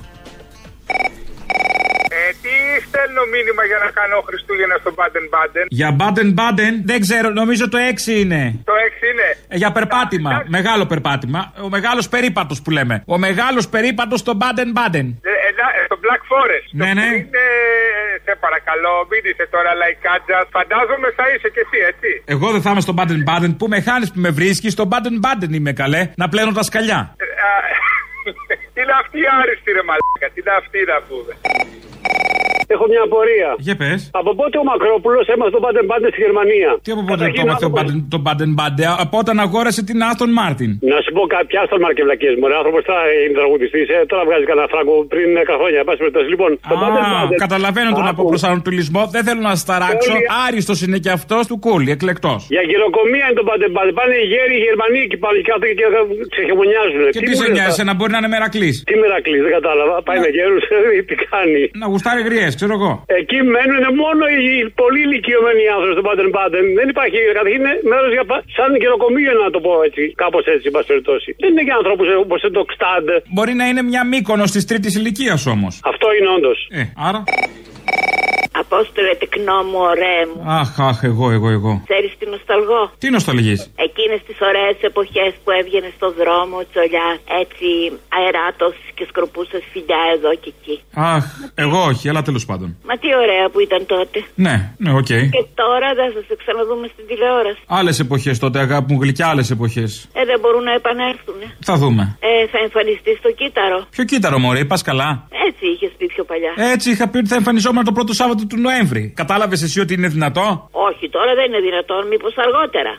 Ε, 3.05 3.07
τι 3.07 3.13
στέλνω 3.13 3.23
μήνυμα 3.35 3.63
για 3.71 3.79
να 3.85 3.89
κάνω 3.99 4.15
Χριστούγεννα 4.29 4.75
στο 4.83 4.91
Baden 4.99 5.25
Baden. 5.35 5.65
Για 5.79 5.89
Baden 6.01 6.29
Baden, 6.39 6.73
δεν 6.91 6.99
ξέρω, 7.05 7.27
νομίζω 7.41 7.63
το 7.69 7.77
6 7.77 8.11
είναι. 8.21 8.41
Το 8.69 8.73
6 8.73 9.03
είναι. 9.11 9.27
Ε, 9.47 9.55
Για 9.61 9.71
περπάτημα, 9.77 10.31
μεγάλο 10.57 10.85
περπάτημα. 10.85 11.39
Ο 11.65 11.69
μεγάλος 11.69 12.05
περίπατος 12.09 12.57
που 12.63 12.69
λέμε. 12.77 12.95
Ο 13.05 13.17
μεγάλος 13.17 13.65
περίπατος 13.75 14.19
στο 14.19 14.33
Baden 14.41 14.69
Baden. 14.79 15.07
Ε, 15.31 15.33
ε, 15.47 15.49
να- 15.59 15.73
ε, 15.79 15.81
στο 15.89 15.97
Black 16.03 16.21
Forest. 16.31 16.67
Ναι, 16.79 16.87
Το 16.87 16.93
ναι. 16.99 17.07
που 17.09 17.15
Είναι, 17.15 17.43
ε, 18.13 18.17
σε 18.25 18.33
παρακαλώ, 18.45 18.93
μην 19.11 19.21
είσαι 19.29 19.45
τώρα 19.55 19.71
λαϊκάτζα. 19.81 20.37
Φαντάζομαι 20.55 21.07
θα 21.17 21.23
είσαι 21.33 21.49
κι 21.55 21.61
εσύ, 21.65 21.79
έτσι. 21.91 22.09
Εγώ 22.35 22.47
δεν 22.55 22.61
θα 22.65 22.69
είμαι 22.71 22.83
στο 22.87 22.93
Baden 22.99 23.21
Baden. 23.29 23.51
Πού 23.59 23.65
με 23.73 23.79
χάνει 23.87 24.05
που 24.13 24.19
με 24.25 24.29
βρίσκεις, 24.39 24.71
στο 24.77 24.85
Baden 24.91 25.15
Baden 25.25 25.51
είμαι 25.59 25.73
καλέ. 25.81 26.01
Να 26.21 26.25
πλένω 26.29 26.51
τα 26.59 26.63
σκαλιά. 26.69 26.99
Ε, 27.17 27.25
α, 27.49 27.51
Τι 28.73 28.79
είναι 28.81 28.95
αυτή 29.03 29.17
η 29.25 29.27
άριστη 29.39 29.69
ρε 29.77 29.83
μαλάκα, 29.89 30.27
τι 30.33 30.39
είναι 30.41 30.53
αυτή 30.61 30.79
να 30.91 30.97
πούμε. 31.07 31.33
Έχω 32.75 32.85
μια 32.93 33.01
απορία. 33.09 33.49
Για 33.67 33.75
πες. 33.81 33.99
Από 34.21 34.31
πότε 34.39 34.55
ο 34.63 34.65
Μακρόπουλος 34.71 35.23
έμαθε 35.33 35.51
τον 35.57 35.63
Πάντεν 35.65 35.85
Πάντεν 35.91 36.09
στη 36.13 36.19
Γερμανία; 36.25 36.69
Τι 36.85 36.89
από 36.95 37.03
πότε 37.09 37.23
το 37.37 37.41
έμαθε 37.45 37.65
τον 38.13 38.21
Μπάντεν 38.23 38.51
Μπάντε, 38.55 38.83
από 39.05 39.15
όταν 39.23 39.35
αγόρασε 39.45 39.81
την 39.89 39.97
Άστον 40.09 40.29
Μάρτιν. 40.39 40.71
Να 40.91 40.97
σου 41.03 41.11
πω 41.17 41.21
κάποια 41.37 41.59
στον 41.69 41.79
Μαρκευλακίε 41.85 42.31
μου. 42.39 42.45
Ο 42.53 42.57
άνθρωπος 42.61 42.81
τώρα 42.89 43.03
είναι 43.23 43.35
τραγουδιστής. 43.39 43.85
Ε, 43.95 43.97
τώρα 44.11 44.23
βγάζει 44.27 44.45
κανένα 44.49 44.67
φράγκο 44.73 44.93
πριν 45.13 45.27
10 45.37 45.53
χρόνια. 45.59 45.79
Εν 45.83 45.87
πάση 45.87 45.99
περιπτώσει. 46.03 46.27
Λοιπόν, 46.33 46.49
τον 46.71 46.77
Πάντεν 46.83 47.03
Α, 47.07 47.09
Πάντεν. 47.15 47.37
καταλαβαίνω 47.45 47.89
τον 47.99 48.05
Άκου. 48.07 48.13
αποπροσανατολισμό. 48.15 49.01
Δεν 49.15 49.21
θέλω 49.27 49.41
να 49.49 49.53
σταράξω. 49.63 50.11
Όλοι- 50.13 50.27
Άριστος 50.45 50.77
είναι 50.85 50.97
και 51.05 51.11
αυτός 51.19 51.43
του 51.49 51.57
κούλι, 51.65 51.89
εκλεκτός. 51.97 52.41
Για 52.55 52.63
γυροκομεία 52.71 53.25
είναι 53.27 53.37
τον 53.41 53.47
Πάντεν 53.49 53.71
Πάντεν. 53.77 53.93
Πάνε 53.99 54.15
οι 54.23 54.27
γέροι 54.33 54.53
οι 54.59 54.63
Γερμανοί 54.67 55.01
και 55.11 55.17
πάνε 55.23 55.37
και 55.45 55.49
κάτω 55.51 55.65
και 55.79 55.85
ξεχεμονιάζουν. 56.33 57.01
Και 57.15 57.21
τι 57.27 57.33
σε 57.41 57.47
νοιάζει, 57.55 57.81
να 57.89 57.93
μπορεί 57.97 58.11
να 58.15 58.19
είναι 58.21 58.31
μερακλής. 58.35 58.75
Τι 58.89 58.93
μερακλής, 59.03 59.41
δεν 59.45 59.51
κατάλαβα. 59.57 59.95
Πάει 60.07 60.19
με 60.25 60.29
γέρους, 60.37 60.63
τι 61.09 61.15
κάνει. 61.31 61.61
Να 61.81 61.85
γουστάρει 61.91 62.21
γριές, 62.27 62.51
ξέρω 62.65 62.77
εγώ. 62.81 62.91
Εκεί 63.21 63.37
μένουν 63.53 63.83
μόνο 64.03 64.23
οι 64.37 64.45
πολύ 64.81 64.99
ηλικιωμένοι 65.07 65.63
άνθρωποι 65.75 65.93
στον 65.97 66.05
Πάντεν 66.09 66.27
Πάντεν. 66.37 66.65
Δεν 66.79 66.87
υπάρχει, 66.93 67.17
καταρχήν 67.29 67.59
είναι 67.61 67.73
μέρος 67.91 68.11
για. 68.17 68.25
πα- 68.29 68.43
σαν 68.57 68.69
γεροκομείο 68.83 69.31
να 69.45 69.49
το 69.55 69.59
πω 69.65 69.71
έτσι. 69.87 70.03
Κάπως 70.23 70.43
έτσι, 70.53 70.65
εν 70.69 70.73
πάση 70.75 70.87
περιπτώσει. 70.91 71.29
Δεν 71.41 71.49
είναι 71.53 71.63
για 71.67 71.75
ανθρώπους 71.81 72.07
όπως 72.25 72.39
το 72.57 72.61
Κστάντ. 72.71 73.07
Μπορεί 73.35 73.53
να 73.61 73.65
είναι 73.69 73.81
μια 73.91 74.03
μήκονος 74.13 74.49
της 74.55 74.63
τρίτης 74.69 74.93
ηλικίας 74.99 75.41
όμως. 75.55 75.73
Αυτό 75.91 76.07
είναι 76.17 76.29
όντως. 76.37 76.57
Ε, 76.79 76.83
άρα. 77.09 77.19
Απόστολε 78.61 79.13
τεκνό 79.21 79.57
μου, 79.69 79.79
ωραίε 79.91 80.23
μου. 80.29 80.39
Αχ, 80.59 80.79
αχ, 80.89 80.97
εγώ, 81.11 81.25
εγώ, 81.37 81.49
εγώ. 81.57 81.73
Ξέρεις 81.89 82.11
τι 82.19 82.25
νοσταλγώ. 82.33 82.81
Τι 83.01 83.07
νοσταλγεί. 83.15 83.55
Εκείνες 83.87 84.19
τις 84.27 84.37
ωραίες 84.49 84.77
εποχές 84.89 85.31
που 85.43 85.49
έβγαινε 85.59 85.89
στο 85.97 86.07
δρόμο 86.19 86.57
τσολιά, 86.69 87.09
έτσι 87.41 87.67
αεράτος 88.17 88.75
και 88.97 89.05
σκορπούσες 89.09 89.63
φιλιά 89.71 90.01
εδώ 90.15 90.31
και 90.41 90.49
εκεί. 90.55 90.75
Αχ, 91.13 91.25
εγώ 91.63 91.79
όχι, 91.91 92.05
αλλά 92.09 92.21
τέλος 92.27 92.45
πάντων. 92.49 92.69
Μα 92.87 92.93
τι 93.01 93.09
ωραία 93.23 93.45
που 93.51 93.59
ήταν 93.67 93.81
τότε. 93.93 94.17
Ναι, 94.45 94.55
ναι, 94.83 94.91
οκ. 95.01 95.11
Και 95.35 95.43
τώρα 95.63 95.89
δεν 95.99 96.09
θα 96.15 96.21
σε 96.27 96.35
ξαναδούμε 96.41 96.85
στην 96.93 97.03
τηλεόραση. 97.09 97.61
Άλλες 97.67 97.99
εποχές 97.99 98.39
τότε, 98.39 98.57
αγάπη 98.59 98.93
μου, 98.93 98.99
γλυκιά 99.01 99.27
άλλες 99.27 99.49
εποχές. 99.55 99.89
Ε, 100.13 100.25
δεν 100.25 100.39
μπορούν 100.41 100.63
να 100.63 100.73
επανέλθουν. 100.73 101.39
Θα 101.69 101.75
δούμε. 101.81 102.03
Ε, 102.19 102.47
θα 102.51 102.57
εμφανιστείς 102.65 103.17
στο 103.17 103.31
κύτταρο. 103.31 103.85
Ποιο 103.89 104.03
κύτταρο, 104.03 104.39
Μωρή, 104.39 104.65
πας 104.65 104.81
καλά. 104.81 105.27
Έτσι 105.47 105.65
είχες 105.73 105.91
πει 105.97 106.05
πιο 106.05 106.23
παλιά. 106.23 106.53
Έτσι 106.73 106.89
είχα 106.91 107.07
πει 107.09 107.17
ότι 107.17 107.27
θα 107.27 107.35
εμφανιζόμουν 107.35 107.83
το 107.83 107.91
πρώτο 107.91 108.13
Σάββατο 108.13 108.44
του 108.47 108.57
Νοέμβρη. 108.65 109.13
Κατάλαβες 109.15 109.61
εσύ 109.61 109.79
ότι 109.79 109.93
είναι 109.93 110.07
δυνατό; 110.07 110.69
Όχι, 110.71 111.09
τώρα 111.09 111.31
δεν 111.35 111.45
είναι 111.45 111.59
δυνατόν, 111.59 112.07
μήπως 112.07 112.33
αργότερα. 112.37 112.91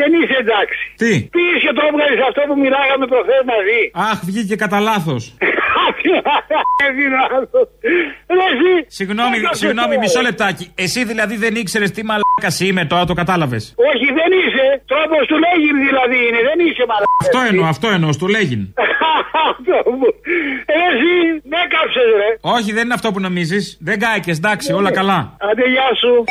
Δεν 0.00 0.10
είσαι 0.18 0.36
εντάξει. 0.44 0.82
Τι; 0.96 1.12
Πήγε 1.34 1.56
και 1.64 1.72
το 1.76 1.82
έβγαλε 1.88 2.14
αυτό 2.28 2.42
που 2.48 2.56
μιλάγαμε 2.64 3.06
προχθές 3.12 3.42
μαζί; 3.52 3.80
Αχ, 4.10 4.18
βγήκε 4.28 4.54
κατά 4.64 4.78
λάθος. 4.80 5.22
Συγγνώμη, 8.86 9.36
συγγνώμη, 9.50 9.98
μισό 9.98 10.20
λεπτάκι. 10.20 10.72
Εσύ 10.74 11.04
δηλαδή 11.04 11.36
δεν 11.36 11.54
ήξερες 11.54 11.90
τι 11.90 12.02
μαλάκας 12.04 12.60
είμαι 12.60 12.84
τώρα, 12.84 13.04
το 13.04 13.14
κατάλαβες; 13.14 13.74
Όχι, 13.90 14.06
δεν 14.18 14.30
είσαι. 14.38 14.82
Τρόπος 14.86 15.26
του 15.26 15.36
λέγει 15.44 15.70
δηλαδή 15.86 16.16
είναι. 16.28 16.40
Δεν 16.48 16.58
είσαι 16.66 16.84
μαλάκας. 16.90 17.20
Αυτό 17.20 17.38
εννοώ, 17.50 17.64
αυτό 17.74 17.88
εννοώ, 17.88 18.12
στο 18.12 18.26
λέγειν. 18.26 18.62
Αυτό 19.48 19.90
που- 19.90 20.14
Ε, 20.66 20.72
Εσύ 20.88 21.12
με 21.44 21.56
κάψε, 21.68 22.00
ρε. 22.00 22.36
Όχι, 22.40 22.72
δεν 22.72 22.84
είναι 22.84 22.94
αυτό 22.94 23.12
που 23.12 23.20
νομίζεις. 23.20 23.78
Δεν 23.80 23.98
κάηκες, 23.98 24.36
εντάξει, 24.38 24.72
όλα 24.72 24.90
καλά. 24.92 25.36
Άντε, 25.40 25.68
γεια 25.68 25.88
σου. 26.00 26.24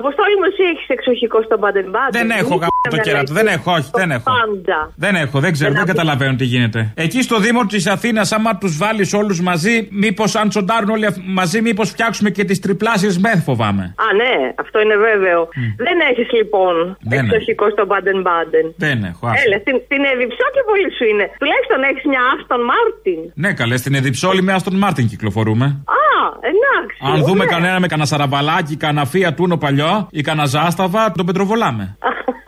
Αποστόλη 0.00 0.34
μου, 0.40 0.46
εσύ 0.50 0.62
έχεις 0.72 0.88
εξοχικό 0.96 1.38
στον 1.46 1.58
Μπάντεν 1.60 1.88
Μπάντεν. 1.92 2.14
Δεν 2.20 2.28
έχω 2.40 2.54
γαμπ 2.62 2.74
το 2.90 2.98
κέρατο, 3.06 3.32
δεν 3.38 3.46
έχω, 3.56 3.72
όχι, 3.78 3.90
δεν 4.00 4.10
έχω. 4.16 4.22
Πάντα. 4.38 4.78
Δεν 5.04 5.14
έχω, 5.24 5.36
δεν 5.44 5.52
ξέρω, 5.56 5.72
δεν 5.72 5.86
καταλαβαίνω 5.92 6.34
τι 6.40 6.44
γίνεται. 6.44 6.80
Εκεί 6.94 7.20
στο 7.22 7.36
Δήμο 7.44 7.62
της 7.66 7.86
Αθήνας, 7.86 8.32
άμα 8.32 8.58
τους 8.58 8.76
βάλεις 8.82 9.12
όλους 9.20 9.40
μαζί, 9.40 9.88
μήπως 9.90 10.30
αν 10.40 10.48
τσοντάρουν 10.48 10.90
όλοι 10.90 11.06
αυ- 11.06 11.20
μαζί, 11.38 11.60
μήπως 11.60 11.88
φτιάξουμε 11.90 12.30
και 12.30 12.44
τις 12.44 12.58
τριπλάσιες 12.60 13.18
μεθ, 13.18 13.42
φοβάμαι. 13.44 13.84
Α, 14.04 14.06
ναι, 14.22 14.34
αυτό 14.64 14.80
είναι 14.80 14.96
βέβαιο. 14.96 15.48
Δεν 15.86 15.96
έχεις 16.10 16.28
λοιπόν 16.32 16.74
Δεν 17.00 17.18
εξοχικό 17.24 17.70
στον 17.70 17.86
Μπάντεν 17.86 18.20
Μπάντεν. 18.24 18.66
Δεν 18.76 19.04
έχω. 19.10 19.26
άσε. 19.26 19.42
Έλα, 19.46 19.56
στην, 19.62 19.74
στην 19.84 20.00
Εδιψό 20.12 20.46
και 20.54 20.62
πολύ 20.68 20.88
σου 20.96 21.04
είναι. 21.10 21.24
Τουλάχιστον 21.42 21.78
έχεις 21.90 22.04
μια 22.12 22.22
Άστον 22.32 22.60
Μάρτιν. 22.70 23.20
Ναι, 23.42 23.50
καλέ, 23.60 23.76
στην 23.76 23.94
Εδιψόλη 23.94 24.42
με 24.42 24.52
Άστον 24.52 24.76
Μάρτιν 24.82 25.06
κυκλοφορούμε. 25.12 25.66
Α, 26.00 26.04
εντάξει. 26.52 26.98
Αν 27.10 27.16
δούμε 27.26 27.44
ωραία. 27.44 27.54
κανένα 27.54 27.80
με 27.80 27.86
κανένα 27.86 28.08
σαραμπαλάκι, 28.12 28.76
κανένα 28.76 29.04
φία 29.12 29.34
τούνο 29.34 29.56
παλιό 29.64 29.85
ή 30.10 30.20
κανένα 30.20 30.46
ζάσταβα, 30.46 31.12
τον 31.12 31.26
πετροβολάμε. 31.26 31.96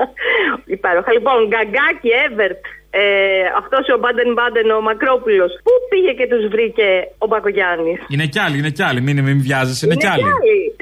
Υπέροχα. 0.77 1.13
Λοιπόν, 1.13 1.35
Γκαγκάκι, 1.49 2.09
Εύερτ, 2.31 2.63
ε, 2.91 3.03
αυτός 3.61 3.85
ο 3.95 3.97
Μπάντεν 4.01 4.31
Μπάντεν, 4.37 4.69
ο 4.79 4.81
Μακρόπουλος. 4.89 5.51
Πού 5.67 5.73
πήγε 5.91 6.13
και 6.19 6.27
τους 6.33 6.45
βρήκε 6.55 6.89
ο 7.25 7.27
Μπακογιάννης; 7.31 7.99
Είναι 8.15 8.27
κι 8.33 8.41
άλλοι, 8.45 8.57
είναι 8.61 8.73
κι 8.77 8.85
άλλοι. 8.89 9.01
Μην, 9.07 9.17
μην 9.27 9.39
βιάζεσαι, 9.47 9.83
είναι, 9.87 9.99
κι 10.03 10.11
άλλοι. 10.15 10.29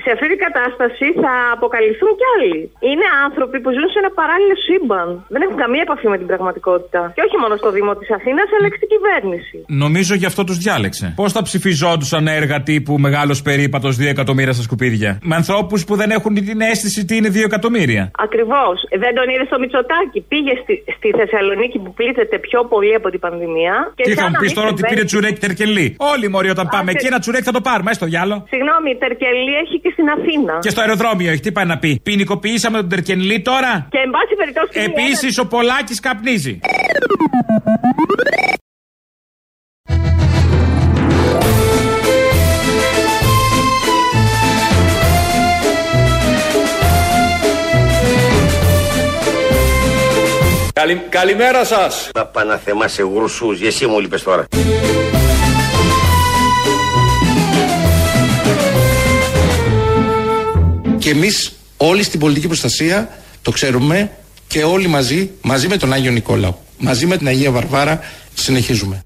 Σε 0.05 0.11
αυτή 0.15 0.27
την 0.33 0.41
κατάσταση 0.47 1.07
θα 1.23 1.33
αποκαλυφθούν 1.57 2.13
κι 2.21 2.27
άλλοι. 2.35 2.61
Είναι 2.91 3.07
άνθρωποι 3.27 3.57
που 3.63 3.71
ζουν 3.77 3.87
σε 3.93 3.99
ένα 4.03 4.11
παράλληλο 4.21 4.57
σύμπαν. 4.67 5.09
Δεν 5.35 5.41
έχουν 5.45 5.57
καμία 5.65 5.83
επαφή 5.87 6.07
με 6.13 6.19
την 6.21 6.29
πραγματικότητα. 6.33 7.01
Και 7.17 7.23
όχι 7.27 7.37
μόνο 7.43 7.55
στο 7.63 7.71
Δήμο 7.77 7.93
της 8.01 8.11
Αθήνας, 8.19 8.49
αλλά 8.57 8.67
και 8.71 8.79
στην 8.81 8.91
κυβέρνηση. 8.95 9.57
Νομίζω 9.85 10.13
γι' 10.23 10.29
αυτό 10.33 10.43
τους 10.49 10.59
διάλεξε. 10.65 11.07
Πώς 11.21 11.31
θα 11.37 11.43
ψηφιζόντουσαν 11.49 12.25
έργα 12.41 12.57
τύπου 12.69 12.93
Μεγάλος 13.07 13.39
Περίπατος 13.49 13.95
2 14.01 14.07
εκατομμύρια 14.15 14.53
στα 14.53 14.65
σκουπίδια. 14.69 15.11
Με 15.31 15.35
ανθρώπους 15.41 15.85
που 15.87 15.95
δεν 16.01 16.11
έχουν 16.17 16.35
την 16.35 16.61
αίσθηση 16.61 17.05
τι 17.05 17.17
είναι 17.17 17.29
2 17.29 17.45
εκατομμύρια. 17.51 18.03
Ακριβώς. 18.27 18.77
Δεν 19.03 19.13
τον 19.19 19.27
είδε 19.33 19.45
στο 19.51 19.59
Μητσοτάκι. 19.63 20.19
Πήγε 20.33 20.53
στη, 20.63 20.75
στη 20.97 21.09
Θεσσαλονίκη 21.19 21.79
που 21.79 21.93
πλήττεται 21.99 22.37
πιο 22.47 22.61
πολύ 22.73 22.95
από 23.01 23.09
την 23.15 23.21
πανδημία. 23.25 23.75
Και 23.99 24.03
Τι 24.03 24.09
σαν 24.13 24.19
θα 24.19 24.25
μου 24.27 24.33
να 24.33 24.39
πει 24.41 24.47
μην 24.47 24.55
τώρα 24.59 24.69
ότι 24.69 24.77
συμβαίνει- 24.77 24.95
πήρε 24.97 25.05
τσουρέκι 25.11 25.39
τερκελί. 25.47 25.87
Όλοι 26.13 26.27
μωροί 26.35 26.49
όταν 26.57 26.67
πάμε 26.75 26.91
και- 26.91 26.97
εκεί 26.99 27.07
ένα 27.13 27.19
τσουρέκι 27.23 27.45
θα 27.51 27.53
το 27.59 27.63
πάρουμε, 27.69 27.91
έστω 27.91 28.07
διάλο. 28.13 28.37
Συγγνώμη, 28.53 28.89
η 28.91 28.99
Τερκελή 29.05 29.53
έχει 29.63 29.77
και 29.85 29.91
στην 29.97 30.07
Αθήνα. 30.17 30.55
Και 30.65 30.71
στο 30.75 30.81
αεροδρόμιο 30.81 31.31
έχει, 31.33 31.41
τι 31.47 31.53
πάει 31.57 31.65
να 31.73 31.79
πει. 31.83 31.91
Ποινικοποιήσαμε 32.09 32.77
τον 32.83 32.89
τερκελί 32.89 33.39
τώρα. 33.51 33.73
Και 33.95 33.99
εν 34.07 34.11
πάση 34.17 34.35
περιπτώσει. 34.41 34.71
Επίσης 34.89 35.39
ο 35.39 35.47
Πολάκης 35.47 36.01
καπνίζει. 36.01 36.55
Καλη- 50.87 51.09
καλημέρα 51.09 51.65
σας. 51.65 52.11
Μα 52.15 52.25
παναθεμά 52.25 52.89
σε 52.89 53.03
γρουσούς, 53.03 53.61
εσύ 53.61 53.87
μου 53.87 54.01
λείπες 54.01 54.23
τώρα. 54.23 54.45
Και 60.99 61.11
εμείς 61.11 61.53
όλοι 61.77 62.03
στην 62.03 62.21
πολιτική 62.21 62.47
προστασία 62.47 63.09
το 63.43 63.51
ξέρουμε 63.51 64.11
και 64.47 64.65
όλοι 64.65 64.87
μαζί, 64.87 65.31
μαζί 65.43 65.69
με 65.69 65.77
τον 65.77 65.93
Άγιο 65.93 66.11
Νικόλαο, 66.11 66.55
μαζί 66.79 67.07
με 67.07 67.17
την 67.17 67.27
Αγία 67.27 67.51
Βαρβάρα, 67.51 68.01
συνεχίζουμε. 68.35 69.01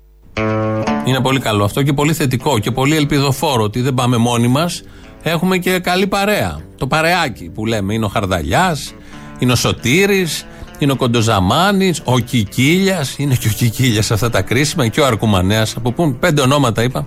Είναι 1.05 1.21
πολύ 1.23 1.41
καλό 1.41 1.65
αυτό 1.65 1.83
και 1.83 1.93
πολύ 1.93 2.13
θετικό 2.13 2.59
και 2.59 2.71
πολύ 2.71 2.97
ελπιδοφόρο 2.97 3.63
ότι 3.63 3.81
δεν 3.81 3.95
πάμε 3.95 4.17
μόνοι 4.17 4.49
μας. 4.49 4.83
Έχουμε 5.23 5.59
και 5.59 5.79
καλή 5.79 6.07
παρέα. 6.07 6.61
Το 6.77 6.87
παρεάκι 6.87 7.51
που 7.55 7.67
λέμε 7.67 7.95
είναι 7.95 8.05
ο 8.05 8.09
Χαρδαλιάς, 8.09 8.95
είναι 9.39 9.53
ο 9.53 9.57
Σωτήρης, 9.57 10.47
είναι 10.85 10.93
ο 10.93 10.97
Κοντοζαμάνης, 10.97 12.01
ο 12.05 12.19
Κικίλιας, 12.19 13.15
είναι 13.19 13.35
και 13.35 13.49
ο 13.49 13.51
Κικίλιας 13.51 14.11
αυτά 14.11 14.31
τα 14.31 14.43
κρίσιμα 14.43 14.89
και 14.89 15.01
ο 15.01 15.07
Αρκουμανέας. 15.07 15.77
Από 15.77 15.93
πού 15.93 16.17
πέντε 16.21 16.41
ονόματα 16.41 16.83
είπα, 16.83 17.07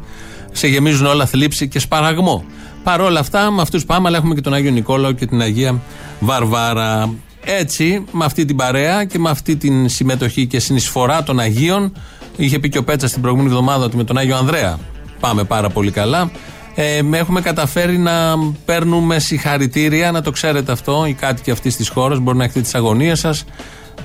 σε 0.51 0.67
γεμίζουν 0.67 1.05
όλα 1.05 1.25
θλίψη 1.25 1.67
και 1.67 1.79
σπαραγμό. 1.79 2.43
Παρ' 2.83 3.01
όλα 3.01 3.19
αυτά, 3.19 3.51
με 3.51 3.61
αυτούς 3.61 3.85
πάμε, 3.85 4.07
αλλά 4.07 4.17
έχουμε 4.17 4.35
και 4.35 4.41
τον 4.41 4.53
Άγιο 4.53 4.71
Νικόλαο 4.71 5.11
και 5.11 5.25
την 5.25 5.41
Αγία 5.41 5.81
Βαρβάρα. 6.19 7.13
Έτσι, 7.45 8.05
με 8.11 8.25
αυτή 8.25 8.45
την 8.45 8.55
παρέα 8.55 9.05
και 9.05 9.19
με 9.19 9.29
αυτή 9.29 9.55
την 9.55 9.89
συμμετοχή 9.89 10.45
και 10.45 10.59
συνεισφορά 10.59 11.23
των 11.23 11.39
Αγίων, 11.39 11.93
είχε 12.37 12.59
πει 12.59 12.69
και 12.69 12.77
ο 12.77 12.83
Πέτσας 12.83 13.11
την 13.11 13.21
προηγούμενη 13.21 13.49
εβδομάδα 13.51 13.85
ότι 13.85 13.97
με 13.97 14.03
τον 14.03 14.17
Άγιο 14.17 14.37
Ανδρέα 14.37 14.79
πάμε 15.19 15.43
πάρα 15.43 15.69
πολύ 15.69 15.91
καλά. 15.91 16.31
Ε, 16.75 17.01
έχουμε 17.11 17.41
καταφέρει 17.41 17.97
να 17.97 18.35
παίρνουμε 18.65 19.19
συγχαρητήρια, 19.19 20.11
να 20.11 20.21
το 20.21 20.31
ξέρετε 20.31 20.71
αυτό, 20.71 21.05
οι 21.07 21.13
κάτοικοι 21.13 21.51
αυτής 21.51 21.75
της 21.75 21.89
χώρας. 21.89 22.19
Μπορεί 22.19 22.37
να 22.37 22.43
έχετε 22.43 22.61
τις 22.61 22.75
αγωνίες 22.75 23.19
σας, 23.19 23.45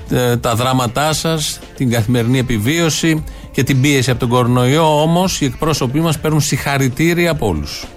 ε, 0.09 0.37
τα 0.37 0.55
δράματά 0.55 1.13
σας, 1.13 1.59
την 1.77 1.91
καθημερινή 1.91 2.39
επιβίωση 2.39 3.23
και 3.51 3.63
την 3.63 3.81
πίεση 3.81 4.09
από 4.09 4.19
τον 4.19 4.29
κορονοϊό. 4.29 5.01
Όμως 5.01 5.41
οι 5.41 5.45
εκπρόσωποι 5.45 5.99
μας 5.99 6.19
παίρνουν 6.19 6.41
συγχαρητήρια 6.41 7.31
από 7.31 7.47
όλους. 7.47 7.87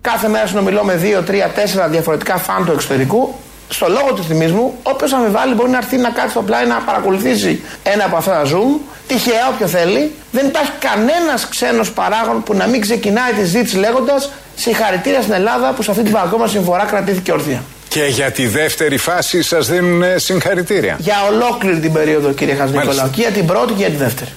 Κάθε 0.00 0.28
μέρα 0.28 0.46
συνομιλώ 0.46 0.84
με 0.84 0.96
2, 0.96 1.22
3, 1.22 1.48
4 1.48 1.88
διαφορετικά 1.88 2.36
φαν 2.36 2.64
του 2.64 2.72
εξωτερικού. 2.72 3.34
Στο 3.72 3.88
λόγο 3.88 4.12
του 4.14 4.24
θυμίσμου, 4.24 4.74
όποιος 4.82 5.12
αμοιβάλλει 5.12 5.54
μπορεί 5.54 5.70
να 5.70 5.76
έρθει 5.76 5.96
να 5.96 6.10
κάτσει 6.10 6.30
στο 6.30 6.42
πλάι 6.42 6.66
να 6.66 6.74
παρακολουθήσει 6.74 7.60
ένα 7.82 8.04
από 8.04 8.16
αυτά 8.16 8.30
τα 8.30 8.44
Zoom. 8.44 8.80
Τυχαία, 9.06 9.48
όποιο 9.52 9.66
θέλει. 9.66 10.12
Δεν 10.30 10.46
υπάρχει 10.46 10.70
κανένας 10.78 11.48
ξένος 11.48 11.92
παράγον 11.92 12.42
που 12.42 12.54
να 12.54 12.66
μην 12.66 12.80
ξεκινάει 12.80 13.32
τη 13.32 13.44
ζήτηση 13.44 13.76
λέγοντας 13.76 14.30
συγχαρητήρια 14.54 15.20
στην 15.20 15.34
Ελλάδα 15.34 15.72
που 15.72 15.82
σε 15.82 15.90
αυτή 15.90 16.02
την 16.02 16.12
παγκόσμια 16.12 16.46
συμφορά 16.48 16.84
κρατήθηκε 16.84 17.32
ορθία. 17.32 17.62
Και 17.88 18.04
για 18.04 18.30
τη 18.30 18.46
δεύτερη 18.46 18.96
φάση 18.96 19.42
σας 19.42 19.68
δίνουν 19.68 20.02
ε, 20.02 20.18
συγχαρητήρια. 20.18 20.96
Για 20.98 21.16
ολόκληρη 21.30 21.80
την 21.80 21.92
περίοδο, 21.92 22.32
κύριε 22.32 22.54
Χαζηνικολάου. 22.54 22.96
Μάλιστα. 22.96 23.10
Και 23.14 23.20
για 23.20 23.30
την 23.30 23.46
πρώτη 23.46 23.72
και 23.72 23.78
για 23.78 23.90
τη 23.90 23.96
δεύτερη. 23.96 24.30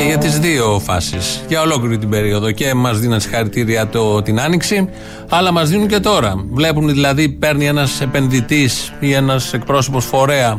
Και 0.00 0.06
για 0.06 0.18
τις 0.18 0.38
δύο 0.38 0.80
φάσεις. 0.84 1.44
Για 1.48 1.60
ολόκληρη 1.60 1.98
την 1.98 2.08
περίοδο. 2.08 2.50
Και 2.50 2.74
μας 2.74 2.98
δίνουν 2.98 3.20
συγχαρητήρια 3.20 3.88
το, 3.88 4.22
την 4.22 4.40
άνοιξη, 4.40 4.88
αλλά 5.28 5.52
μας 5.52 5.68
δίνουν 5.68 5.86
και 5.86 6.00
τώρα. 6.00 6.44
Βλέπουν 6.50 6.88
δηλαδή, 6.88 7.28
παίρνει 7.28 7.66
ένας 7.66 8.00
επενδυτής 8.00 8.92
ή 9.00 9.12
ένας 9.12 9.52
εκπρόσωπος 9.52 10.04
φορέα 10.04 10.58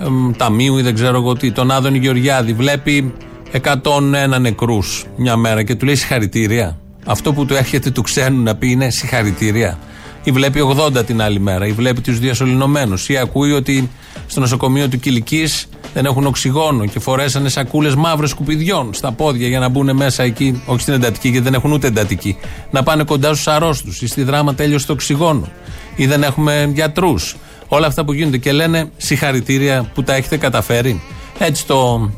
εμ, 0.00 0.32
ταμείου 0.36 0.78
ή 0.78 0.82
δεν 0.82 0.94
ξέρω 0.94 1.16
εγώ 1.16 1.34
τι, 1.34 1.52
τον 1.52 1.70
Άδωνη 1.70 1.98
Γεωργιάδη, 1.98 2.52
βλέπει 2.52 3.14
101 3.62 4.40
νεκρούς 4.40 5.06
μια 5.16 5.36
μέρα 5.36 5.62
και 5.62 5.74
του 5.74 5.84
λέει 5.84 5.94
συγχαρητήρια. 5.94 6.78
Αυτό 7.06 7.32
που 7.32 7.46
του 7.46 7.54
έρχεται 7.54 7.90
του 7.90 8.02
ξένου 8.02 8.42
να 8.42 8.54
πει 8.54 8.70
είναι 8.70 8.90
συγχαρητήρια. 8.90 9.78
Ή 10.26 10.30
βλέπει 10.30 10.60
80 10.76 11.04
την 11.06 11.22
άλλη 11.22 11.40
μέρα, 11.40 11.66
ή 11.66 11.72
βλέπει 11.72 12.00
τους 12.00 12.18
διασωληνωμένους, 12.18 13.08
ή 13.08 13.16
ακούει 13.16 13.52
ότι 13.52 13.90
στο 14.26 14.40
νοσοκομείο 14.40 14.88
του 14.88 14.98
Κυλικής 14.98 15.68
δεν 15.94 16.04
έχουν 16.04 16.26
οξυγόνο 16.26 16.86
και 16.86 16.98
φορέσανε 16.98 17.48
σακούλες 17.48 17.94
μαύρες 17.94 18.30
σκουπιδιών 18.30 18.94
στα 18.94 19.12
πόδια 19.12 19.48
για 19.48 19.58
να 19.58 19.68
μπουν 19.68 19.96
μέσα 19.96 20.22
εκεί, 20.22 20.62
όχι 20.66 20.80
στην 20.80 20.94
εντατική, 20.94 21.28
γιατί 21.28 21.44
δεν 21.44 21.54
έχουν 21.54 21.72
ούτε 21.72 21.86
εντατική, 21.86 22.36
να 22.70 22.82
πάνε 22.82 23.04
κοντά 23.04 23.32
στους 23.32 23.46
αρρώστους, 23.46 24.02
ή 24.02 24.06
στη 24.06 24.22
δράμα 24.22 24.54
τέλειωσε 24.54 24.86
το 24.86 24.92
οξυγόνο, 24.92 25.48
ή 25.96 26.06
δεν 26.06 26.22
έχουμε 26.22 26.70
γιατρούς. 26.74 27.36
Όλα 27.68 27.86
αυτά 27.86 28.04
που 28.04 28.12
γίνονται 28.12 28.38
και 28.38 28.52
λένε 28.52 28.90
συγχαρητήρια 28.96 29.90
που 29.94 30.02
τα 30.02 30.14
έχετε 30.14 30.36
καταφέρει. 30.36 31.02
Έτσι 31.38 31.66
το 31.66 32.10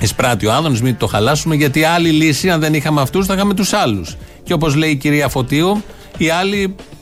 εισπράττει 0.00 0.46
ο 0.46 0.52
Άδωνης, 0.52 0.82
μην 0.82 0.96
το 0.96 1.06
χαλάσουμε, 1.06 1.54
γιατί 1.54 1.84
άλλη 1.84 2.10
λύση, 2.10 2.50
αν 2.50 2.60
δεν 2.60 2.74
είχαμε 2.74 3.00
αυτούς, 3.00 3.26
θα 3.26 3.34
είχαμε 3.34 3.54
τους 3.54 3.72
άλλους. 3.72 4.16
Και 4.42 4.52
όπως 4.52 4.74
λέει 4.74 4.90
η 4.90 4.96
κυρία 4.96 5.28
Φωτίου, 5.28 5.82
οι 6.18 6.30
άλλοι 6.30 6.62
ε, 6.62 6.64
ε, 6.64 7.01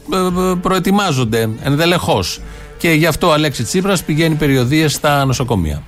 προετοιμάζονται 0.63 1.49
ενδελεχώς. 1.65 2.41
Και 2.79 2.91
γι' 2.91 3.07
αυτό 3.07 3.27
ο 3.29 3.33
Αλέξης 3.33 3.67
Τσίπρας 3.67 4.05
πηγαίνει 4.05 4.35
περιοδίες 4.35 4.93
στα 4.93 5.25
νοσοκομεία. 5.25 5.83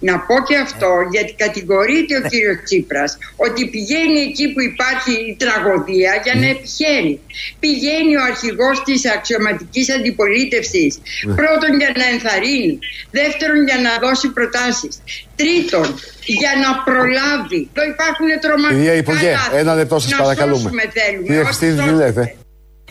Να 0.00 0.18
πω 0.18 0.34
και 0.48 0.56
αυτό 0.66 0.90
γιατί 1.14 1.32
κατηγορείται 1.44 2.14
ο 2.16 2.22
κύριος 2.30 2.58
Τσίπρας 2.64 3.10
ότι 3.46 3.60
πηγαίνει 3.74 4.18
εκεί 4.28 4.46
που 4.52 4.60
υπάρχει 4.70 5.12
η 5.30 5.36
τραγωδία 5.42 6.12
για 6.24 6.34
να 6.40 6.46
επιχαίρει. 6.56 7.14
Πηγαίνει 7.62 8.12
ο 8.20 8.22
αρχηγός 8.30 8.76
της 8.86 9.00
αξιωματικής 9.16 9.86
αντιπολίτευσης 9.96 10.90
πρώτον 11.40 11.70
για 11.82 11.90
να 12.00 12.04
ενθαρρύνει, 12.14 12.78
δεύτερον 13.18 13.58
για 13.68 13.78
να 13.86 13.90
δώσει 14.08 14.26
προτάσεις, 14.36 14.92
τρίτον 15.40 15.86
για 16.40 16.52
να 16.64 16.70
προλάβει. 16.88 17.60
Εδώ 17.74 17.84
υπάρχουν 17.94 18.26
τρομακτικά 18.44 18.80
Κυρία 18.82 18.96
Υπουργέ, 19.04 19.30
λάθη. 19.30 19.56
ένα 19.62 19.72
λεπτό 19.80 19.96
σας 20.02 20.10
Να 20.10 20.16
παρακαλούμε. 20.22 20.62
σώσουμε 20.62 20.84
θέλουμε. 20.98 21.24
Κύριε 21.26 21.42
όχι 21.42 21.48
Χριστίδη, 21.48 21.74
τι 21.76 21.82
σώσουμε. 21.82 22.04
λέτε. 22.04 22.22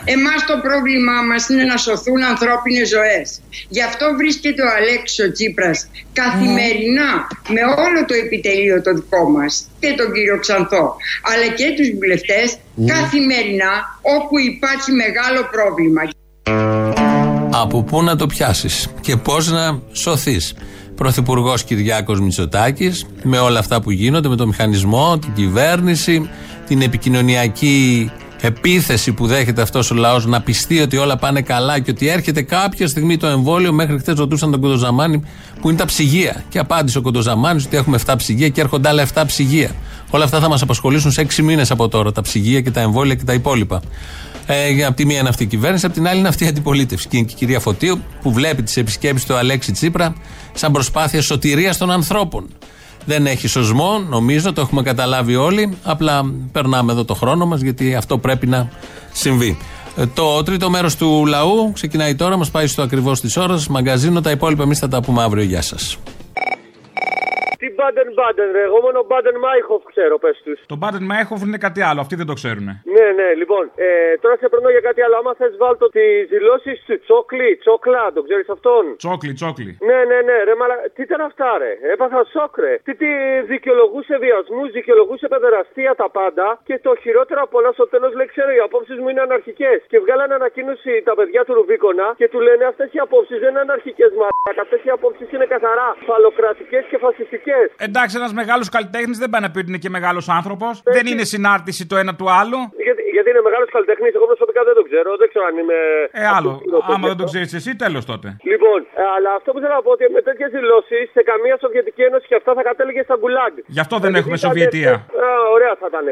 Εμάς 0.04 0.44
το 0.46 0.56
πρόβλημά 0.66 1.22
μας 1.30 1.48
είναι 1.48 1.64
να 1.64 1.76
σωθούν 1.76 2.22
ανθρώπινες 2.22 2.88
ζωές. 2.88 3.40
Γι' 3.68 3.82
αυτό 3.82 4.06
βρίσκεται 4.16 4.62
ο 4.62 4.68
Αλέξης 4.78 5.18
ο 5.24 5.32
Τσίπρας 5.32 5.88
καθημερινά 6.12 7.10
με 7.54 7.62
όλο 7.84 8.04
το 8.06 8.14
επιτελείο 8.24 8.82
το 8.82 8.94
δικό 8.94 9.30
μας 9.30 9.68
και 9.80 9.94
τον 9.98 10.12
κύριο 10.12 10.38
Ξανθό 10.38 10.96
αλλά 11.30 11.46
και 11.58 11.66
τους 11.76 11.88
βουλευτές 11.98 12.58
καθημερινά 12.86 13.72
όπου 14.16 14.38
υπάρχει 14.38 14.90
μεγάλο 14.92 15.40
πρόβλημα. 15.54 16.02
Από 17.62 17.82
πού 17.82 18.02
να 18.02 18.16
το 18.16 18.26
πιάσεις 18.26 18.88
και 19.00 19.16
πώς 19.16 19.50
να 19.50 19.80
σωθείς; 19.92 20.54
Πρωθυπουργός 20.94 21.64
Κυριάκος 21.64 22.20
Μητσοτάκης, 22.20 23.06
με 23.22 23.38
όλα 23.38 23.58
αυτά 23.58 23.80
που 23.80 23.90
γίνονται, 23.90 24.28
με 24.28 24.36
το 24.36 24.46
μηχανισμό, 24.46 25.18
την 25.18 25.32
κυβέρνηση, 25.32 26.30
την 26.66 26.82
επικοινωνιακή 26.82 28.10
επίθεση 28.40 29.12
που 29.12 29.26
δέχεται 29.26 29.62
αυτός 29.62 29.90
ο 29.90 29.94
λαός 29.94 30.26
να 30.26 30.40
πιστεί 30.40 30.80
ότι 30.80 30.96
όλα 30.96 31.16
πάνε 31.16 31.42
καλά 31.42 31.78
και 31.78 31.90
ότι 31.90 32.08
έρχεται 32.08 32.42
κάποια 32.42 32.88
στιγμή 32.88 33.16
το 33.16 33.26
εμβόλιο. 33.26 33.72
Μέχρι 33.72 33.98
χθες 33.98 34.18
ρωτούσαν 34.18 34.50
τον 34.50 34.60
Κοντοζαμάνη 34.60 35.22
που 35.60 35.68
είναι 35.68 35.78
τα 35.78 35.84
ψυγεία. 35.84 36.44
Και 36.48 36.58
απάντησε 36.58 36.98
ο 36.98 37.00
Κοντοζαμάνη 37.00 37.62
ότι 37.66 37.76
έχουμε 37.76 37.98
7 38.06 38.14
ψυγεία 38.16 38.48
και 38.48 38.60
έρχονται 38.60 38.88
άλλα 38.88 39.06
7 39.14 39.22
ψυγεία. 39.26 39.70
Όλα 40.10 40.24
αυτά 40.24 40.40
θα 40.40 40.48
μας 40.48 40.62
απασχολήσουν 40.62 41.10
σε 41.10 41.26
6 41.36 41.42
μήνες 41.42 41.70
από 41.70 41.88
τώρα. 41.88 42.12
Τα 42.12 42.22
ψυγεία 42.22 42.60
και 42.60 42.70
τα 42.70 42.80
εμβόλια 42.80 43.14
και 43.14 43.24
τα 43.24 43.32
υπόλοιπα. 43.32 43.82
Ε, 44.46 44.84
από 44.84 44.96
τη 44.96 45.06
μία 45.06 45.18
είναι 45.18 45.28
αυτή 45.28 45.42
η 45.42 45.46
κυβέρνηση, 45.46 45.86
από 45.86 45.94
την 45.94 46.08
άλλη 46.08 46.18
είναι 46.18 46.28
αυτή 46.28 46.44
η 46.44 46.46
αντιπολίτευση. 46.46 47.08
Και 47.08 47.16
είναι 47.16 47.26
και 47.26 47.32
η 47.32 47.36
κυρία 47.36 47.60
Φωτίου 47.60 48.02
που 48.22 48.32
βλέπει 48.32 48.62
τις 48.62 48.76
επισκέψεις 48.76 49.26
του 49.26 49.34
Αλέξη 49.34 49.72
Τσίπρα 49.72 50.14
σαν 50.52 50.72
προσπάθεια 50.72 51.22
σωτηρίας 51.22 51.76
των 51.76 51.90
ανθρώπων. 51.90 52.48
Δεν 53.08 53.26
έχει 53.26 53.48
σωσμό, 53.48 53.98
νομίζω, 54.08 54.52
το 54.52 54.60
έχουμε 54.60 54.82
καταλάβει 54.82 55.36
όλοι. 55.36 55.76
Απλά 55.82 56.32
περνάμε 56.52 56.92
εδώ 56.92 57.04
το 57.04 57.14
χρόνο 57.14 57.46
μας 57.46 57.60
γιατί 57.60 57.94
αυτό 57.94 58.18
πρέπει 58.18 58.46
να 58.46 58.68
συμβεί. 59.12 59.58
Ε, 59.96 60.06
Το 60.06 60.42
τρίτο 60.42 60.70
μέρος 60.70 60.96
του 60.96 61.26
λαού 61.26 61.72
ξεκινάει 61.72 62.14
τώρα, 62.14 62.36
μας 62.36 62.50
πάει 62.50 62.66
στο 62.66 62.82
ακριβώς 62.82 63.20
της 63.20 63.36
ώρας. 63.36 63.68
Μαγκαζίνο, 63.68 64.20
τα 64.20 64.30
υπόλοιπα 64.30 64.62
εμείς 64.62 64.78
θα 64.78 64.88
τα 64.88 65.00
πούμε 65.00 65.22
αύριο. 65.22 65.44
Γεια 65.44 65.62
σας. 65.62 65.98
Τι 67.86 67.92
Μπάντεν 67.92 68.12
Μπάντεν, 68.18 68.48
ρε. 68.56 68.62
Εγώ 68.70 68.78
μόνο 68.86 68.98
Μπάντεν 69.08 69.36
Μάιχοφ 69.44 69.82
ξέρω, 69.92 70.14
πες 70.24 70.36
τους. 70.44 70.58
Το 70.72 70.76
Μπάντεν 70.80 71.04
Μέχοφ 71.10 71.40
είναι 71.46 71.60
κάτι 71.66 71.80
άλλο, 71.88 72.00
αυτοί 72.04 72.14
δεν 72.20 72.26
το 72.30 72.36
ξέρουν. 72.40 72.66
Ναι, 72.96 73.06
ναι, 73.18 73.28
λοιπόν. 73.40 73.64
Ε, 73.84 73.88
τώρα 74.22 74.36
σε 74.40 74.48
παίρνω 74.52 74.70
για 74.76 74.84
κάτι 74.88 75.00
άλλο. 75.04 75.16
Άμα 75.20 75.32
θες, 75.38 75.54
βάλτο 75.62 75.86
τις 75.96 76.28
δηλώσεις 76.34 76.76
του 76.86 76.96
Τσόκλι, 77.04 77.50
Τσόκλα, 77.62 78.04
τον 78.14 78.22
ξέρεις 78.26 78.48
αυτόν; 78.56 78.84
Τσόκλι, 79.02 79.32
τσόκλι. 79.38 79.72
Ναι, 79.88 79.98
ναι, 80.10 80.18
ναι, 80.28 80.36
ρε, 80.48 80.54
μαλα... 80.60 80.76
τι 80.94 81.02
ήταν 81.08 81.20
αυτά, 81.30 81.48
ρε; 81.62 81.72
Έπαθα 81.92 82.20
σοκ, 82.32 82.54
ρε. 82.64 82.74
Τι, 82.84 82.92
τι 83.00 83.10
δικαιολογούσε 83.52 84.14
βιασμούς, 84.24 84.68
δικαιολογούσε 84.78 85.26
παιδεραστία 85.32 85.92
τα 86.02 86.08
πάντα. 86.18 86.46
Και 86.68 86.76
το 86.86 86.92
χειρότερο 87.02 87.40
απ' 87.46 87.54
όλα 87.58 87.70
στο 87.72 87.86
τέλος 87.92 88.12
λέει: 88.18 88.26
Ξέρω, 88.34 88.50
οι 88.56 88.60
απόψεις 88.66 88.98
μου 89.00 89.08
είναι 89.08 89.22
αναρχικές. 89.28 89.78
Και 89.90 89.98
βγάλανε 90.04 90.34
ανακοίνωση 90.40 90.92
τα 91.08 91.14
παιδιά 91.18 91.44
του 91.44 91.54
Ρουβίκονα 91.58 92.08
και 92.20 92.28
του 92.32 92.40
λένε: 92.46 92.64
Αυτές 92.72 92.88
οι 92.94 92.98
απόψεις 93.06 93.38
δεν 93.42 93.50
είναι 93.50 93.64
αναρχικές, 93.66 94.10
μαλάκα. 94.20 94.62
Αυτές 94.66 94.80
οι 94.84 94.90
απόψεις 94.96 95.28
είναι 95.34 95.46
καθαρά 95.54 95.88
φαλοκρατικές 96.06 96.84
και 96.90 96.98
φασιστικές. 97.04 97.66
Εντάξει, 97.78 98.16
ένας 98.20 98.32
μεγάλος 98.40 98.68
καλλιτέχνης 98.68 99.18
δεν 99.18 99.30
πάει 99.30 99.42
να 99.46 99.50
πει 99.50 99.58
ότι 99.58 99.68
είναι 99.72 99.82
και 99.84 99.90
μεγάλος 99.98 100.28
άνθρωπος. 100.38 100.72
Δεν 100.96 101.06
είναι 101.06 101.24
συνάρτηση 101.34 101.82
το 101.86 101.96
ένα 102.02 102.12
του 102.18 102.26
άλλου. 102.40 102.58
Γιατί, 102.86 103.02
γιατί 103.16 103.28
είναι 103.32 103.42
μεγάλος 103.48 103.68
καλλιτέχνης, 103.76 104.12
εγώ 104.18 104.26
προσωπικά 104.32 104.60
δεν 104.68 104.74
το 104.78 104.82
ξέρω. 104.88 105.10
Δεν 105.22 105.28
ξέρω 105.30 105.44
αν 105.50 105.54
είμαι. 105.62 105.78
Ε, 106.22 106.26
άλλο. 106.36 106.52
Άμα 106.94 107.06
δεν 107.10 107.16
το 107.22 107.24
ξέρεις 107.30 107.52
εσύ, 107.58 107.70
τέλος 107.84 108.04
τότε. 108.10 108.26
Λοιπόν, 108.52 108.78
ε, 109.00 109.02
αλλά 109.16 109.30
αυτό 109.38 109.48
που 109.52 109.58
θέλω 109.62 109.74
να 109.78 109.82
πω 109.86 109.90
ότι 109.96 110.04
με 110.16 110.20
τέτοιες 110.28 110.50
δηλώσεις 110.56 111.04
σε 111.16 111.22
καμία 111.30 111.56
Σοβιετική 111.64 112.02
Ένωση 112.08 112.26
και 112.30 112.36
αυτά 112.40 112.50
θα 112.58 112.62
κατέληγε 112.70 113.02
στα 113.08 113.16
γκουλάγκ. 113.20 113.54
Γι' 113.76 113.80
αυτό 113.84 113.94
δεν 113.98 114.10
Γιατί 114.10 114.18
έχουμε 114.20 114.36
ήταν- 114.40 114.50
Σοβιετία. 114.50 114.92
Α, 115.24 115.28
ωραία 115.56 115.72
θα 115.80 115.86
ήταν. 115.92 116.06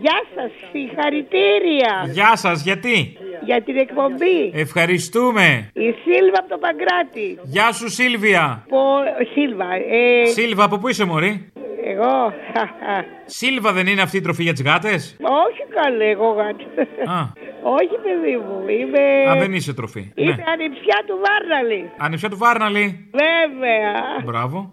Γεια 0.00 0.22
σας, 0.34 0.50
συγχαρητήρια 0.72 2.08
Γεια 2.12 2.36
σας, 2.36 2.62
γιατί; 2.62 3.16
για 3.44 3.62
την 3.62 3.76
εκπομπή. 3.76 4.50
Ευχαριστούμε. 4.54 5.70
Η 5.72 5.80
Σίλβα 6.02 6.38
από 6.38 6.48
το 6.48 6.58
Παγκράτη. 6.58 7.38
Γεια 7.42 7.72
σου, 7.72 7.88
Σίλβια. 7.90 8.64
Πο... 8.68 8.78
Σίλβα, 9.32 9.72
ε, 9.74 10.24
Σίλβα, 10.26 10.64
από 10.64 10.78
πού 10.78 10.88
είσαι, 10.88 11.04
Μωρή; 11.04 11.52
εγώ. 11.84 12.32
Σίλβα 13.24 13.72
δεν 13.72 13.86
είναι 13.86 14.02
αυτή 14.02 14.16
η 14.16 14.20
τροφή 14.20 14.42
για 14.42 14.52
τις 14.52 14.62
γάτες; 14.62 15.16
Όχι 15.20 15.62
καλέ, 15.82 16.08
εγώ 16.10 16.28
γάτα. 16.32 17.12
Α. 17.12 17.20
Όχι, 17.64 17.96
παιδί 18.04 18.36
μου, 18.36 18.68
είμαι. 18.68 19.30
Α, 19.30 19.36
δεν 19.38 19.52
είσαι 19.54 19.74
τροφή. 19.74 20.12
Είμαι 20.14 20.34
Ναι. 20.34 20.42
ανιψιά 20.52 20.98
του 21.06 21.18
Βάρναλη. 21.24 21.90
Ανιψιά 21.98 22.28
του 22.28 22.38
Βάρναλη. 22.38 23.10
Βέβαια. 23.24 23.92
Μπράβο. 24.24 24.68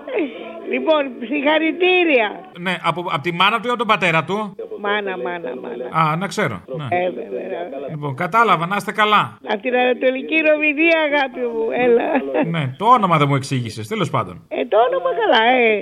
Λοιπόν, 0.71 1.01
συγχαρητήρια. 1.27 2.29
Ναι, 2.59 2.77
από, 2.83 3.05
από 3.11 3.21
τη 3.21 3.31
μάνα 3.33 3.59
του 3.59 3.67
ή 3.67 3.69
από 3.69 3.77
τον 3.77 3.87
πατέρα 3.87 4.23
του; 4.23 4.55
Μάνα, 4.83 5.13
μάνα, 5.25 5.51
μάνα. 5.63 5.85
Α, 6.11 6.15
να 6.15 6.27
ξέρω. 6.27 6.61
Ναι. 6.77 6.87
Ε, 6.97 7.09
βέβαια. 7.09 7.59
Λοιπόν, 7.89 8.15
κατάλαβα, 8.15 8.65
να 8.65 8.75
είστε 8.75 8.91
καλά. 8.91 9.37
Από 9.51 9.61
την 9.61 9.75
Ανατολική 9.75 10.35
Ρομιδία, 10.49 10.97
αγάπη 11.09 11.39
μου, 11.53 11.63
έλα. 11.85 12.07
Ναι, 12.55 12.63
το 12.77 12.85
όνομα 12.85 13.17
δεν 13.17 13.27
μου 13.29 13.35
εξήγησες. 13.35 13.87
Τέλος 13.87 14.09
πάντων. 14.09 14.35
Ε, 14.47 14.65
το 14.65 14.77
όνομα 14.87 15.09
καλά, 15.21 15.41
ε. 15.55 15.73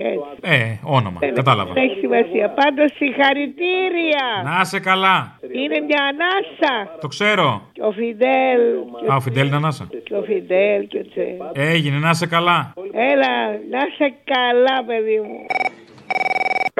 ε. 0.51 0.55
Ε, 0.55 0.79
όνομα. 0.83 1.19
Κατάλαβα. 1.33 1.73
Δεν 1.73 1.83
έχει 1.83 1.99
σημασία. 1.99 2.49
Πάντως, 2.49 2.91
συγχαρητήρια. 2.95 4.25
Να 4.43 4.59
είσαι 4.63 4.79
καλά. 4.79 5.35
Είναι 5.51 5.79
μια 5.79 6.01
ανάσα. 6.11 6.97
Το 7.01 7.07
ξέρω. 7.07 7.61
Και 7.71 7.81
ο 7.81 7.91
Φιντέλ. 7.91 8.61
Και 9.05 9.11
Α, 9.11 9.15
ο 9.15 9.19
Φιντέλ 9.19 9.47
είναι 9.47 9.55
ανάσα. 9.55 9.87
και 10.03 10.13
ο 10.15 10.21
Φιντέλ 10.21 10.87
και 10.87 10.97
ο 10.97 11.01
Τσε. 11.09 11.37
Έγινε, 11.53 11.97
να 11.97 12.09
είσαι 12.09 12.27
καλά. 12.27 12.73
Έλα, 13.11 13.33
να 13.71 13.79
είσαι 13.87 14.13
καλά, 14.33 14.83
παιδί 14.87 15.19
μου. 15.25 15.37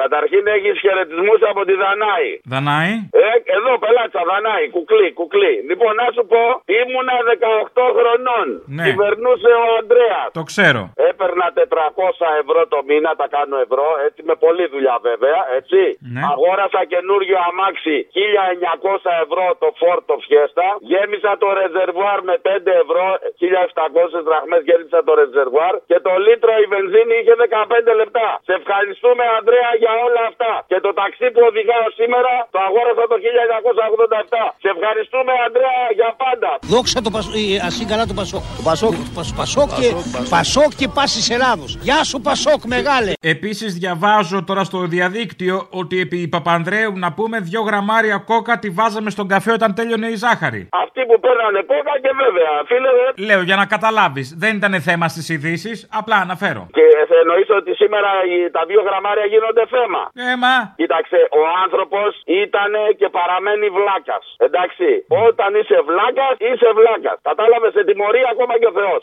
Καταρχήν 0.02 0.44
έχεις 0.56 0.76
χαιρετισμούς 0.84 1.40
από 1.50 1.60
τη 1.68 1.74
Δανάη. 1.82 2.30
Δανάη; 2.52 2.92
Ε, 3.24 3.26
εδώ 3.56 3.72
πελάτσα, 3.82 4.22
Δανάη, 4.30 4.64
κουκλί, 4.76 5.08
κουκλί. 5.18 5.54
Λοιπόν, 5.70 5.92
να 6.02 6.06
σου 6.14 6.24
πω, 6.32 6.42
ήμουνα 6.80 7.16
18 7.30 7.86
χρονών. 7.96 8.46
Ναι. 8.76 8.84
Κυβερνούσε 8.86 9.50
ο 9.62 9.66
Ανδρέας. 9.80 10.28
Το 10.38 10.42
ξέρω. 10.50 10.82
Έπαιρνα 11.10 11.46
400 11.58 12.28
ευρώ 12.42 12.60
το 12.74 12.78
μήνα, 12.88 13.10
τα 13.20 13.26
κάνω 13.36 13.56
ευρώ, 13.66 13.86
έτσι 14.06 14.20
με 14.28 14.34
πολλή 14.44 14.66
δουλειά 14.74 14.96
βέβαια, 15.08 15.40
έτσι. 15.58 15.80
Ναι. 16.14 16.22
Αγόρασα 16.30 16.82
καινούριο 16.92 17.38
αμάξι 17.48 17.96
1900 18.14 19.12
ευρώ 19.24 19.44
το 19.62 19.68
φόρτο 19.80 20.14
φιέστα. 20.26 20.66
Γέμισα 20.90 21.32
το 21.42 21.48
ρεζερβουάρ 21.60 22.18
με 22.28 22.36
5 22.46 22.72
ευρώ, 22.84 23.06
1700 23.40 24.18
δραχμές 24.28 24.62
γέμισα 24.68 25.00
το 25.06 25.12
ρεζερβουάρ 25.20 25.74
και 25.90 25.98
το 26.06 26.12
λίτρο 26.24 26.52
η 26.64 26.66
βενζίνη 26.74 27.14
είχε 27.20 27.34
15 27.44 27.92
λεπτά. 28.00 28.28
Σε 28.46 28.52
ευχαριστούμε 28.60 29.24
Ανδρέα 29.38 29.70
για 29.82 29.87
όλα 30.06 30.22
αυτά. 30.30 30.50
Και 30.70 30.78
το 30.86 30.90
ταξί 31.00 31.26
που 31.34 31.40
οδηγάω 31.50 31.86
σήμερα 32.00 32.32
το 32.54 32.58
αγόρασα 32.66 33.04
το 33.12 33.16
1987. 33.24 34.44
Σε 34.62 34.68
ευχαριστούμε, 34.74 35.32
Αντρέα, 35.46 35.82
για 35.98 36.10
πάντα. 36.22 36.50
Δόξα 36.72 36.98
το 37.06 37.10
Πασόκ, 37.16 37.34
ασύ 37.68 37.84
καλά 37.90 38.04
το 38.10 38.14
Πασόκ. 38.20 38.42
Το 38.58 38.62
Πασόκ, 38.68 38.92
το 39.06 39.12
Πασόκ, 39.18 39.36
Πασόκ 39.42 39.68
και, 39.80 39.88
Πασόκ 40.36 40.70
και 40.80 40.88
πάση 40.96 41.20
Ελλάδος. 41.36 41.70
Γεια 41.86 42.00
σου 42.08 42.18
Πασόκ, 42.28 42.60
μεγάλε. 42.76 43.12
Επίσης, 43.34 43.70
διαβάζω 43.82 44.38
τώρα 44.44 44.62
στο 44.64 44.78
διαδίκτυο 44.96 45.56
ότι 45.70 46.00
επί 46.00 46.28
Παπανδρέου 46.28 46.92
να 47.04 47.12
πούμε 47.12 47.36
δυο 47.40 47.60
γραμμάρια 47.62 48.16
κόκα 48.30 48.58
τη 48.58 48.68
βάζαμε 48.70 49.10
στον 49.10 49.28
καφέ 49.28 49.52
όταν 49.52 49.74
τέλειωνε 49.74 50.06
η 50.06 50.16
ζάχαρη. 50.24 50.68
Αυτοί 50.84 51.00
που 51.08 51.20
παίρνανε 51.20 51.60
κόκα 51.72 51.94
και 52.04 52.10
βέβαια, 52.22 52.52
φίλε. 52.66 52.88
ε, 53.16 53.34
Λέω 53.34 53.42
για 53.42 53.56
να 53.56 53.66
καταλάβεις, 53.66 54.34
δεν 54.38 54.56
ήταν 54.56 54.80
θέμα 54.80 55.08
στις 55.08 55.28
ειδήσεις, 55.28 55.88
απλά 55.92 56.16
αναφέρω. 56.16 56.66
Και 56.72 56.86
εννοείς 57.28 57.48
ότι 57.60 57.70
σήμερα 57.82 58.10
οι- 58.28 58.50
τα 58.56 58.62
δύο 58.70 58.80
γραμμάρια 58.88 59.26
γίνονται 59.32 59.64
θέμα. 59.76 60.02
Έμα. 60.32 60.54
Κοίταξε, 60.80 61.18
ο 61.40 61.42
άνθρωπος 61.64 62.10
ήταν 62.44 62.72
και 63.00 63.08
παραμένει 63.18 63.66
βλάκας. 63.76 64.24
Εντάξει. 64.46 64.88
Όταν 65.26 65.50
είσαι 65.58 65.78
βλάκας, 65.88 66.34
είσαι 66.48 66.68
βλάκας. 66.78 67.16
Κατάλαβες 67.28 67.72
σε 67.76 67.82
τιμωρεί 67.88 68.22
ακόμα 68.32 68.54
και 68.60 68.68
ο 68.72 68.74
Θεός. 68.80 69.02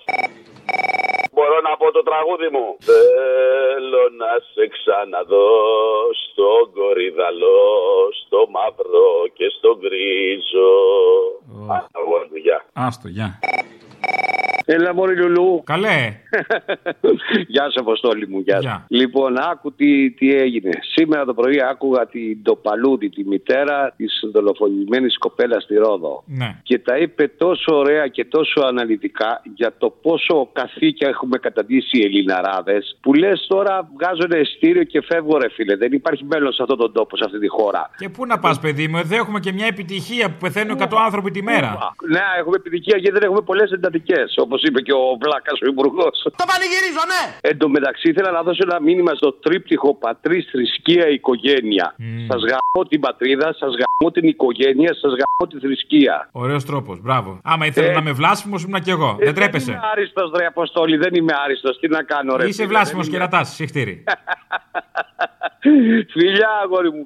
Μπορώ 1.36 1.58
να 1.70 1.74
πω 1.80 1.88
το 1.98 2.04
τραγούδι 2.10 2.50
μου. 2.56 2.66
Θέλω 2.90 4.04
να 4.22 4.32
σε 4.54 4.64
ξαναδώ 4.76 5.50
στον 6.24 6.62
κορυδαλό, 6.78 7.64
στο 8.22 8.40
μαύρο 8.56 9.08
και 9.38 9.48
στο 9.58 9.70
γκρίζο. 9.80 10.72
Άστα, 11.76 12.00
αγόρι 12.00 12.28
μου, 12.32 12.40
γεια. 12.46 12.60
Άστο, 12.86 13.08
γεια. 13.18 13.30
Έλα 14.66 14.94
μωρή 14.94 15.16
Λουλού. 15.16 15.62
Καλέ. 15.66 16.20
Γεια 17.54 17.70
σου 17.70 17.80
Αποστόλη 17.80 18.28
μου, 18.28 18.40
γεια 18.40 18.56
σου. 18.56 18.62
Γεια. 18.62 18.86
Λοιπόν, 18.88 19.38
άκου 19.52 19.74
τι, 19.74 20.12
τι 20.12 20.36
έγινε. 20.36 20.70
Σήμερα 20.82 21.26
το 21.26 21.34
πρωί 21.34 21.62
άκουγα 21.70 22.08
την 22.08 22.38
Ντοπαλούδη, 22.42 23.10
τη 23.10 23.24
μητέρα 23.24 23.94
της 23.98 24.20
δολοφονημένης 24.34 25.18
κοπέλας 25.18 25.64
στη 25.64 25.76
Ρόδο. 25.76 26.24
Ναι. 26.26 26.60
Και 26.64 26.80
τα 26.80 26.98
είπε 26.98 27.28
τόσο 27.28 27.76
ωραία 27.76 28.08
και 28.08 28.26
τόσο 28.26 28.62
αναλυτικά 28.62 29.42
για 29.56 29.74
το 29.78 29.90
πόσο 30.02 30.50
καθήκια 30.54 31.08
έχουμε 31.08 31.38
καταντήσει 31.38 31.98
οι 31.98 32.04
Ελληναράδες. 32.04 32.98
Που 33.02 33.14
λες 33.14 33.46
τώρα 33.48 33.90
βγάζω 33.94 34.22
ένα 34.24 34.38
ειστήριο 34.38 34.84
και 34.84 35.02
φεύγω, 35.02 35.38
ρε 35.38 35.50
φίλε. 35.50 35.76
Δεν 35.76 35.92
υπάρχει 35.92 36.24
μέλλον 36.24 36.54
σε 36.54 36.62
αυτόν 36.62 36.78
τον 36.78 36.94
τόπο, 36.94 37.18
σε 37.18 37.24
αυτή 37.26 37.40
τη 37.40 37.48
χώρα. 37.48 37.90
Και 37.98 38.10
πού 38.10 38.26
να 38.26 38.40
πας, 38.40 38.60
παιδί 38.60 38.88
μου, 38.88 38.98
εδώ 38.98 39.16
έχουμε 39.16 39.40
και 39.40 39.52
μια 39.54 39.66
επιτυχία 39.66 40.30
που 40.30 40.38
πεθαίνουν 40.40 40.78
100 40.80 40.88
άνθρωποι 41.06 41.32
τη 41.32 41.44
μέρα. 41.44 41.94
Ναι, 42.10 42.20
έχουμε 42.40 42.56
επιτυχία 42.56 42.98
γιατί 42.98 43.20
δεν 43.20 43.24
έχουμε 43.24 43.42
πολλές 43.42 43.72
εντατικές. 43.72 44.34
Όπως 44.38 44.55
είπε 44.68 44.82
και 44.82 44.94
ο 44.94 45.04
Βλάκας 45.22 45.58
ο 45.64 45.66
Υπουργός. 45.74 46.16
Το 46.42 46.46
πανηγυρίζω, 46.52 47.04
ναι! 47.14 47.24
Εν 47.50 47.58
τω 47.58 47.70
μεταξύ 47.70 48.10
ήθελα 48.10 48.32
να 48.32 48.42
δώσω 48.44 48.62
ένα 48.70 48.82
μήνυμα 48.82 49.12
στο 49.16 49.32
τρίπτυχο 49.34 49.96
πατρίς, 49.96 50.46
θρησκεία, 50.52 51.06
οικογένεια. 51.18 51.96
Σας 52.30 52.42
γαμώ 52.50 52.82
την 52.90 53.00
πατρίδα, 53.00 53.48
σας 53.62 53.72
γαμώ 53.82 54.12
την 54.16 54.28
οικογένεια, 54.28 54.92
σας 55.02 55.12
γαμώ 55.20 55.44
τη 55.52 55.58
θρησκεία. 55.66 56.30
Ωραίος 56.32 56.66
τρόπος, 56.66 57.02
μπράβο. 57.02 57.40
Άμα 57.44 57.66
ήθελα 57.66 57.92
να 57.92 58.00
είμαι 58.00 58.12
βλάσιμος, 58.12 58.64
ήμουν 58.64 58.82
και 58.82 58.92
εγώ. 58.92 59.16
δεν 59.18 59.26
Δεν 59.26 59.34
τρέπεσαι. 59.36 59.72
είμαι 59.72 59.80
άριστος, 59.92 60.32
ρε 60.38 60.46
Αποστόλη, 60.46 60.98
δεν 60.98 61.14
είμαι 61.16 61.34
άριστος. 61.46 61.80
Τι 61.80 61.88
να 61.88 62.04
κάνω, 62.04 62.36
ρε. 62.36 62.44
Είσαι 62.48 62.54
φίλε, 62.56 62.68
βλάσιμος 62.68 63.04
δεν 63.08 63.12
και 63.12 63.18
είμαι. 63.24 63.30
ρατάς, 63.32 63.50
συχτήρι. 63.54 64.04
Φιλιά, 66.14 66.50
αγόρι 66.64 66.92
μου. 66.92 67.06